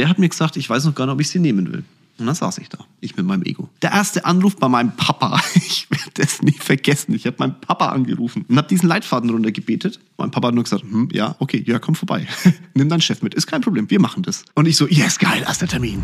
der 0.00 0.08
hat 0.08 0.18
mir 0.18 0.30
gesagt, 0.30 0.56
ich 0.56 0.70
weiß 0.70 0.86
noch 0.86 0.94
gar 0.94 1.04
nicht, 1.04 1.12
ob 1.12 1.20
ich 1.20 1.28
sie 1.28 1.38
nehmen 1.38 1.70
will. 1.70 1.84
Und 2.16 2.24
dann 2.24 2.34
saß 2.34 2.56
ich 2.56 2.70
da, 2.70 2.78
ich 3.02 3.18
mit 3.18 3.26
meinem 3.26 3.42
Ego. 3.42 3.68
Der 3.82 3.92
erste 3.92 4.24
Anruf 4.24 4.56
bei 4.56 4.66
meinem 4.66 4.96
Papa, 4.96 5.38
ich 5.54 5.90
werde 5.90 6.10
das 6.14 6.40
nie 6.40 6.56
vergessen. 6.58 7.12
Ich 7.12 7.26
habe 7.26 7.36
meinen 7.38 7.60
Papa 7.60 7.90
angerufen 7.90 8.46
und 8.48 8.56
habe 8.56 8.66
diesen 8.66 8.88
Leitfaden 8.88 9.28
runtergebetet. 9.28 10.00
Mein 10.16 10.30
Papa 10.30 10.48
hat 10.48 10.54
nur 10.54 10.64
gesagt, 10.64 10.84
hm, 10.84 11.10
ja, 11.12 11.36
okay, 11.38 11.62
ja, 11.66 11.78
komm 11.78 11.94
vorbei. 11.94 12.26
Nimm 12.74 12.88
deinen 12.88 13.02
Chef 13.02 13.20
mit, 13.20 13.34
ist 13.34 13.46
kein 13.46 13.60
Problem, 13.60 13.90
wir 13.90 14.00
machen 14.00 14.22
das. 14.22 14.46
Und 14.54 14.66
ich 14.66 14.78
so, 14.78 14.88
yes, 14.88 15.18
geil, 15.18 15.42
erster 15.42 15.68
Termin. 15.68 16.02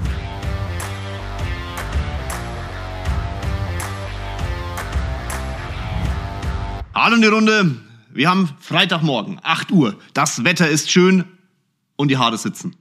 Hallo 6.95 7.17
in 7.17 7.23
die 7.23 7.29
Runde. 7.29 7.77
Wir 8.13 8.29
haben 8.29 8.51
Freitagmorgen, 8.61 9.41
8 9.43 9.73
Uhr. 9.73 9.99
Das 10.13 10.45
Wetter 10.45 10.69
ist 10.69 10.91
schön 10.91 11.25
und 11.97 12.09
die 12.09 12.19
Haare 12.19 12.37
sitzen 12.37 12.77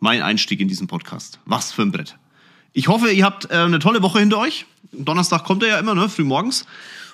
mein 0.00 0.22
Einstieg 0.22 0.60
in 0.60 0.68
diesen 0.68 0.86
Podcast. 0.86 1.38
Was 1.44 1.72
für 1.72 1.82
ein 1.82 1.92
Brett. 1.92 2.16
Ich 2.72 2.88
hoffe, 2.88 3.10
ihr 3.10 3.24
habt 3.24 3.50
äh, 3.50 3.54
eine 3.54 3.78
tolle 3.78 4.02
Woche 4.02 4.18
hinter 4.18 4.38
euch. 4.38 4.66
Donnerstag 4.92 5.44
kommt 5.44 5.62
er 5.62 5.68
ja 5.68 5.78
immer, 5.78 5.94
ne? 5.94 6.08
früh 6.08 6.24
morgens. 6.24 6.66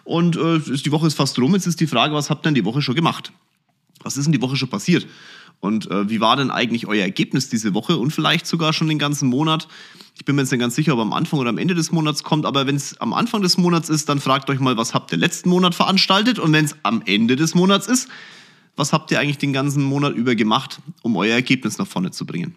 Und 0.05 0.37
äh, 0.37 0.61
die 0.61 0.93
Woche 0.93 1.07
ist 1.07 1.15
fast 1.15 1.39
rum. 1.39 1.55
Jetzt 1.55 1.67
ist 1.67 1.81
die 1.81 1.87
Frage, 1.87 2.15
was 2.15 2.31
habt 2.31 2.47
ihr 2.47 2.51
denn 2.51 2.55
die 2.55 2.65
Woche 2.65 2.81
schon 2.81 2.95
gemacht? 2.95 3.33
Was 4.03 4.17
ist 4.17 4.25
denn 4.25 4.33
die 4.33 4.41
Woche 4.41 4.57
schon 4.57 4.69
passiert? 4.69 5.07
Und 5.61 5.91
äh, 5.91 6.09
wie 6.09 6.21
war 6.21 6.37
denn 6.37 6.51
eigentlich 6.51 6.87
euer 6.87 7.03
Ergebnis 7.03 7.49
diese 7.49 7.75
Woche 7.75 7.97
und 7.97 8.13
vielleicht 8.13 8.47
sogar 8.47 8.73
schon 8.73 8.89
den 8.89 8.99
ganzen 8.99 9.29
Monat? 9.29 9.67
Ich 10.15 10.25
bin 10.25 10.37
mir 10.37 10.43
jetzt 10.43 10.51
nicht 10.53 10.61
ganz 10.61 10.75
sicher, 10.75 10.95
ob 10.95 11.01
am 11.01 11.13
Anfang 11.13 11.41
oder 11.41 11.51
am 11.51 11.59
Ende 11.59 11.75
des 11.75 11.93
Monats 11.93 12.23
kommt, 12.23 12.47
aber 12.47 12.67
wenn 12.67 12.77
es 12.77 13.01
am 13.01 13.13
Anfang 13.13 13.43
des 13.43 13.57
Monats 13.57 13.89
ist, 13.89 14.09
dann 14.09 14.21
fragt 14.21 14.49
euch 14.51 14.61
mal, 14.61 14.77
was 14.77 14.95
habt 14.95 15.13
ihr 15.13 15.19
letzten 15.19 15.49
Monat 15.49 15.75
veranstaltet? 15.75 16.39
Und 16.39 16.53
wenn 16.53 16.67
es 16.67 16.77
am 16.83 17.03
Ende 17.05 17.37
des 17.37 17.55
Monats 17.55 17.87
ist, 17.87 18.09
was 18.77 18.93
habt 18.93 19.11
ihr 19.11 19.19
eigentlich 19.19 19.39
den 19.39 19.55
ganzen 19.55 19.83
Monat 19.83 20.15
über 20.15 20.35
gemacht, 20.35 20.81
um 21.03 21.17
euer 21.17 21.35
Ergebnis 21.35 21.79
nach 21.79 21.87
vorne 21.87 22.11
zu 22.11 22.27
bringen? 22.27 22.55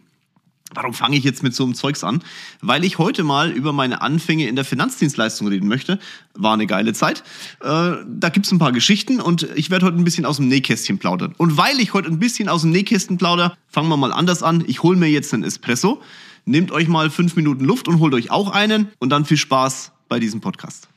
Warum 0.74 0.94
fange 0.94 1.18
ich 1.18 1.24
jetzt 1.24 1.42
mit 1.42 1.56
so 1.56 1.64
einem 1.64 1.74
Zeugs 1.74 2.04
an? 2.04 2.24
Weil 2.62 2.84
ich 2.84 3.00
heute 3.00 3.24
mal 3.24 3.52
über 3.52 3.74
meine 3.74 4.02
Anfänge 4.02 4.48
in 4.48 4.56
der 4.56 4.66
Finanzdienstleistung 4.66 5.48
reden 5.48 5.68
möchte. 5.68 6.00
War 6.36 6.54
eine 6.54 6.68
geile 6.68 6.94
Zeit. 6.94 7.24
Äh, 7.62 7.96
da 8.08 8.30
gibt's 8.32 8.52
ein 8.52 8.60
paar 8.60 8.72
Geschichten 8.72 9.20
und 9.20 9.44
ich 9.56 9.72
werde 9.72 9.88
heute 9.88 9.98
ein 9.98 10.04
bisschen 10.04 10.26
aus 10.26 10.38
dem 10.38 10.48
Nähkästchen 10.48 11.00
plaudern. 11.00 11.34
Und 11.38 11.58
weil 11.58 11.80
ich 11.80 11.94
heute 11.94 12.08
ein 12.10 12.20
bisschen 12.20 12.50
aus 12.50 12.62
dem 12.62 12.72
Nähkästchen 12.72 13.18
plaudere, 13.18 13.58
fangen 13.68 13.90
wir 13.90 13.98
mal 13.98 14.14
anders 14.14 14.44
an. 14.44 14.64
Ich 14.68 14.84
hole 14.84 14.98
mir 14.98 15.10
jetzt 15.10 15.34
einen 15.34 15.44
Espresso. 15.44 16.02
Nehmt 16.46 16.72
euch 16.72 16.88
mal 16.88 17.10
fünf 17.10 17.36
Minuten 17.36 17.66
Luft 17.66 17.88
und 17.88 18.00
holt 18.00 18.14
euch 18.14 18.32
auch 18.32 18.52
einen. 18.52 18.90
Und 19.00 19.10
dann 19.10 19.26
viel 19.26 19.38
Spaß 19.38 19.92
bei 20.08 20.20
diesem 20.20 20.42
Podcast. 20.42 20.88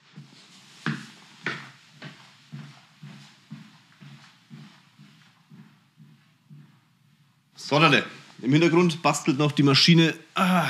So, 7.56 7.78
Leute. 7.78 8.04
Im 8.42 8.50
Hintergrund 8.50 9.02
bastelt 9.02 9.38
noch 9.38 9.52
die 9.52 9.62
Maschine 9.62 10.14
ah, 10.34 10.64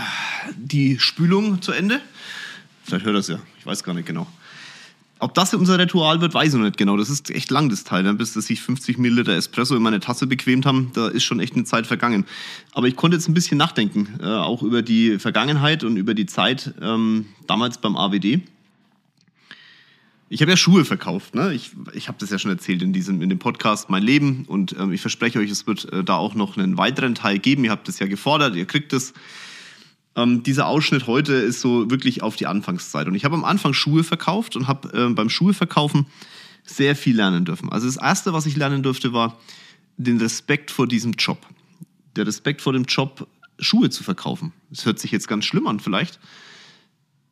die 0.58 0.98
Spülung 0.98 1.62
zu 1.62 1.72
Ende. 1.72 2.02
Vielleicht 2.84 3.06
hört 3.06 3.16
das 3.16 3.28
ja, 3.28 3.38
ich 3.58 3.64
weiß 3.64 3.82
gar 3.82 3.94
nicht 3.94 4.06
genau. 4.06 4.26
Ob 5.20 5.32
das 5.34 5.54
unser 5.54 5.78
Ritual 5.78 6.20
wird, 6.20 6.34
weiß 6.34 6.48
ich 6.48 6.58
noch 6.58 6.66
nicht 6.66 6.76
genau. 6.76 6.98
Das 6.98 7.08
ist 7.08 7.30
echt 7.30 7.50
lang, 7.50 7.70
das 7.70 7.84
Teil. 7.84 8.02
Ne? 8.02 8.12
Bis 8.12 8.34
dass 8.34 8.46
sich 8.46 8.60
50 8.60 8.98
Milliliter 8.98 9.32
Espresso 9.32 9.74
in 9.74 9.82
meine 9.82 10.00
Tasse 10.00 10.26
bequemt 10.26 10.66
haben, 10.66 10.90
da 10.92 11.08
ist 11.08 11.24
schon 11.24 11.40
echt 11.40 11.54
eine 11.54 11.64
Zeit 11.64 11.86
vergangen. 11.86 12.26
Aber 12.72 12.88
ich 12.88 12.96
konnte 12.96 13.16
jetzt 13.16 13.28
ein 13.28 13.34
bisschen 13.34 13.56
nachdenken, 13.56 14.18
äh, 14.20 14.26
auch 14.26 14.62
über 14.62 14.82
die 14.82 15.18
Vergangenheit 15.18 15.82
und 15.82 15.96
über 15.96 16.12
die 16.12 16.26
Zeit 16.26 16.74
ähm, 16.82 17.26
damals 17.46 17.78
beim 17.78 17.96
AWD. 17.96 18.40
Ich 20.32 20.40
habe 20.40 20.50
ja 20.50 20.56
Schuhe 20.56 20.86
verkauft. 20.86 21.34
Ne? 21.34 21.52
Ich, 21.52 21.72
ich 21.92 22.08
habe 22.08 22.16
das 22.18 22.30
ja 22.30 22.38
schon 22.38 22.50
erzählt 22.50 22.80
in, 22.80 22.94
diesem, 22.94 23.20
in 23.20 23.28
dem 23.28 23.38
Podcast 23.38 23.90
Mein 23.90 24.02
Leben. 24.02 24.46
Und 24.46 24.74
ähm, 24.78 24.90
ich 24.90 25.02
verspreche 25.02 25.38
euch, 25.38 25.50
es 25.50 25.66
wird 25.66 25.92
äh, 25.92 26.02
da 26.02 26.16
auch 26.16 26.34
noch 26.34 26.56
einen 26.56 26.78
weiteren 26.78 27.14
Teil 27.14 27.38
geben. 27.38 27.64
Ihr 27.64 27.70
habt 27.70 27.86
es 27.86 27.98
ja 27.98 28.06
gefordert, 28.06 28.56
ihr 28.56 28.64
kriegt 28.64 28.94
es. 28.94 29.12
Ähm, 30.16 30.42
dieser 30.42 30.68
Ausschnitt 30.68 31.06
heute 31.06 31.34
ist 31.34 31.60
so 31.60 31.90
wirklich 31.90 32.22
auf 32.22 32.36
die 32.36 32.46
Anfangszeit. 32.46 33.08
Und 33.08 33.14
ich 33.14 33.26
habe 33.26 33.34
am 33.34 33.44
Anfang 33.44 33.74
Schuhe 33.74 34.04
verkauft 34.04 34.56
und 34.56 34.68
habe 34.68 34.88
äh, 34.98 35.12
beim 35.12 35.28
Schuheverkaufen 35.28 36.06
sehr 36.64 36.96
viel 36.96 37.16
lernen 37.16 37.44
dürfen. 37.44 37.70
Also 37.70 37.86
das 37.86 37.98
Erste, 37.98 38.32
was 38.32 38.46
ich 38.46 38.56
lernen 38.56 38.82
durfte, 38.82 39.12
war 39.12 39.38
den 39.98 40.16
Respekt 40.16 40.70
vor 40.70 40.88
diesem 40.88 41.12
Job. 41.12 41.46
Der 42.16 42.26
Respekt 42.26 42.62
vor 42.62 42.72
dem 42.72 42.84
Job, 42.84 43.28
Schuhe 43.58 43.90
zu 43.90 44.02
verkaufen. 44.02 44.54
Das 44.70 44.86
hört 44.86 44.98
sich 44.98 45.10
jetzt 45.12 45.28
ganz 45.28 45.44
schlimm 45.44 45.66
an 45.66 45.78
vielleicht, 45.78 46.18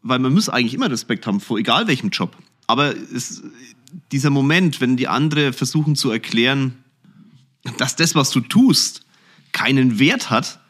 weil 0.02 0.18
man 0.18 0.34
muss 0.34 0.50
eigentlich 0.50 0.74
immer 0.74 0.90
Respekt 0.90 1.26
haben 1.26 1.40
vor 1.40 1.56
egal 1.56 1.88
welchem 1.88 2.10
Job. 2.10 2.36
Aber 2.70 2.94
es, 2.94 3.42
dieser 4.12 4.30
Moment, 4.30 4.80
wenn 4.80 4.96
die 4.96 5.08
anderen 5.08 5.52
versuchen 5.52 5.96
zu 5.96 6.10
erklären, 6.10 6.76
dass 7.78 7.96
das, 7.96 8.14
was 8.14 8.30
du 8.30 8.40
tust, 8.40 9.02
keinen 9.52 9.98
Wert 9.98 10.30
hat, 10.30 10.60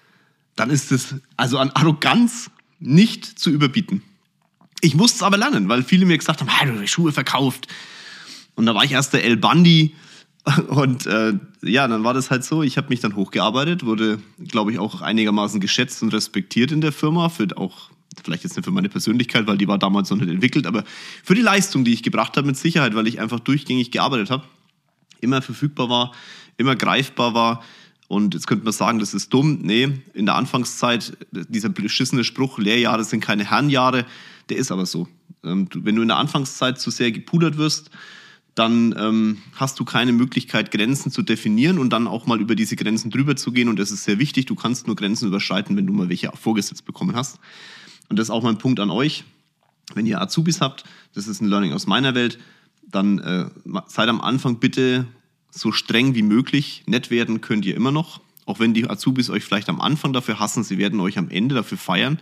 dann 0.56 0.70
ist 0.70 0.92
es 0.92 1.14
also 1.36 1.58
an 1.58 1.70
Arroganz 1.70 2.50
nicht 2.78 3.38
zu 3.38 3.50
überbieten. 3.50 4.02
Ich 4.80 4.94
musste 4.94 5.16
es 5.16 5.22
aber 5.22 5.36
lernen, 5.36 5.68
weil 5.68 5.82
viele 5.82 6.06
mir 6.06 6.16
gesagt 6.16 6.40
haben, 6.40 6.48
hey, 6.48 6.70
du 6.70 6.80
hast 6.80 6.90
Schuhe 6.90 7.12
verkauft. 7.12 7.68
Und 8.54 8.64
da 8.66 8.74
war 8.74 8.84
ich 8.84 8.92
erst 8.92 9.12
der 9.12 9.24
El 9.24 9.36
Bandi. 9.36 9.94
Und 10.68 11.06
äh, 11.06 11.34
ja, 11.62 11.86
dann 11.86 12.02
war 12.02 12.14
das 12.14 12.30
halt 12.30 12.44
so, 12.44 12.62
ich 12.62 12.78
habe 12.78 12.88
mich 12.88 13.00
dann 13.00 13.14
hochgearbeitet, 13.14 13.84
wurde, 13.84 14.20
glaube 14.48 14.72
ich, 14.72 14.78
auch 14.78 15.02
einigermaßen 15.02 15.60
geschätzt 15.60 16.02
und 16.02 16.14
respektiert 16.14 16.72
in 16.72 16.80
der 16.80 16.92
Firma, 16.92 17.28
für 17.28 17.46
auch 17.58 17.90
vielleicht 18.22 18.44
jetzt 18.44 18.56
nicht 18.56 18.64
für 18.64 18.70
meine 18.70 18.88
Persönlichkeit, 18.88 19.46
weil 19.46 19.58
die 19.58 19.68
war 19.68 19.78
damals 19.78 20.10
noch 20.10 20.18
nicht 20.18 20.28
entwickelt, 20.28 20.66
aber 20.66 20.84
für 21.22 21.34
die 21.34 21.42
Leistung, 21.42 21.84
die 21.84 21.92
ich 21.92 22.02
gebracht 22.02 22.36
habe, 22.36 22.46
mit 22.46 22.56
Sicherheit, 22.56 22.94
weil 22.94 23.06
ich 23.06 23.20
einfach 23.20 23.40
durchgängig 23.40 23.90
gearbeitet 23.90 24.30
habe, 24.30 24.44
immer 25.20 25.42
verfügbar 25.42 25.88
war, 25.88 26.12
immer 26.56 26.76
greifbar 26.76 27.34
war. 27.34 27.64
Und 28.08 28.34
jetzt 28.34 28.48
könnte 28.48 28.64
man 28.64 28.72
sagen, 28.72 28.98
das 28.98 29.14
ist 29.14 29.32
dumm. 29.32 29.60
Nee, 29.62 29.88
in 30.14 30.26
der 30.26 30.34
Anfangszeit, 30.34 31.16
dieser 31.30 31.68
beschissene 31.68 32.24
Spruch, 32.24 32.58
Lehrjahre 32.58 33.04
sind 33.04 33.20
keine 33.20 33.48
Herrenjahre, 33.48 34.04
der 34.48 34.56
ist 34.56 34.72
aber 34.72 34.86
so. 34.86 35.06
Ähm, 35.44 35.68
wenn 35.72 35.94
du 35.94 36.02
in 36.02 36.08
der 36.08 36.16
Anfangszeit 36.16 36.80
zu 36.80 36.90
sehr 36.90 37.12
gepudert 37.12 37.56
wirst, 37.56 37.90
dann 38.56 38.94
ähm, 38.98 39.38
hast 39.54 39.78
du 39.78 39.84
keine 39.84 40.12
Möglichkeit, 40.12 40.72
Grenzen 40.72 41.12
zu 41.12 41.22
definieren 41.22 41.78
und 41.78 41.90
dann 41.90 42.08
auch 42.08 42.26
mal 42.26 42.40
über 42.40 42.56
diese 42.56 42.74
Grenzen 42.74 43.10
drüber 43.10 43.36
zu 43.36 43.52
gehen. 43.52 43.68
Und 43.68 43.78
das 43.78 43.92
ist 43.92 44.04
sehr 44.04 44.18
wichtig. 44.18 44.46
Du 44.46 44.56
kannst 44.56 44.86
nur 44.86 44.96
Grenzen 44.96 45.28
überschreiten, 45.28 45.76
wenn 45.76 45.86
du 45.86 45.92
mal 45.92 46.08
welche 46.08 46.32
vorgesetzt 46.34 46.84
bekommen 46.84 47.14
hast. 47.14 47.38
Und 48.10 48.18
das 48.18 48.26
ist 48.26 48.30
auch 48.30 48.42
mein 48.42 48.58
Punkt 48.58 48.80
an 48.80 48.90
euch. 48.90 49.24
Wenn 49.94 50.04
ihr 50.04 50.20
Azubis 50.20 50.60
habt, 50.60 50.84
das 51.14 51.26
ist 51.26 51.40
ein 51.40 51.48
Learning 51.48 51.72
aus 51.72 51.86
meiner 51.86 52.14
Welt, 52.14 52.38
dann 52.82 53.18
äh, 53.20 53.46
seid 53.86 54.08
am 54.08 54.20
Anfang 54.20 54.58
bitte 54.58 55.06
so 55.50 55.72
streng 55.72 56.14
wie 56.14 56.22
möglich. 56.22 56.82
Nett 56.86 57.10
werden 57.10 57.40
könnt 57.40 57.64
ihr 57.64 57.74
immer 57.74 57.92
noch. 57.92 58.20
Auch 58.46 58.58
wenn 58.58 58.74
die 58.74 58.88
Azubis 58.88 59.30
euch 59.30 59.44
vielleicht 59.44 59.68
am 59.68 59.80
Anfang 59.80 60.12
dafür 60.12 60.40
hassen, 60.40 60.64
sie 60.64 60.76
werden 60.76 60.98
euch 60.98 61.18
am 61.18 61.28
Ende 61.28 61.54
dafür 61.54 61.78
feiern, 61.78 62.18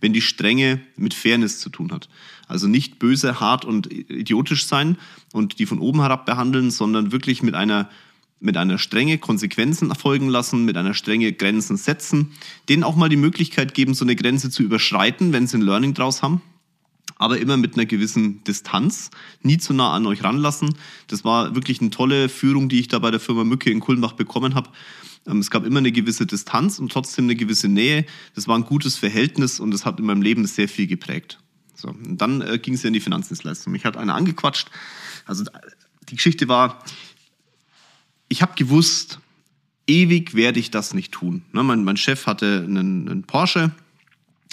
wenn 0.00 0.12
die 0.12 0.20
Strenge 0.20 0.80
mit 0.96 1.12
Fairness 1.12 1.58
zu 1.58 1.70
tun 1.70 1.90
hat. 1.90 2.08
Also 2.46 2.68
nicht 2.68 3.00
böse, 3.00 3.40
hart 3.40 3.64
und 3.64 3.92
idiotisch 3.92 4.66
sein 4.66 4.96
und 5.32 5.58
die 5.58 5.66
von 5.66 5.80
oben 5.80 6.00
herab 6.00 6.24
behandeln, 6.24 6.70
sondern 6.70 7.10
wirklich 7.10 7.42
mit 7.42 7.56
einer 7.56 7.90
mit 8.42 8.56
einer 8.56 8.78
Strenge 8.78 9.18
Konsequenzen 9.18 9.90
erfolgen 9.90 10.28
lassen, 10.28 10.64
mit 10.64 10.76
einer 10.76 10.94
Strenge 10.94 11.32
Grenzen 11.32 11.76
setzen, 11.76 12.32
denen 12.68 12.82
auch 12.82 12.96
mal 12.96 13.08
die 13.08 13.16
Möglichkeit 13.16 13.72
geben, 13.72 13.94
so 13.94 14.04
eine 14.04 14.16
Grenze 14.16 14.50
zu 14.50 14.62
überschreiten, 14.62 15.32
wenn 15.32 15.46
sie 15.46 15.58
ein 15.58 15.62
Learning 15.62 15.94
draus 15.94 16.22
haben, 16.22 16.42
aber 17.16 17.38
immer 17.38 17.56
mit 17.56 17.74
einer 17.74 17.86
gewissen 17.86 18.42
Distanz, 18.44 19.10
nie 19.42 19.58
zu 19.58 19.72
nah 19.72 19.92
an 19.92 20.06
euch 20.06 20.24
ranlassen. 20.24 20.74
Das 21.06 21.24
war 21.24 21.54
wirklich 21.54 21.80
eine 21.80 21.90
tolle 21.90 22.28
Führung, 22.28 22.68
die 22.68 22.80
ich 22.80 22.88
da 22.88 22.98
bei 22.98 23.12
der 23.12 23.20
Firma 23.20 23.44
Mücke 23.44 23.70
in 23.70 23.80
Kulmbach 23.80 24.12
bekommen 24.12 24.56
habe. 24.56 24.70
Ähm, 25.26 25.38
es 25.38 25.50
gab 25.50 25.64
immer 25.64 25.78
eine 25.78 25.92
gewisse 25.92 26.26
Distanz 26.26 26.80
und 26.80 26.90
trotzdem 26.90 27.26
eine 27.26 27.36
gewisse 27.36 27.68
Nähe. 27.68 28.04
Das 28.34 28.48
war 28.48 28.56
ein 28.58 28.64
gutes 28.64 28.96
Verhältnis 28.96 29.60
und 29.60 29.70
das 29.70 29.86
hat 29.86 30.00
in 30.00 30.06
meinem 30.06 30.22
Leben 30.22 30.44
sehr 30.46 30.68
viel 30.68 30.88
geprägt. 30.88 31.38
So, 31.76 31.88
und 31.88 32.18
dann 32.18 32.40
äh, 32.40 32.58
ging 32.58 32.74
es 32.74 32.82
ja 32.82 32.88
in 32.88 32.92
die 32.92 33.00
Finanzdienstleistung. 33.00 33.72
Mich 33.72 33.84
hat 33.84 33.96
einer 33.96 34.14
angequatscht. 34.14 34.68
Also 35.26 35.44
die 36.08 36.16
Geschichte 36.16 36.48
war, 36.48 36.82
ich 38.32 38.40
habe 38.40 38.54
gewusst, 38.56 39.20
ewig 39.86 40.34
werde 40.34 40.58
ich 40.58 40.70
das 40.70 40.94
nicht 40.94 41.12
tun. 41.12 41.42
Ne, 41.52 41.62
mein, 41.62 41.84
mein, 41.84 41.98
Chef 41.98 42.26
hatte 42.26 42.64
einen, 42.66 43.06
einen 43.06 43.22
Porsche. 43.24 43.72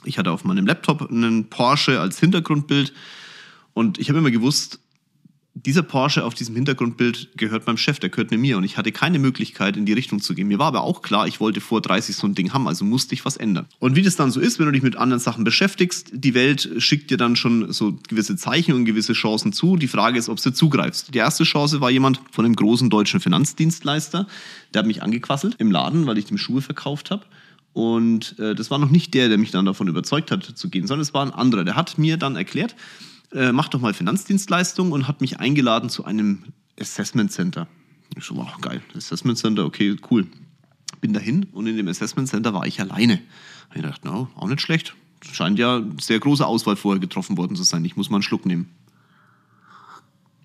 Ich 0.04 0.18
hatte 0.18 0.32
auf 0.32 0.44
meinem 0.44 0.68
Laptop 0.68 1.10
einen 1.10 1.50
Porsche 1.50 2.02
als 2.02 2.20
Hintergrundbild. 2.20 2.94
Und 3.74 3.98
ich 3.98 4.10
habe 4.10 4.20
immer 4.20 4.32
gewusst, 4.32 4.80
dieser 5.66 5.84
Porsche 5.84 6.24
auf 6.24 6.34
diesem 6.34 6.56
Hintergrundbild 6.56 7.38
gehört 7.38 7.68
meinem 7.68 7.78
Chef, 7.78 8.00
der 8.00 8.10
gehört 8.10 8.32
mir 8.32 8.58
und 8.58 8.64
ich 8.64 8.78
hatte 8.78 8.92
keine 8.92 9.20
Möglichkeit 9.20 9.78
in 9.78 9.86
die 9.86 9.94
Richtung 9.94 10.22
zu 10.22 10.34
gehen. 10.34 10.48
Mir 10.48 10.60
war 10.60 10.68
aber 10.68 10.82
auch 10.82 11.02
klar, 11.02 11.28
ich 11.28 11.40
wollte 11.40 11.62
vor 11.62 11.82
30 11.82 12.16
so 12.16 12.28
ein 12.28 12.36
Ding 12.36 12.54
haben, 12.54 12.68
also 12.68 12.86
musste 12.86 13.14
ich 13.14 13.26
was 13.26 13.38
ändern. 13.38 13.66
Und 13.80 13.96
wie 13.96 14.02
das 14.02 14.16
dann 14.16 14.32
so 14.32 14.40
ist, 14.40 14.60
wenn 14.60 14.68
du 14.68 14.72
dich 14.72 14.84
mit 14.84 14.96
anderen 14.96 15.20
Sachen 15.20 15.44
beschäftigst, 15.44 16.12
die 16.14 16.34
Welt 16.34 16.70
schickt 16.78 17.12
dir 17.12 17.18
dann 17.18 17.36
schon 17.36 17.72
so 17.72 17.98
gewisse 18.08 18.36
Zeichen 18.36 18.74
und 18.74 18.86
gewisse 18.86 19.14
Chancen 19.14 19.54
zu. 19.54 19.76
Die 19.76 19.88
Frage 19.88 20.18
ist, 20.18 20.30
ob 20.30 20.42
du 20.42 20.54
zugreifst. 20.54 21.14
Die 21.14 21.18
erste 21.18 21.44
Chance 21.44 21.82
war 21.82 21.90
jemand 21.90 22.22
von 22.32 22.46
einem 22.46 22.56
großen 22.56 22.90
deutschen 22.90 23.20
Finanzdienstleister, 23.20 24.28
der 24.74 24.80
hat 24.80 24.88
mich 24.88 25.04
angequasselt 25.04 25.56
im 25.60 25.72
Laden, 25.72 26.06
weil 26.06 26.18
ich 26.18 26.26
dem 26.26 26.38
Schuhe 26.38 26.62
verkauft 26.62 27.12
habe. 27.12 27.26
Und 27.74 28.38
äh, 28.40 28.56
das 28.56 28.72
war 28.72 28.78
noch 28.78 28.90
nicht 28.90 29.14
der, 29.14 29.30
der 29.30 29.38
mich 29.38 29.52
dann 29.52 29.66
davon 29.66 29.88
überzeugt 29.88 30.32
hat 30.32 30.44
zu 30.44 30.70
gehen, 30.70 30.88
sondern 30.88 31.02
es 31.02 31.14
war 31.14 31.26
ein 31.26 31.32
anderer. 31.32 31.64
Der 31.64 31.76
hat 31.76 31.98
mir 31.98 32.18
dann 32.18 32.36
erklärt, 32.36 32.76
äh, 33.34 33.52
mach 33.52 33.70
doch 33.70 33.80
mal 33.80 33.94
Finanzdienstleistungen 33.94 34.94
und 34.94 35.08
hat 35.08 35.22
mich 35.22 35.40
eingeladen 35.40 35.90
zu 35.90 36.06
einem 36.06 36.44
Assessment 36.80 37.32
Center. 37.32 37.68
Ich 38.18 38.24
so, 38.24 38.36
wow, 38.36 38.60
geil, 38.62 38.82
Assessment 38.96 39.38
Center, 39.38 39.66
okay, 39.66 39.96
cool. 40.10 40.28
Bin 41.02 41.14
dahin 41.14 41.44
und 41.54 41.68
in 41.68 41.78
dem 41.78 41.88
Assessment 41.88 42.28
Center 42.28 42.54
war 42.54 42.66
ich 42.66 42.80
alleine. 42.82 43.22
Da 43.70 43.76
ich 43.76 43.82
dachte, 43.82 44.08
no, 44.08 44.30
auch 44.36 44.48
nicht 44.48 44.62
schlecht. 44.62 44.96
Scheint 45.22 45.60
ja 45.60 45.84
sehr 46.00 46.20
große 46.20 46.46
Auswahl 46.46 46.76
vorher 46.76 47.00
getroffen 47.00 47.38
worden 47.38 47.56
zu 47.56 47.64
sein. 47.64 47.86
Ich 47.86 47.96
muss 47.96 48.10
mal 48.10 48.18
einen 48.18 48.24
Schluck 48.24 48.46
nehmen. 48.46 48.70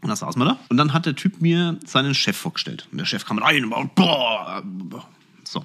Und 0.00 0.10
da 0.10 0.16
saßen 0.16 0.40
wir 0.40 0.44
da. 0.44 0.58
Und 0.68 0.76
dann 0.76 0.92
hat 0.92 1.06
der 1.06 1.16
Typ 1.16 1.40
mir 1.40 1.78
seinen 1.86 2.14
Chef 2.14 2.36
vorgestellt. 2.36 2.86
Und 2.92 2.98
der 2.98 3.06
Chef 3.06 3.24
kam 3.24 3.38
rein 3.38 3.64
und 3.64 3.70
war, 3.70 3.86
boah. 3.86 4.62
So. 5.44 5.64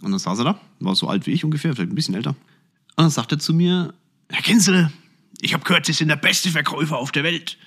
Und 0.00 0.12
dann 0.12 0.18
saß 0.18 0.38
er 0.38 0.44
da, 0.44 0.60
war 0.78 0.94
so 0.94 1.08
alt 1.08 1.26
wie 1.26 1.32
ich 1.32 1.44
ungefähr, 1.44 1.74
vielleicht 1.74 1.90
ein 1.90 1.96
bisschen 1.96 2.14
älter. 2.14 2.30
Und 2.30 3.04
dann 3.04 3.10
sagt 3.10 3.32
er 3.32 3.38
zu 3.38 3.52
mir, 3.52 3.92
Herr 4.28 4.42
Kinzel, 4.42 4.92
ich 5.40 5.54
habe 5.54 5.64
gehört, 5.64 5.86
Sie 5.86 5.92
sind 5.92 6.08
der 6.08 6.16
beste 6.16 6.50
Verkäufer 6.50 6.98
auf 6.98 7.12
der 7.12 7.24
Welt. 7.24 7.58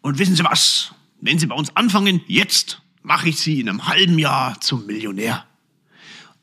Und 0.00 0.18
wissen 0.18 0.36
Sie 0.36 0.44
was? 0.44 0.94
Wenn 1.20 1.38
Sie 1.38 1.46
bei 1.46 1.54
uns 1.54 1.76
anfangen, 1.76 2.22
jetzt 2.26 2.82
mache 3.02 3.28
ich 3.28 3.38
Sie 3.38 3.60
in 3.60 3.68
einem 3.68 3.86
halben 3.86 4.18
Jahr 4.18 4.60
zum 4.60 4.86
Millionär. 4.86 5.44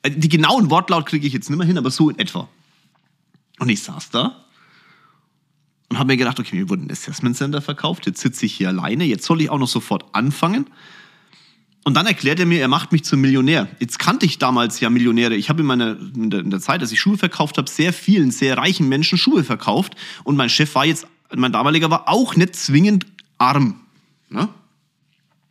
Äh, 0.02 0.12
die 0.12 0.30
genauen 0.30 0.70
Wortlaut 0.70 1.06
kriege 1.06 1.28
ich 1.28 1.34
jetzt 1.34 1.50
nicht 1.50 1.58
mehr 1.58 1.68
hin, 1.68 1.78
aber 1.78 1.92
so 1.92 2.10
in 2.10 2.20
etwa. 2.20 2.48
Und 3.60 3.70
ich 3.70 3.82
saß 3.84 4.10
da 4.12 4.46
und 5.90 5.98
habe 5.98 6.08
mir 6.08 6.18
gedacht, 6.18 6.40
okay, 6.40 6.56
mir 6.56 6.70
wurde 6.70 6.84
ein 6.84 6.92
Assessment 6.92 7.36
Center 7.36 7.62
verkauft, 7.62 8.06
jetzt 8.06 8.22
sitze 8.22 8.46
ich 8.46 8.54
hier 8.54 8.70
alleine, 8.70 9.04
jetzt 9.04 9.26
soll 9.26 9.42
ich 9.42 9.50
auch 9.50 9.58
noch 9.58 9.68
sofort 9.68 10.06
anfangen. 10.14 10.68
Und 11.86 11.96
dann 11.96 12.06
erklärt 12.06 12.40
er 12.40 12.46
mir, 12.46 12.60
er 12.60 12.68
macht 12.68 12.92
mich 12.92 13.04
zum 13.04 13.22
Millionär. 13.22 13.68
Jetzt 13.80 14.00
kannte 14.00 14.26
ich 14.26 14.38
damals 14.38 14.80
ja 14.80 14.90
Millionäre. 14.90 15.36
Ich 15.36 15.50
habe 15.50 15.62
in, 15.62 15.66
meiner, 15.66 15.98
in 16.16 16.30
der, 16.30 16.42
in 16.42 16.50
der 16.50 16.60
Zeit, 16.60 16.82
als 16.82 16.92
ich 16.92 17.00
Schuhe 17.00 17.18
verkauft 17.18 17.58
habe, 17.58 17.70
sehr 17.70 17.94
vielen, 17.94 18.32
sehr 18.32 18.58
reichen 18.58 18.90
Menschen 18.90 19.18
Schuhe 19.18 19.44
verkauft. 19.44 19.96
Und 20.24 20.36
mein 20.36 20.50
Chef 20.50 20.76
war 20.76 20.86
jetzt, 20.86 21.08
mein 21.36 21.52
damaliger 21.52 21.90
war 21.90 22.08
auch 22.08 22.36
nicht 22.36 22.56
zwingend 22.56 23.06
arm. 23.38 23.82
Ne? 24.30 24.50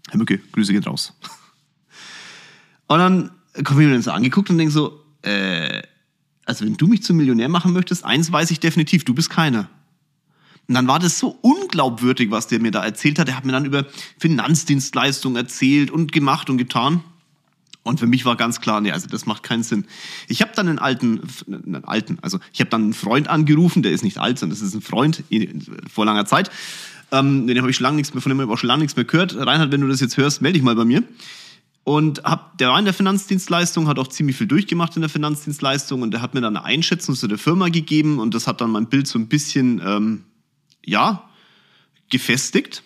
Herr 0.09 0.19
Mücke, 0.19 0.39
Grüße 0.53 0.73
geht 0.73 0.87
raus. 0.87 1.15
Und 2.87 2.99
dann 2.99 3.31
habe 3.57 3.83
ich 3.83 3.89
mir 3.89 4.01
so 4.01 4.13
angeguckt 4.13 4.49
und 4.49 4.57
denke 4.57 4.73
so, 4.73 5.05
äh, 5.21 5.83
also 6.47 6.65
wenn 6.65 6.77
du 6.77 6.87
mich 6.87 7.03
zum 7.03 7.19
Millionär 7.19 7.51
machen 7.51 7.73
möchtest, 7.75 8.05
eins 8.05 8.33
weiß 8.33 8.51
ich 8.51 8.61
definitiv, 8.61 9.05
du 9.05 9.15
bist 9.15 9.29
keiner. 9.29 9.69
Und 10.69 10.75
dann 10.75 10.87
war 10.87 10.99
das 10.99 11.19
so 11.19 11.39
unglaubwürdig, 11.41 12.31
was 12.31 12.47
der 12.47 12.61
mir 12.61 12.71
da 12.71 12.85
erzählt 12.85 13.19
hat. 13.19 13.29
Er 13.29 13.37
hat 13.37 13.47
mir 13.47 13.53
dann 13.53 13.65
über 13.65 13.87
Finanzdienstleistungen 14.19 15.37
erzählt 15.37 15.91
und 15.91 16.13
gemacht 16.13 16.51
und 16.51 16.59
getan. 16.59 17.03
Und 17.85 18.01
für 18.01 18.07
mich 18.07 18.27
war 18.27 18.37
ganz 18.37 18.61
klar, 18.61 18.83
nee, 18.83 18.93
also 18.93 19.09
das 19.09 19.25
macht 19.25 19.43
keinen 19.43 19.63
Sinn. 19.63 19.87
Ich 20.29 20.43
habe 20.43 20.53
dann 20.55 20.69
einen 20.69 20.79
alten, 20.79 21.23
einen 21.47 21.85
alten, 21.85 22.19
also 22.21 22.39
ich 22.53 22.61
habe 22.61 22.69
dann 22.69 22.83
einen 22.83 22.93
Freund 22.93 23.29
angerufen, 23.29 23.83
der 23.83 23.93
ist 23.93 24.05
nicht 24.05 24.19
alt, 24.19 24.39
sondern 24.39 24.59
das 24.59 24.67
ist 24.67 24.75
ein 24.75 24.83
Freund 24.83 25.25
vor 25.91 26.05
langer 26.05 26.27
Zeit. 26.27 26.51
Ähm, 27.11 27.47
den 27.47 27.59
habe 27.59 27.71
ich 27.71 27.77
schon 27.77 27.85
lange 27.85 27.97
nichts 27.97 28.13
mehr, 28.13 28.21
von 28.21 28.29
dem 28.29 28.39
habe 28.39 28.51
ich 28.51 28.55
auch 28.55 28.59
schon 28.59 28.69
lange 28.69 28.83
nichts 28.83 28.95
mehr 28.95 29.07
gehört. 29.07 29.35
Reinhard, 29.35 29.73
wenn 29.73 29.81
du 29.81 29.89
das 29.89 30.01
jetzt 30.01 30.19
hörst, 30.19 30.43
melde 30.43 30.59
dich 30.59 30.63
mal 30.63 30.75
bei 30.75 30.85
mir. 30.85 31.03
Und 31.85 32.23
hab, 32.25 32.59
der 32.59 32.69
war 32.69 32.79
in 32.79 32.85
der 32.85 32.93
Finanzdienstleistung, 32.93 33.89
hat 33.89 33.99
auch 33.99 34.09
ziemlich 34.09 34.37
viel 34.37 34.47
durchgemacht 34.47 34.95
in 34.97 35.01
der 35.01 35.09
Finanzdienstleistung 35.09 36.03
und 36.03 36.11
der 36.11 36.21
hat 36.21 36.35
mir 36.35 36.43
dann 36.43 36.59
eine 36.59 36.67
Einschätzung 36.67 37.15
zu 37.15 37.27
der 37.27 37.39
Firma 37.39 37.71
gegeben 37.71 38.19
und 38.19 38.35
das 38.35 38.47
hat 38.47 38.61
dann 38.61 38.71
mein 38.71 38.89
Bild 38.89 39.07
so 39.07 39.19
ein 39.19 39.29
bisschen 39.29 39.81
ähm, 39.83 40.25
ja, 40.89 41.29
gefestigt. 42.11 42.83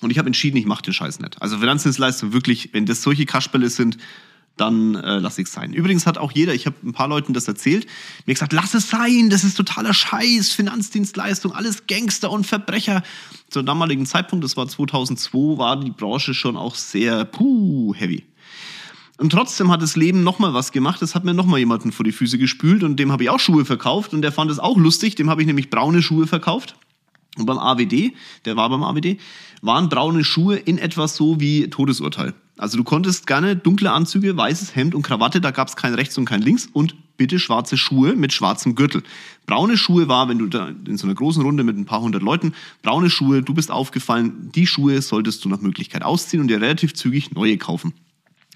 Und 0.00 0.10
ich 0.10 0.18
habe 0.18 0.26
entschieden, 0.26 0.56
ich 0.56 0.66
mache 0.66 0.82
den 0.82 0.92
Scheiß 0.92 1.20
nicht. 1.20 1.40
Also 1.40 1.58
Finanzdienstleistung 1.58 2.32
wirklich, 2.32 2.70
wenn 2.72 2.86
das 2.86 3.02
solche 3.02 3.26
Kasperle 3.26 3.70
sind, 3.70 3.98
dann 4.56 4.94
äh, 4.94 5.18
lass 5.18 5.38
ich 5.38 5.46
es 5.46 5.52
sein. 5.52 5.72
Übrigens 5.72 6.06
hat 6.06 6.16
auch 6.18 6.30
jeder, 6.30 6.54
ich 6.54 6.66
habe 6.66 6.76
ein 6.84 6.92
paar 6.92 7.08
Leuten 7.08 7.32
das 7.32 7.48
erzählt, 7.48 7.86
mir 8.26 8.34
gesagt, 8.34 8.52
lass 8.52 8.74
es 8.74 8.88
sein, 8.88 9.28
das 9.28 9.42
ist 9.42 9.56
totaler 9.56 9.92
Scheiß, 9.92 10.52
Finanzdienstleistung, 10.52 11.52
alles 11.52 11.86
Gangster 11.86 12.30
und 12.30 12.46
Verbrecher. 12.46 13.02
Zum 13.50 13.66
damaligen 13.66 14.06
Zeitpunkt, 14.06 14.44
das 14.44 14.56
war 14.56 14.68
2002, 14.68 15.58
war 15.58 15.80
die 15.80 15.90
Branche 15.90 16.34
schon 16.34 16.56
auch 16.56 16.76
sehr 16.76 17.24
puh, 17.24 17.94
heavy. 17.94 18.24
Und 19.16 19.30
trotzdem 19.30 19.70
hat 19.70 19.82
das 19.82 19.96
Leben 19.96 20.22
nochmal 20.22 20.54
was 20.54 20.72
gemacht. 20.72 21.00
Es 21.02 21.14
hat 21.14 21.24
mir 21.24 21.34
nochmal 21.34 21.60
jemanden 21.60 21.92
vor 21.92 22.04
die 22.04 22.12
Füße 22.12 22.36
gespült 22.38 22.82
und 22.82 22.96
dem 22.96 23.12
habe 23.12 23.24
ich 23.24 23.30
auch 23.30 23.38
Schuhe 23.38 23.64
verkauft 23.64 24.12
und 24.12 24.22
der 24.22 24.32
fand 24.32 24.50
es 24.50 24.58
auch 24.58 24.76
lustig. 24.76 25.14
Dem 25.14 25.30
habe 25.30 25.40
ich 25.40 25.46
nämlich 25.46 25.70
braune 25.70 26.02
Schuhe 26.02 26.26
verkauft. 26.26 26.76
Und 27.36 27.46
beim 27.46 27.58
AWD, 27.58 28.12
der 28.44 28.56
war 28.56 28.68
beim 28.68 28.82
AWD, 28.82 29.18
waren 29.62 29.88
braune 29.88 30.24
Schuhe 30.24 30.56
in 30.56 30.78
etwas 30.78 31.16
so 31.16 31.40
wie 31.40 31.68
Todesurteil. 31.68 32.34
Also 32.56 32.76
du 32.76 32.84
konntest 32.84 33.26
gerne 33.26 33.56
dunkle 33.56 33.90
Anzüge, 33.90 34.36
weißes 34.36 34.76
Hemd 34.76 34.94
und 34.94 35.02
Krawatte, 35.02 35.40
da 35.40 35.50
gab 35.50 35.66
es 35.66 35.74
kein 35.74 35.94
rechts 35.94 36.16
und 36.16 36.24
kein 36.24 36.40
links 36.40 36.68
und 36.72 36.94
bitte 37.16 37.40
schwarze 37.40 37.76
Schuhe 37.76 38.14
mit 38.14 38.32
schwarzem 38.32 38.76
Gürtel. 38.76 39.02
Braune 39.46 39.76
Schuhe 39.76 40.06
war, 40.08 40.28
wenn 40.28 40.38
du 40.38 40.46
da 40.46 40.68
in 40.86 40.96
so 40.96 41.06
einer 41.06 41.14
großen 41.14 41.42
Runde 41.42 41.64
mit 41.64 41.76
ein 41.76 41.84
paar 41.84 42.00
hundert 42.00 42.22
Leuten, 42.22 42.54
braune 42.82 43.10
Schuhe, 43.10 43.42
du 43.42 43.54
bist 43.54 43.72
aufgefallen, 43.72 44.50
die 44.54 44.66
Schuhe 44.66 45.02
solltest 45.02 45.44
du 45.44 45.48
nach 45.48 45.60
Möglichkeit 45.60 46.04
ausziehen 46.04 46.40
und 46.40 46.48
dir 46.48 46.60
relativ 46.60 46.94
zügig 46.94 47.32
neue 47.32 47.58
kaufen. 47.58 47.92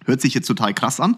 Hört 0.05 0.21
sich 0.21 0.35
jetzt 0.35 0.47
total 0.47 0.75
krass 0.75 1.01
an. 1.01 1.17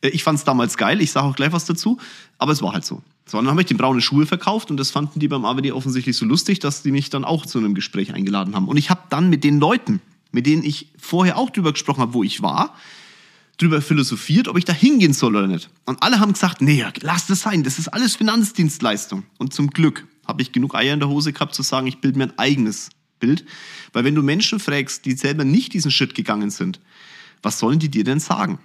Äh, 0.00 0.08
ich 0.08 0.22
fand 0.22 0.38
es 0.38 0.44
damals 0.44 0.76
geil, 0.76 1.00
ich 1.00 1.12
sage 1.12 1.26
auch 1.26 1.36
gleich 1.36 1.52
was 1.52 1.64
dazu, 1.64 1.98
aber 2.38 2.52
es 2.52 2.62
war 2.62 2.72
halt 2.72 2.84
so. 2.84 3.02
So, 3.28 3.38
dann 3.38 3.48
habe 3.48 3.60
ich 3.60 3.66
die 3.66 3.74
braune 3.74 4.00
Schuhe 4.00 4.24
verkauft 4.24 4.70
und 4.70 4.76
das 4.76 4.92
fanden 4.92 5.18
die 5.18 5.26
beim 5.26 5.44
AWD 5.44 5.72
offensichtlich 5.72 6.16
so 6.16 6.24
lustig, 6.24 6.60
dass 6.60 6.82
die 6.82 6.92
mich 6.92 7.10
dann 7.10 7.24
auch 7.24 7.44
zu 7.44 7.58
einem 7.58 7.74
Gespräch 7.74 8.14
eingeladen 8.14 8.54
haben. 8.54 8.68
Und 8.68 8.76
ich 8.76 8.88
habe 8.88 9.00
dann 9.10 9.28
mit 9.28 9.42
den 9.42 9.58
Leuten, 9.58 10.00
mit 10.30 10.46
denen 10.46 10.62
ich 10.62 10.88
vorher 10.96 11.36
auch 11.36 11.50
drüber 11.50 11.72
gesprochen 11.72 12.02
habe, 12.02 12.14
wo 12.14 12.22
ich 12.22 12.40
war, 12.40 12.74
drüber 13.58 13.82
philosophiert, 13.82 14.46
ob 14.46 14.58
ich 14.58 14.64
da 14.64 14.72
hingehen 14.72 15.12
soll 15.12 15.34
oder 15.34 15.48
nicht. 15.48 15.70
Und 15.86 16.02
alle 16.02 16.20
haben 16.20 16.34
gesagt, 16.34 16.60
nee, 16.60 16.84
lass 17.00 17.26
das 17.26 17.40
sein, 17.40 17.64
das 17.64 17.78
ist 17.78 17.88
alles 17.88 18.14
Finanzdienstleistung. 18.14 19.24
Und 19.38 19.54
zum 19.54 19.70
Glück 19.70 20.06
habe 20.26 20.42
ich 20.42 20.52
genug 20.52 20.74
Eier 20.74 20.94
in 20.94 21.00
der 21.00 21.08
Hose 21.08 21.32
gehabt 21.32 21.54
zu 21.54 21.62
sagen, 21.62 21.86
ich 21.86 22.00
bilde 22.00 22.18
mir 22.18 22.24
ein 22.24 22.38
eigenes 22.38 22.90
Bild. 23.18 23.44
Weil 23.92 24.04
wenn 24.04 24.14
du 24.14 24.22
Menschen 24.22 24.60
fragst, 24.60 25.04
die 25.04 25.12
selber 25.12 25.44
nicht 25.44 25.72
diesen 25.72 25.90
Schritt 25.90 26.14
gegangen 26.14 26.50
sind, 26.50 26.80
was 27.42 27.58
sollen 27.58 27.78
die 27.78 27.88
dir 27.88 28.04
denn 28.04 28.20
sagen? 28.20 28.58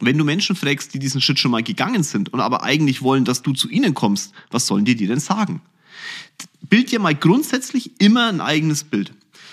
Wenn 0.00 0.18
du 0.18 0.24
Menschen 0.24 0.56
fragst, 0.56 0.94
die 0.94 0.98
diesen 0.98 1.20
Schritt 1.20 1.38
schon 1.38 1.50
mal 1.50 1.62
gegangen 1.62 2.02
sind 2.02 2.32
und 2.32 2.40
aber 2.40 2.62
eigentlich 2.62 3.02
wollen, 3.02 3.24
dass 3.24 3.42
du 3.42 3.52
zu 3.52 3.68
ihnen 3.68 3.94
kommst, 3.94 4.32
was 4.50 4.66
sollen 4.66 4.84
die 4.84 4.96
dir 4.96 5.08
denn 5.08 5.20
sagen? 5.20 5.62
Bild 6.62 6.90
dir 6.90 6.98
mal 6.98 7.14
grundsätzlich 7.14 8.00
immer 8.00 8.28
ein 8.28 8.40
eigenes 8.40 8.84
Bild. 8.84 9.12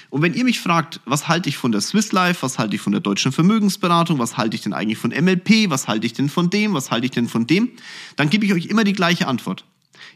Und 0.09 0.21
wenn 0.21 0.33
ihr 0.33 0.43
mich 0.43 0.59
fragt, 0.59 0.99
was 1.05 1.29
halte 1.29 1.47
ich 1.47 1.55
von 1.55 1.71
der 1.71 1.79
Swiss 1.79 2.11
Life, 2.11 2.41
was 2.41 2.59
halte 2.59 2.75
ich 2.75 2.81
von 2.81 2.91
der 2.91 3.01
deutschen 3.01 3.31
Vermögensberatung, 3.31 4.19
was 4.19 4.35
halte 4.35 4.55
ich 4.55 4.61
denn 4.61 4.73
eigentlich 4.73 4.97
von 4.97 5.11
MLP, 5.11 5.69
was 5.69 5.87
halte 5.87 6.05
ich 6.05 6.13
denn 6.13 6.27
von 6.27 6.49
dem, 6.49 6.73
was 6.73 6.91
halte 6.91 7.05
ich 7.05 7.11
denn 7.11 7.29
von 7.29 7.47
dem, 7.47 7.71
dann 8.17 8.29
gebe 8.29 8.45
ich 8.45 8.53
euch 8.53 8.65
immer 8.65 8.83
die 8.83 8.93
gleiche 8.93 9.27
Antwort. 9.27 9.63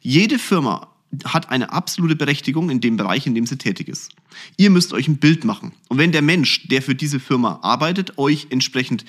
Jede 0.01 0.37
Firma 0.37 0.89
hat 1.23 1.49
eine 1.49 1.71
absolute 1.71 2.17
Berechtigung 2.17 2.69
in 2.69 2.81
dem 2.81 2.97
Bereich, 2.97 3.25
in 3.25 3.35
dem 3.35 3.45
sie 3.45 3.57
tätig 3.57 3.87
ist. 3.87 4.11
Ihr 4.57 4.69
müsst 4.69 4.91
euch 4.91 5.07
ein 5.07 5.17
Bild 5.17 5.45
machen. 5.45 5.71
Und 5.87 5.97
wenn 5.97 6.11
der 6.11 6.21
Mensch, 6.21 6.67
der 6.67 6.81
für 6.81 6.95
diese 6.95 7.21
Firma 7.21 7.59
arbeitet, 7.61 8.17
euch 8.17 8.47
entsprechend 8.49 9.05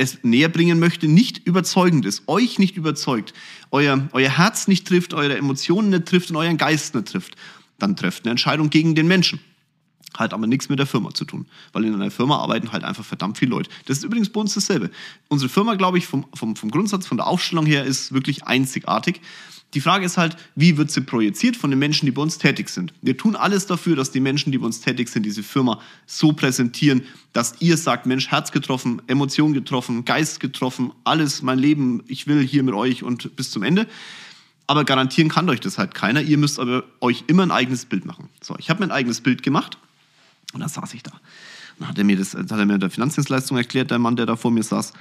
es 0.00 0.24
näher 0.24 0.48
bringen 0.48 0.80
möchte, 0.80 1.08
nicht 1.08 1.46
überzeugend 1.46 2.06
ist, 2.06 2.22
euch 2.26 2.58
nicht 2.58 2.76
überzeugt, 2.76 3.34
euer, 3.70 4.08
euer 4.12 4.30
Herz 4.30 4.66
nicht 4.66 4.88
trifft, 4.88 5.12
eure 5.12 5.36
Emotionen 5.36 5.90
nicht 5.90 6.06
trifft 6.06 6.30
und 6.30 6.36
euren 6.36 6.56
Geist 6.56 6.94
nicht 6.94 7.08
trifft, 7.08 7.36
dann 7.78 7.96
trefft 7.96 8.24
eine 8.24 8.30
Entscheidung 8.30 8.70
gegen 8.70 8.94
den 8.94 9.06
Menschen. 9.06 9.40
Hat 10.16 10.32
aber 10.32 10.46
nichts 10.46 10.68
mit 10.68 10.78
der 10.78 10.86
Firma 10.86 11.12
zu 11.14 11.24
tun, 11.24 11.46
weil 11.72 11.84
in 11.84 11.94
einer 11.94 12.10
Firma 12.10 12.38
arbeiten 12.38 12.72
halt 12.72 12.82
einfach 12.82 13.04
verdammt 13.04 13.38
viele 13.38 13.50
Leute. 13.50 13.70
Das 13.84 13.98
ist 13.98 14.04
übrigens 14.04 14.30
bei 14.30 14.40
uns 14.40 14.54
dasselbe. 14.54 14.90
Unsere 15.28 15.48
Firma, 15.48 15.74
glaube 15.74 15.98
ich, 15.98 16.06
vom, 16.06 16.26
vom, 16.34 16.56
vom 16.56 16.70
Grundsatz, 16.70 17.06
von 17.06 17.18
der 17.18 17.26
Aufstellung 17.26 17.66
her, 17.66 17.84
ist 17.84 18.12
wirklich 18.12 18.44
einzigartig. 18.44 19.20
Die 19.74 19.80
Frage 19.80 20.04
ist 20.04 20.16
halt, 20.16 20.36
wie 20.56 20.76
wird 20.76 20.90
sie 20.90 21.00
projiziert 21.00 21.56
von 21.56 21.70
den 21.70 21.78
Menschen, 21.78 22.06
die 22.06 22.12
bei 22.12 22.22
uns 22.22 22.38
tätig 22.38 22.68
sind? 22.68 22.92
Wir 23.02 23.16
tun 23.16 23.36
alles 23.36 23.66
dafür, 23.66 23.94
dass 23.94 24.10
die 24.10 24.18
Menschen, 24.18 24.50
die 24.50 24.58
bei 24.58 24.66
uns 24.66 24.80
tätig 24.80 25.08
sind, 25.08 25.24
diese 25.24 25.44
Firma 25.44 25.80
so 26.06 26.32
präsentieren, 26.32 27.02
dass 27.32 27.54
ihr 27.60 27.76
sagt, 27.76 28.04
Mensch, 28.06 28.28
Herz 28.28 28.50
getroffen, 28.50 29.00
Emotion 29.06 29.52
getroffen, 29.52 30.04
Geist 30.04 30.40
getroffen, 30.40 30.92
alles, 31.04 31.42
mein 31.42 31.58
Leben, 31.58 32.02
ich 32.08 32.26
will 32.26 32.44
hier 32.44 32.64
mit 32.64 32.74
euch 32.74 33.04
und 33.04 33.36
bis 33.36 33.52
zum 33.52 33.62
Ende. 33.62 33.86
Aber 34.66 34.84
garantieren 34.84 35.28
kann 35.28 35.48
euch 35.48 35.60
das 35.60 35.78
halt 35.78 35.94
keiner. 35.94 36.20
Ihr 36.20 36.38
müsst 36.38 36.58
aber 36.58 36.84
euch 37.00 37.24
immer 37.28 37.44
ein 37.44 37.50
eigenes 37.52 37.84
Bild 37.84 38.04
machen. 38.04 38.28
So, 38.40 38.56
ich 38.58 38.70
habe 38.70 38.80
mir 38.80 38.86
ein 38.86 38.92
eigenes 38.92 39.20
Bild 39.20 39.42
gemacht 39.44 39.78
und 40.52 40.60
dann 40.60 40.68
saß 40.68 40.94
ich 40.94 41.04
da. 41.04 41.12
Dann 41.78 41.88
hat 41.88 41.98
er 41.98 42.04
mir 42.04 42.16
das, 42.16 42.34
hat 42.34 42.50
er 42.50 42.66
mir 42.66 42.78
der 42.78 42.90
Finanzdienstleistung 42.90 43.56
erklärt, 43.56 43.92
der 43.92 44.00
Mann, 44.00 44.16
der 44.16 44.26
da 44.26 44.34
vor 44.34 44.50
mir 44.50 44.62
saß. 44.64 44.92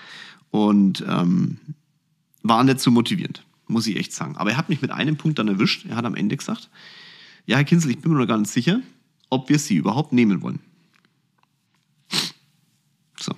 Und 0.51 1.03
ähm, 1.07 1.57
war 2.41 2.63
nicht 2.63 2.79
so 2.79 2.89
motivierend 2.91 3.43
muss 3.69 3.87
ich 3.87 3.95
echt 3.95 4.13
sagen. 4.13 4.35
Aber 4.37 4.51
er 4.51 4.57
hat 4.57 4.69
mich 4.69 4.81
mit 4.81 4.91
einem 4.91 5.17
Punkt 5.17 5.39
dann 5.39 5.47
erwischt. 5.47 5.85
Er 5.85 5.95
hat 5.95 6.05
am 6.05 6.15
Ende 6.15 6.35
gesagt, 6.35 6.69
ja, 7.45 7.57
Herr 7.57 7.63
Kinzel, 7.63 7.91
ich 7.91 7.99
bin 7.99 8.11
mir 8.11 8.19
noch 8.19 8.27
gar 8.27 8.37
nicht 8.37 8.51
sicher, 8.51 8.81
ob 9.29 9.49
wir 9.49 9.59
Sie 9.59 9.75
überhaupt 9.75 10.13
nehmen 10.13 10.41
wollen. 10.41 10.59
So. 13.19 13.33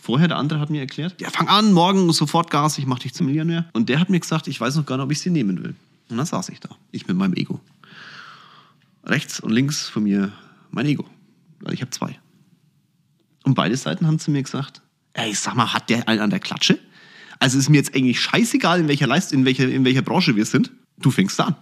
Vorher, 0.00 0.28
der 0.28 0.38
andere 0.38 0.60
hat 0.60 0.70
mir 0.70 0.80
erklärt, 0.80 1.20
ja, 1.20 1.30
fang 1.30 1.48
an, 1.48 1.72
morgen 1.72 2.12
sofort 2.12 2.50
Gas, 2.50 2.78
ich 2.78 2.86
mach 2.86 2.98
dich 2.98 3.14
zum 3.14 3.26
Millionär. 3.26 3.68
Und 3.72 3.88
der 3.88 4.00
hat 4.00 4.10
mir 4.10 4.20
gesagt, 4.20 4.48
ich 4.48 4.60
weiß 4.60 4.76
noch 4.76 4.86
gar 4.86 4.96
nicht, 4.96 5.04
ob 5.04 5.12
ich 5.12 5.20
Sie 5.20 5.30
nehmen 5.30 5.62
will. 5.62 5.74
Und 6.08 6.16
dann 6.16 6.26
saß 6.26 6.48
ich 6.48 6.60
da, 6.60 6.70
ich 6.90 7.06
mit 7.06 7.16
meinem 7.16 7.34
Ego. 7.34 7.60
Rechts 9.04 9.40
und 9.40 9.50
links 9.50 9.88
von 9.88 10.02
mir 10.02 10.32
mein 10.70 10.86
Ego. 10.86 11.04
Weil 11.60 11.74
ich 11.74 11.80
habe 11.80 11.90
zwei. 11.90 12.18
Und 13.44 13.54
beide 13.54 13.76
Seiten 13.76 14.06
haben 14.06 14.18
zu 14.18 14.30
mir 14.30 14.42
gesagt, 14.42 14.82
ey, 15.12 15.34
sag 15.34 15.54
mal, 15.54 15.72
hat 15.72 15.90
der 15.90 16.08
einen 16.08 16.20
an 16.20 16.30
der 16.30 16.40
Klatsche? 16.40 16.78
Also 17.38 17.58
ist 17.58 17.68
mir 17.68 17.76
jetzt 17.76 17.94
eigentlich 17.94 18.20
scheißegal, 18.20 18.80
in 18.80 18.88
welcher 18.88 19.06
Leistung, 19.06 19.40
in 19.40 19.44
welcher, 19.44 19.68
in 19.68 19.84
welcher 19.84 20.02
Branche 20.02 20.36
wir 20.36 20.44
sind. 20.44 20.72
Du 20.98 21.10
fängst 21.10 21.40
an. 21.40 21.54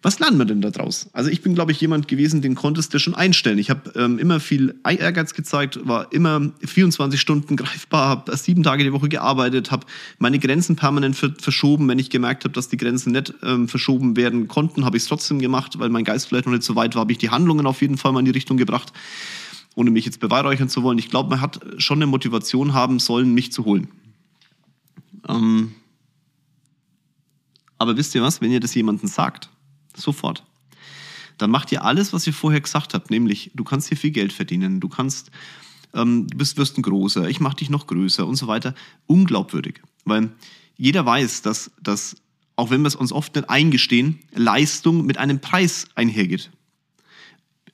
Was 0.00 0.20
lernen 0.20 0.38
wir 0.38 0.44
denn 0.44 0.60
da 0.60 0.70
draus? 0.70 1.10
Also 1.12 1.28
ich 1.28 1.42
bin, 1.42 1.56
glaube 1.56 1.72
ich, 1.72 1.80
jemand 1.80 2.06
gewesen, 2.06 2.40
den 2.40 2.54
konntest 2.54 2.94
du 2.94 3.00
schon 3.00 3.16
einstellen. 3.16 3.58
Ich 3.58 3.68
habe 3.68 3.90
ähm, 3.96 4.20
immer 4.20 4.38
viel 4.38 4.76
Ehrgeiz 4.84 5.34
gezeigt, 5.34 5.80
war 5.88 6.12
immer 6.12 6.52
24 6.64 7.20
Stunden 7.20 7.56
greifbar, 7.56 8.08
habe 8.08 8.36
sieben 8.36 8.62
Tage 8.62 8.84
die 8.84 8.92
Woche 8.92 9.08
gearbeitet, 9.08 9.72
habe 9.72 9.86
meine 10.18 10.38
Grenzen 10.38 10.76
permanent 10.76 11.16
verschoben. 11.16 11.88
Wenn 11.88 11.98
ich 11.98 12.10
gemerkt 12.10 12.44
habe, 12.44 12.54
dass 12.54 12.68
die 12.68 12.76
Grenzen 12.76 13.10
nicht 13.10 13.34
ähm, 13.42 13.66
verschoben 13.66 14.16
werden 14.16 14.46
konnten, 14.46 14.84
habe 14.84 14.96
ich 14.96 15.02
es 15.02 15.08
trotzdem 15.08 15.40
gemacht, 15.40 15.80
weil 15.80 15.88
mein 15.88 16.04
Geist 16.04 16.28
vielleicht 16.28 16.46
noch 16.46 16.52
nicht 16.52 16.62
so 16.62 16.76
weit 16.76 16.94
war, 16.94 17.00
habe 17.00 17.10
ich 17.10 17.18
die 17.18 17.30
Handlungen 17.30 17.66
auf 17.66 17.82
jeden 17.82 17.98
Fall 17.98 18.12
mal 18.12 18.20
in 18.20 18.26
die 18.26 18.30
Richtung 18.30 18.56
gebracht, 18.56 18.92
ohne 19.74 19.90
mich 19.90 20.04
jetzt 20.04 20.20
beweihräuchern 20.20 20.68
zu 20.68 20.84
wollen. 20.84 20.98
Ich 20.98 21.10
glaube, 21.10 21.30
man 21.30 21.40
hat 21.40 21.58
schon 21.78 21.98
eine 21.98 22.06
Motivation 22.06 22.72
haben 22.72 23.00
sollen, 23.00 23.34
mich 23.34 23.50
zu 23.50 23.64
holen. 23.64 23.88
Ähm 25.28 25.74
aber 27.78 27.96
wisst 27.96 28.14
ihr 28.14 28.22
was, 28.22 28.40
wenn 28.40 28.50
ihr 28.50 28.60
das 28.60 28.74
jemandem 28.74 29.08
sagt, 29.08 29.50
Sofort. 30.00 30.44
Dann 31.36 31.50
macht 31.50 31.70
ihr 31.70 31.84
alles, 31.84 32.12
was 32.12 32.26
ihr 32.26 32.32
vorher 32.32 32.60
gesagt 32.60 32.94
habt, 32.94 33.10
nämlich 33.10 33.50
du 33.54 33.64
kannst 33.64 33.88
hier 33.88 33.96
viel 33.96 34.10
Geld 34.10 34.32
verdienen, 34.32 34.80
du 34.80 34.88
kannst, 34.88 35.30
ähm, 35.94 36.26
du 36.26 36.36
bist, 36.36 36.56
wirst 36.56 36.78
ein 36.78 36.82
großer, 36.82 37.28
ich 37.28 37.40
mache 37.40 37.56
dich 37.56 37.70
noch 37.70 37.86
größer 37.86 38.26
und 38.26 38.36
so 38.36 38.46
weiter. 38.48 38.74
Unglaubwürdig. 39.06 39.80
Weil 40.04 40.30
jeder 40.76 41.06
weiß, 41.06 41.42
dass, 41.42 41.70
dass 41.80 42.16
auch 42.56 42.70
wenn 42.70 42.82
wir 42.82 42.88
es 42.88 42.96
uns 42.96 43.12
oft 43.12 43.36
nicht 43.36 43.48
eingestehen, 43.48 44.18
Leistung 44.34 45.06
mit 45.06 45.18
einem 45.18 45.40
Preis 45.40 45.86
einhergeht. 45.94 46.50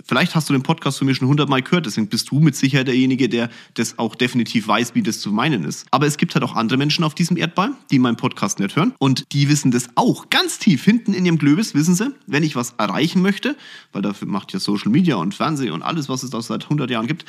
Vielleicht 0.07 0.35
hast 0.35 0.51
du 0.51 0.53
den 0.53 0.63
Podcast 0.63 0.99
von 0.99 1.07
mir 1.07 1.15
schon 1.15 1.29
hundertmal 1.29 1.63
gehört, 1.63 1.87
deswegen 1.87 2.09
bist 2.09 2.31
du 2.31 2.39
mit 2.39 2.55
Sicherheit 2.55 2.89
derjenige, 2.89 3.31
der 3.31 3.49
das 3.73 3.99
auch 3.99 4.15
definitiv 4.15 4.69
weiß, 4.69 4.95
wie 4.95 5.03
das 5.03 5.19
zu 5.19 5.33
meinen 5.33 5.65
ist. 5.65 5.87
Aber 5.91 6.07
es 6.07 6.19
gibt 6.19 6.35
halt 6.35 6.45
auch 6.45 6.57
andere 6.57 6.77
Menschen 6.77 7.05
auf 7.05 7.15
diesem 7.15 7.39
Erdball, 7.39 7.73
die 7.91 7.99
meinen 7.99 8.17
Podcast 8.17 8.61
nicht 8.61 8.77
hören 8.77 8.93
und 8.99 9.25
die 9.33 9.49
wissen 9.49 9.71
das 9.71 9.89
auch. 9.95 10.29
Ganz 10.29 10.59
tief 10.59 10.85
hinten 10.85 11.15
in 11.15 11.25
ihrem 11.25 11.39
Glöbis 11.39 11.75
wissen 11.75 11.95
sie, 11.95 12.15
wenn 12.27 12.43
ich 12.43 12.55
was 12.55 12.75
erreichen 12.77 13.23
möchte, 13.23 13.57
weil 13.93 14.03
dafür 14.03 14.29
macht 14.29 14.53
ja 14.53 14.61
Social 14.61 14.91
Media 14.91 15.17
und 15.17 15.35
Fernsehen 15.35 15.73
und 15.73 15.83
alles, 15.83 16.11
was 16.11 16.23
es 16.23 16.29
da 16.29 16.43
seit 16.43 16.65
100 16.65 16.91
Jahren 16.91 17.07
gibt, 17.07 17.25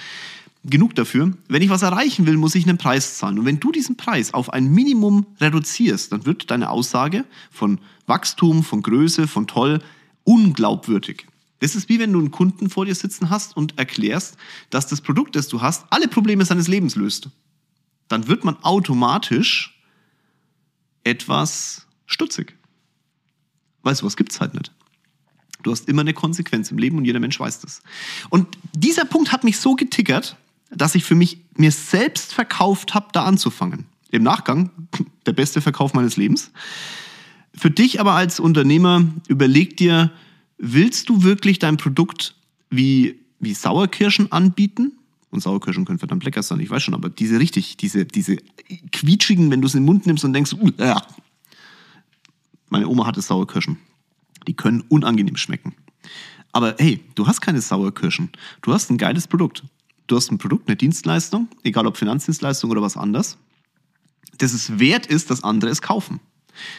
genug 0.65 0.95
dafür. 0.95 1.31
Wenn 1.47 1.61
ich 1.61 1.69
was 1.69 1.81
erreichen 1.81 2.25
will, 2.25 2.35
muss 2.35 2.55
ich 2.55 2.67
einen 2.67 2.77
Preis 2.77 3.17
zahlen. 3.17 3.39
Und 3.39 3.45
wenn 3.45 3.61
du 3.61 3.71
diesen 3.71 3.95
Preis 3.95 4.33
auf 4.33 4.51
ein 4.51 4.65
Minimum 4.65 5.25
reduzierst, 5.39 6.11
dann 6.11 6.25
wird 6.25 6.51
deine 6.51 6.71
Aussage 6.71 7.23
von 7.51 7.79
Wachstum, 8.07 8.63
von 8.63 8.81
Größe, 8.81 9.27
von 9.27 9.47
toll 9.47 9.79
unglaubwürdig. 10.25 11.25
Das 11.65 11.73
ist 11.75 11.89
wie 11.89 11.97
wenn 11.97 12.13
du 12.13 12.19
einen 12.19 12.29
Kunden 12.29 12.69
vor 12.69 12.85
dir 12.85 12.93
sitzen 12.93 13.31
hast 13.31 13.57
und 13.57 13.75
erklärst, 13.79 14.37
dass 14.69 14.85
das 14.85 15.01
Produkt, 15.01 15.35
das 15.35 15.47
du 15.47 15.63
hast, 15.63 15.87
alle 15.89 16.07
Probleme 16.07 16.45
seines 16.45 16.67
Lebens 16.67 16.95
löst. 16.95 17.29
Dann 18.07 18.27
wird 18.27 18.43
man 18.43 18.55
automatisch 18.61 19.75
etwas 21.03 21.87
stutzig. 22.05 22.55
Weil 23.81 23.95
sowas 23.95 24.15
gibt 24.15 24.31
es 24.31 24.39
halt 24.39 24.53
nicht. 24.53 24.71
Du 25.63 25.71
hast 25.71 25.89
immer 25.89 26.01
eine 26.01 26.13
Konsequenz 26.13 26.69
im 26.69 26.77
Leben 26.77 26.99
und 26.99 27.05
jeder 27.05 27.19
Mensch 27.19 27.39
weiß 27.39 27.61
das. 27.61 27.81
Und 28.29 28.59
dieser 28.75 29.05
Punkt 29.05 29.31
hat 29.31 29.43
mich 29.43 29.57
so 29.57 29.73
getickert, 29.73 30.37
dass 30.69 30.93
ich 30.93 31.03
für 31.03 31.15
mich 31.15 31.39
mir 31.55 31.71
selbst 31.71 32.31
verkauft 32.31 32.93
habe, 32.93 33.07
da 33.11 33.25
anzufangen. 33.25 33.87
Im 34.11 34.21
Nachgang 34.21 34.69
der 35.25 35.33
beste 35.33 35.61
Verkauf 35.61 35.95
meines 35.95 36.15
Lebens. 36.15 36.51
Für 37.55 37.71
dich 37.71 37.99
aber 37.99 38.13
als 38.13 38.39
Unternehmer 38.39 39.03
überleg 39.27 39.77
dir, 39.77 40.11
willst 40.57 41.09
du 41.09 41.23
wirklich 41.23 41.59
dein 41.59 41.77
Produkt 41.77 42.35
wie, 42.69 43.19
wie 43.39 43.53
Sauerkirschen 43.53 44.31
anbieten? 44.31 44.93
Und 45.29 45.41
Sauerkirschen 45.41 45.85
können 45.85 45.99
verdammt 45.99 46.23
lecker 46.23 46.43
sein, 46.43 46.59
ich 46.59 46.69
weiß 46.69 46.83
schon, 46.83 46.93
aber 46.93 47.09
diese 47.09 47.39
richtig, 47.39 47.77
diese, 47.77 48.05
diese 48.05 48.37
quietschigen, 48.91 49.51
wenn 49.51 49.61
du 49.61 49.67
es 49.67 49.75
in 49.75 49.81
den 49.81 49.85
Mund 49.85 50.05
nimmst 50.05 50.23
und 50.23 50.33
denkst, 50.33 50.53
uh, 50.53 50.69
äh. 50.77 50.95
meine 52.69 52.87
Oma 52.87 53.05
hatte 53.05 53.21
Sauerkirschen. 53.21 53.77
Die 54.47 54.53
können 54.53 54.81
unangenehm 54.89 55.35
schmecken. 55.35 55.73
Aber 56.51 56.75
hey, 56.77 57.01
du 57.15 57.27
hast 57.27 57.41
keine 57.41 57.59
Sauerkirschen. 57.59 58.29
Du 58.61 58.71
hast 58.71 58.89
ein 58.89 58.97
geiles 58.97 59.27
Produkt. 59.27 59.63
Du 60.07 60.15
hast 60.15 60.31
ein 60.31 60.37
Produkt, 60.37 60.69
eine 60.69 60.77
Dienstleistung, 60.77 61.49
egal 61.63 61.87
ob 61.87 61.97
Finanzdienstleistung 61.97 62.69
oder 62.69 62.81
was 62.81 62.95
anderes, 62.95 63.37
das 64.37 64.53
es 64.53 64.79
wert 64.79 65.07
ist, 65.07 65.31
dass 65.31 65.43
andere 65.43 65.71
es 65.71 65.81
kaufen. 65.81 66.19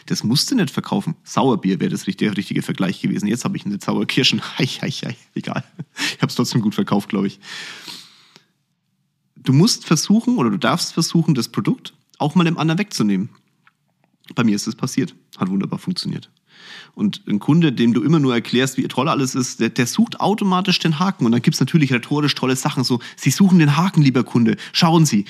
Das 0.05 0.23
musst 0.23 0.49
du 0.51 0.55
nicht 0.55 0.71
verkaufen. 0.71 1.15
Sauerbier 1.23 1.79
wäre 1.79 1.91
das 1.91 2.03
der 2.03 2.37
richtige 2.37 2.61
Vergleich 2.61 3.01
gewesen. 3.01 3.27
Jetzt 3.27 3.45
habe 3.45 3.57
ich 3.57 3.65
eine 3.65 3.79
Sauerkirschen. 3.79 4.41
Hei, 4.57 4.65
hei, 4.65 4.89
hei. 4.89 5.15
Egal. 5.33 5.63
Ich 5.95 6.21
habe 6.21 6.27
es 6.27 6.35
trotzdem 6.35 6.61
gut 6.61 6.75
verkauft, 6.75 7.09
glaube 7.09 7.27
ich. 7.27 7.39
Du 9.35 9.53
musst 9.53 9.85
versuchen 9.85 10.37
oder 10.37 10.49
du 10.49 10.57
darfst 10.57 10.93
versuchen, 10.93 11.35
das 11.35 11.49
Produkt 11.49 11.93
auch 12.17 12.35
mal 12.35 12.43
dem 12.43 12.57
anderen 12.57 12.79
wegzunehmen. 12.79 13.29
Bei 14.35 14.43
mir 14.43 14.55
ist 14.55 14.67
das 14.67 14.75
passiert. 14.75 15.15
Hat 15.37 15.49
wunderbar 15.49 15.79
funktioniert. 15.79 16.29
Und 16.95 17.21
ein 17.27 17.39
Kunde, 17.39 17.71
dem 17.71 17.93
du 17.93 18.03
immer 18.03 18.19
nur 18.19 18.33
erklärst, 18.33 18.77
wie 18.77 18.87
toll 18.87 19.07
alles 19.07 19.35
ist, 19.35 19.59
der, 19.59 19.69
der 19.69 19.87
sucht 19.87 20.19
automatisch 20.19 20.79
den 20.79 20.99
Haken. 20.99 21.25
Und 21.25 21.31
dann 21.31 21.41
gibt 21.41 21.55
es 21.55 21.59
natürlich 21.59 21.93
rhetorisch 21.93 22.35
tolle 22.35 22.55
Sachen, 22.55 22.83
so, 22.83 22.99
Sie 23.15 23.29
suchen 23.29 23.59
den 23.59 23.77
Haken, 23.77 24.01
lieber 24.01 24.23
Kunde. 24.23 24.57
Schauen 24.73 25.05
Sie 25.05 25.25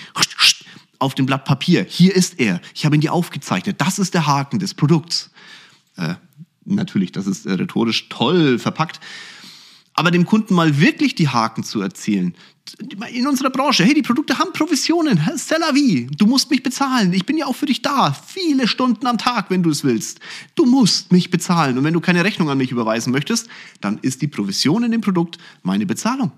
auf 0.99 1.15
dem 1.15 1.25
Blatt 1.25 1.45
Papier. 1.45 1.85
Hier 1.87 2.15
ist 2.15 2.39
er. 2.39 2.61
Ich 2.73 2.85
habe 2.85 2.95
ihn 2.95 3.01
dir 3.01 3.13
aufgezeichnet. 3.13 3.79
Das 3.79 3.99
ist 3.99 4.13
der 4.13 4.27
Haken 4.27 4.59
des 4.59 4.73
Produkts. 4.73 5.31
Äh, 5.95 6.15
natürlich, 6.65 7.11
das 7.11 7.27
ist 7.27 7.45
äh, 7.45 7.53
rhetorisch 7.53 8.09
toll 8.09 8.59
verpackt. 8.59 8.99
Aber 9.93 10.11
dem 10.11 10.25
Kunden 10.25 10.53
mal 10.53 10.79
wirklich 10.79 11.15
die 11.15 11.27
Haken 11.27 11.63
zu 11.63 11.81
erzählen. 11.81 12.35
In 13.11 13.25
unserer 13.25 13.49
Branche, 13.49 13.83
hey, 13.83 13.93
die 13.93 14.03
Produkte 14.03 14.37
haben 14.37 14.53
Provisionen. 14.53 15.17
C'est 15.35 15.57
la 15.57 15.73
vie. 15.73 16.07
Du 16.17 16.27
musst 16.27 16.51
mich 16.51 16.61
bezahlen. 16.61 17.13
Ich 17.13 17.25
bin 17.25 17.37
ja 17.37 17.47
auch 17.47 17.55
für 17.55 17.65
dich 17.65 17.81
da. 17.81 18.11
Viele 18.13 18.67
Stunden 18.67 19.07
am 19.07 19.17
Tag, 19.17 19.49
wenn 19.49 19.63
du 19.63 19.71
es 19.71 19.83
willst. 19.83 20.19
Du 20.53 20.65
musst 20.65 21.11
mich 21.11 21.31
bezahlen. 21.31 21.77
Und 21.77 21.83
wenn 21.83 21.93
du 21.93 22.01
keine 22.01 22.23
Rechnung 22.23 22.49
an 22.49 22.59
mich 22.59 22.71
überweisen 22.71 23.11
möchtest, 23.11 23.47
dann 23.81 23.97
ist 23.99 24.21
die 24.21 24.27
Provision 24.27 24.83
in 24.83 24.91
dem 24.91 25.01
Produkt 25.01 25.37
meine 25.63 25.85
Bezahlung 25.85 26.31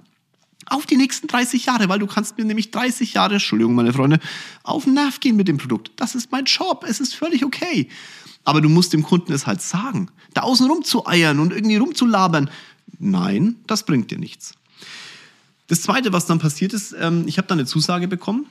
auf 0.66 0.86
die 0.86 0.98
nächsten 0.98 1.28
30 1.28 1.66
Jahre, 1.66 1.90
weil 1.90 2.00
du 2.00 2.08
kannst 2.08 2.38
mir 2.38 2.46
nämlich 2.46 2.72
30 2.72 3.14
Jahre, 3.14 3.34
Entschuldigung 3.34 3.76
meine 3.76 3.94
Freunde, 3.94 4.20
auf 4.64 4.84
den 4.84 4.94
Nerv 4.94 5.20
gehen 5.20 5.36
mit 5.36 5.48
dem 5.48 5.58
Produkt. 5.58 5.92
Das 5.96 6.16
ist 6.16 6.32
mein 6.32 6.46
Job, 6.46 6.86
es 6.88 7.00
ist 7.00 7.16
völlig 7.16 7.44
okay. 7.46 7.90
Aber 8.44 8.62
du 8.62 8.70
musst 8.70 8.94
dem 8.94 9.04
Kunden 9.04 9.34
es 9.34 9.48
halt 9.48 9.62
sagen. 9.62 10.10
Da 10.34 10.42
außen 10.42 10.70
rumzueiern 10.70 11.40
und 11.40 11.54
irgendwie 11.54 11.78
rumzulabern, 11.78 12.50
nein, 13.00 13.56
das 13.68 13.84
bringt 13.84 14.12
dir 14.12 14.20
nichts. 14.20 14.54
Das 15.68 15.82
Zweite, 15.82 16.14
was 16.14 16.26
dann 16.26 16.40
passiert 16.40 16.74
ist, 16.74 16.96
ähm, 17.00 17.24
ich 17.28 17.38
habe 17.38 17.48
dann 17.48 17.60
eine 17.60 17.68
Zusage 17.68 18.08
bekommen, 18.08 18.48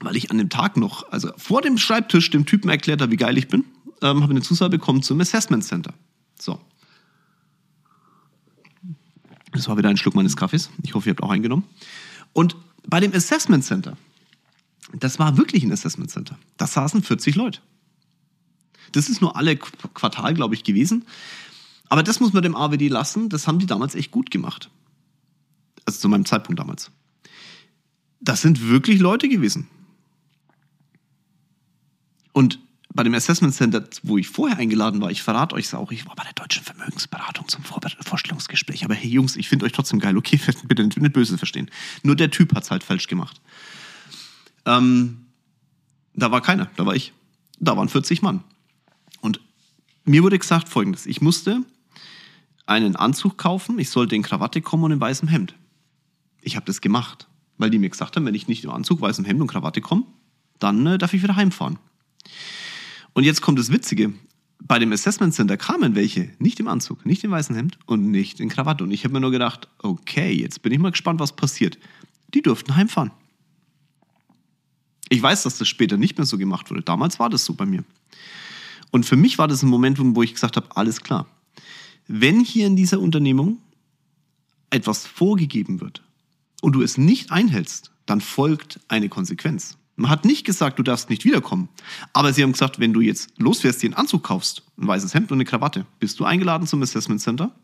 weil 0.00 0.16
ich 0.16 0.30
an 0.30 0.38
dem 0.38 0.48
Tag 0.48 0.76
noch, 0.76 1.10
also 1.12 1.30
vor 1.36 1.60
dem 1.60 1.76
Schreibtisch 1.76 2.30
dem 2.30 2.46
Typen 2.46 2.70
erklärt 2.70 3.02
habe, 3.02 3.12
wie 3.12 3.16
geil 3.16 3.36
ich 3.36 3.48
bin, 3.48 3.64
ähm, 4.02 4.22
habe 4.22 4.30
eine 4.30 4.42
Zusage 4.42 4.70
bekommen 4.70 5.02
zum 5.02 5.20
Assessment 5.20 5.64
Center. 5.64 5.92
So, 6.38 6.60
das 9.52 9.68
war 9.68 9.76
wieder 9.76 9.88
ein 9.88 9.96
Schluck 9.96 10.14
meines 10.14 10.36
Kaffees. 10.36 10.70
Ich 10.82 10.94
hoffe, 10.94 11.08
ihr 11.08 11.12
habt 11.12 11.22
auch 11.22 11.30
eingenommen. 11.30 11.64
Und 12.32 12.56
bei 12.86 13.00
dem 13.00 13.12
Assessment 13.12 13.64
Center, 13.64 13.96
das 14.92 15.18
war 15.18 15.36
wirklich 15.36 15.62
ein 15.62 15.72
Assessment 15.72 16.10
Center. 16.10 16.38
Da 16.56 16.66
saßen 16.66 17.02
40 17.02 17.34
Leute. 17.34 17.60
Das 18.92 19.08
ist 19.08 19.20
nur 19.20 19.36
alle 19.36 19.56
Quartal, 19.56 20.34
glaube 20.34 20.54
ich, 20.54 20.64
gewesen. 20.64 21.04
Aber 21.88 22.02
das 22.02 22.20
muss 22.20 22.32
man 22.32 22.42
dem 22.42 22.56
AWD 22.56 22.88
lassen. 22.88 23.28
Das 23.28 23.46
haben 23.46 23.58
die 23.58 23.66
damals 23.66 23.94
echt 23.94 24.10
gut 24.10 24.30
gemacht. 24.30 24.70
Also 25.84 26.00
zu 26.00 26.08
meinem 26.08 26.24
Zeitpunkt 26.24 26.58
damals. 26.58 26.90
Das 28.20 28.42
sind 28.42 28.68
wirklich 28.68 29.00
Leute 29.00 29.28
gewesen. 29.28 29.68
Und 32.32 32.60
bei 32.92 33.04
dem 33.04 33.14
Assessment 33.14 33.54
Center, 33.54 33.84
wo 34.02 34.18
ich 34.18 34.28
vorher 34.28 34.58
eingeladen 34.58 35.00
war, 35.00 35.10
ich 35.10 35.22
verrate 35.22 35.54
euch 35.54 35.66
es 35.66 35.74
auch, 35.74 35.92
ich 35.92 36.06
war 36.06 36.16
bei 36.16 36.24
der 36.24 36.32
Deutschen 36.32 36.64
Vermögensberatung 36.64 37.46
zum 37.46 37.62
Vor 37.62 37.80
Vorstellungsgespräch. 38.04 38.84
Aber 38.84 38.94
hey 38.94 39.08
Jungs, 39.08 39.36
ich 39.36 39.48
finde 39.48 39.66
euch 39.66 39.72
trotzdem 39.72 40.00
geil, 40.00 40.16
okay, 40.16 40.40
bitte 40.64 40.82
nicht, 40.82 41.00
nicht 41.00 41.12
böse 41.12 41.38
verstehen. 41.38 41.70
Nur 42.02 42.16
der 42.16 42.30
Typ 42.30 42.54
hat 42.54 42.64
es 42.64 42.70
halt 42.70 42.82
falsch 42.82 43.06
gemacht. 43.06 43.40
Ähm, 44.66 45.26
da 46.14 46.30
war 46.30 46.40
keiner, 46.40 46.68
da 46.76 46.84
war 46.84 46.94
ich. 46.94 47.12
Da 47.60 47.76
waren 47.76 47.88
40 47.88 48.22
Mann. 48.22 48.42
Und 49.20 49.40
mir 50.04 50.22
wurde 50.22 50.38
gesagt 50.38 50.68
folgendes, 50.68 51.06
ich 51.06 51.20
musste 51.20 51.62
einen 52.66 52.96
Anzug 52.96 53.38
kaufen, 53.38 53.78
ich 53.78 53.90
sollte 53.90 54.16
in 54.16 54.22
Krawatte 54.22 54.60
kommen 54.62 54.84
und 54.84 54.92
in 54.92 55.00
weißem 55.00 55.28
Hemd. 55.28 55.54
Ich 56.40 56.56
habe 56.56 56.66
das 56.66 56.80
gemacht, 56.80 57.28
weil 57.58 57.70
die 57.70 57.78
mir 57.78 57.90
gesagt 57.90 58.16
haben, 58.16 58.26
wenn 58.26 58.34
ich 58.34 58.48
nicht 58.48 58.64
im 58.64 58.70
Anzug, 58.70 59.00
weißem 59.00 59.24
Hemd 59.24 59.40
und 59.40 59.46
Krawatte 59.46 59.80
komme, 59.80 60.04
dann 60.58 60.86
äh, 60.86 60.98
darf 60.98 61.14
ich 61.14 61.22
wieder 61.22 61.36
heimfahren. 61.36 61.78
Und 63.20 63.24
jetzt 63.24 63.42
kommt 63.42 63.58
das 63.58 63.70
Witzige. 63.70 64.14
Bei 64.60 64.78
dem 64.78 64.92
Assessment 64.92 65.34
Center 65.34 65.58
kamen 65.58 65.94
welche, 65.94 66.30
nicht 66.38 66.58
im 66.58 66.68
Anzug, 66.68 67.04
nicht 67.04 67.22
im 67.22 67.30
weißen 67.30 67.54
Hemd 67.54 67.78
und 67.84 68.10
nicht 68.10 68.40
in 68.40 68.48
Krawatte. 68.48 68.82
Und 68.82 68.92
ich 68.92 69.04
habe 69.04 69.12
mir 69.12 69.20
nur 69.20 69.30
gedacht, 69.30 69.68
okay, 69.76 70.32
jetzt 70.32 70.62
bin 70.62 70.72
ich 70.72 70.78
mal 70.78 70.90
gespannt, 70.90 71.20
was 71.20 71.36
passiert. 71.36 71.76
Die 72.32 72.40
durften 72.40 72.76
heimfahren. 72.76 73.10
Ich 75.10 75.20
weiß, 75.20 75.42
dass 75.42 75.58
das 75.58 75.68
später 75.68 75.98
nicht 75.98 76.16
mehr 76.16 76.24
so 76.24 76.38
gemacht 76.38 76.70
wurde. 76.70 76.80
Damals 76.80 77.18
war 77.18 77.28
das 77.28 77.44
so 77.44 77.52
bei 77.52 77.66
mir. 77.66 77.84
Und 78.90 79.04
für 79.04 79.16
mich 79.16 79.36
war 79.36 79.48
das 79.48 79.62
ein 79.62 79.68
Moment, 79.68 79.98
wo 80.00 80.22
ich 80.22 80.32
gesagt 80.32 80.56
habe, 80.56 80.74
alles 80.74 81.02
klar. 81.02 81.26
Wenn 82.08 82.40
hier 82.40 82.66
in 82.66 82.74
dieser 82.74 83.00
Unternehmung 83.00 83.58
etwas 84.70 85.06
vorgegeben 85.06 85.82
wird 85.82 86.02
und 86.62 86.72
du 86.72 86.80
es 86.80 86.96
nicht 86.96 87.32
einhältst, 87.32 87.92
dann 88.06 88.22
folgt 88.22 88.80
eine 88.88 89.10
Konsequenz. 89.10 89.76
Man 90.00 90.10
hat 90.10 90.24
nicht 90.24 90.46
gesagt, 90.46 90.78
du 90.78 90.82
darfst 90.82 91.10
nicht 91.10 91.26
wiederkommen. 91.26 91.68
Aber 92.14 92.32
sie 92.32 92.42
haben 92.42 92.52
gesagt, 92.52 92.80
wenn 92.80 92.94
du 92.94 93.02
jetzt 93.02 93.38
losfährst, 93.38 93.82
dir 93.82 93.88
einen 93.88 93.94
Anzug 93.94 94.22
kaufst, 94.24 94.62
ein 94.78 94.86
weißes 94.86 95.12
Hemd 95.12 95.30
und 95.30 95.36
eine 95.36 95.44
Krawatte, 95.44 95.84
bist 95.98 96.18
du 96.18 96.24
eingeladen 96.24 96.66
zum 96.66 96.82
Assessment 96.82 97.20
Center. 97.20 97.54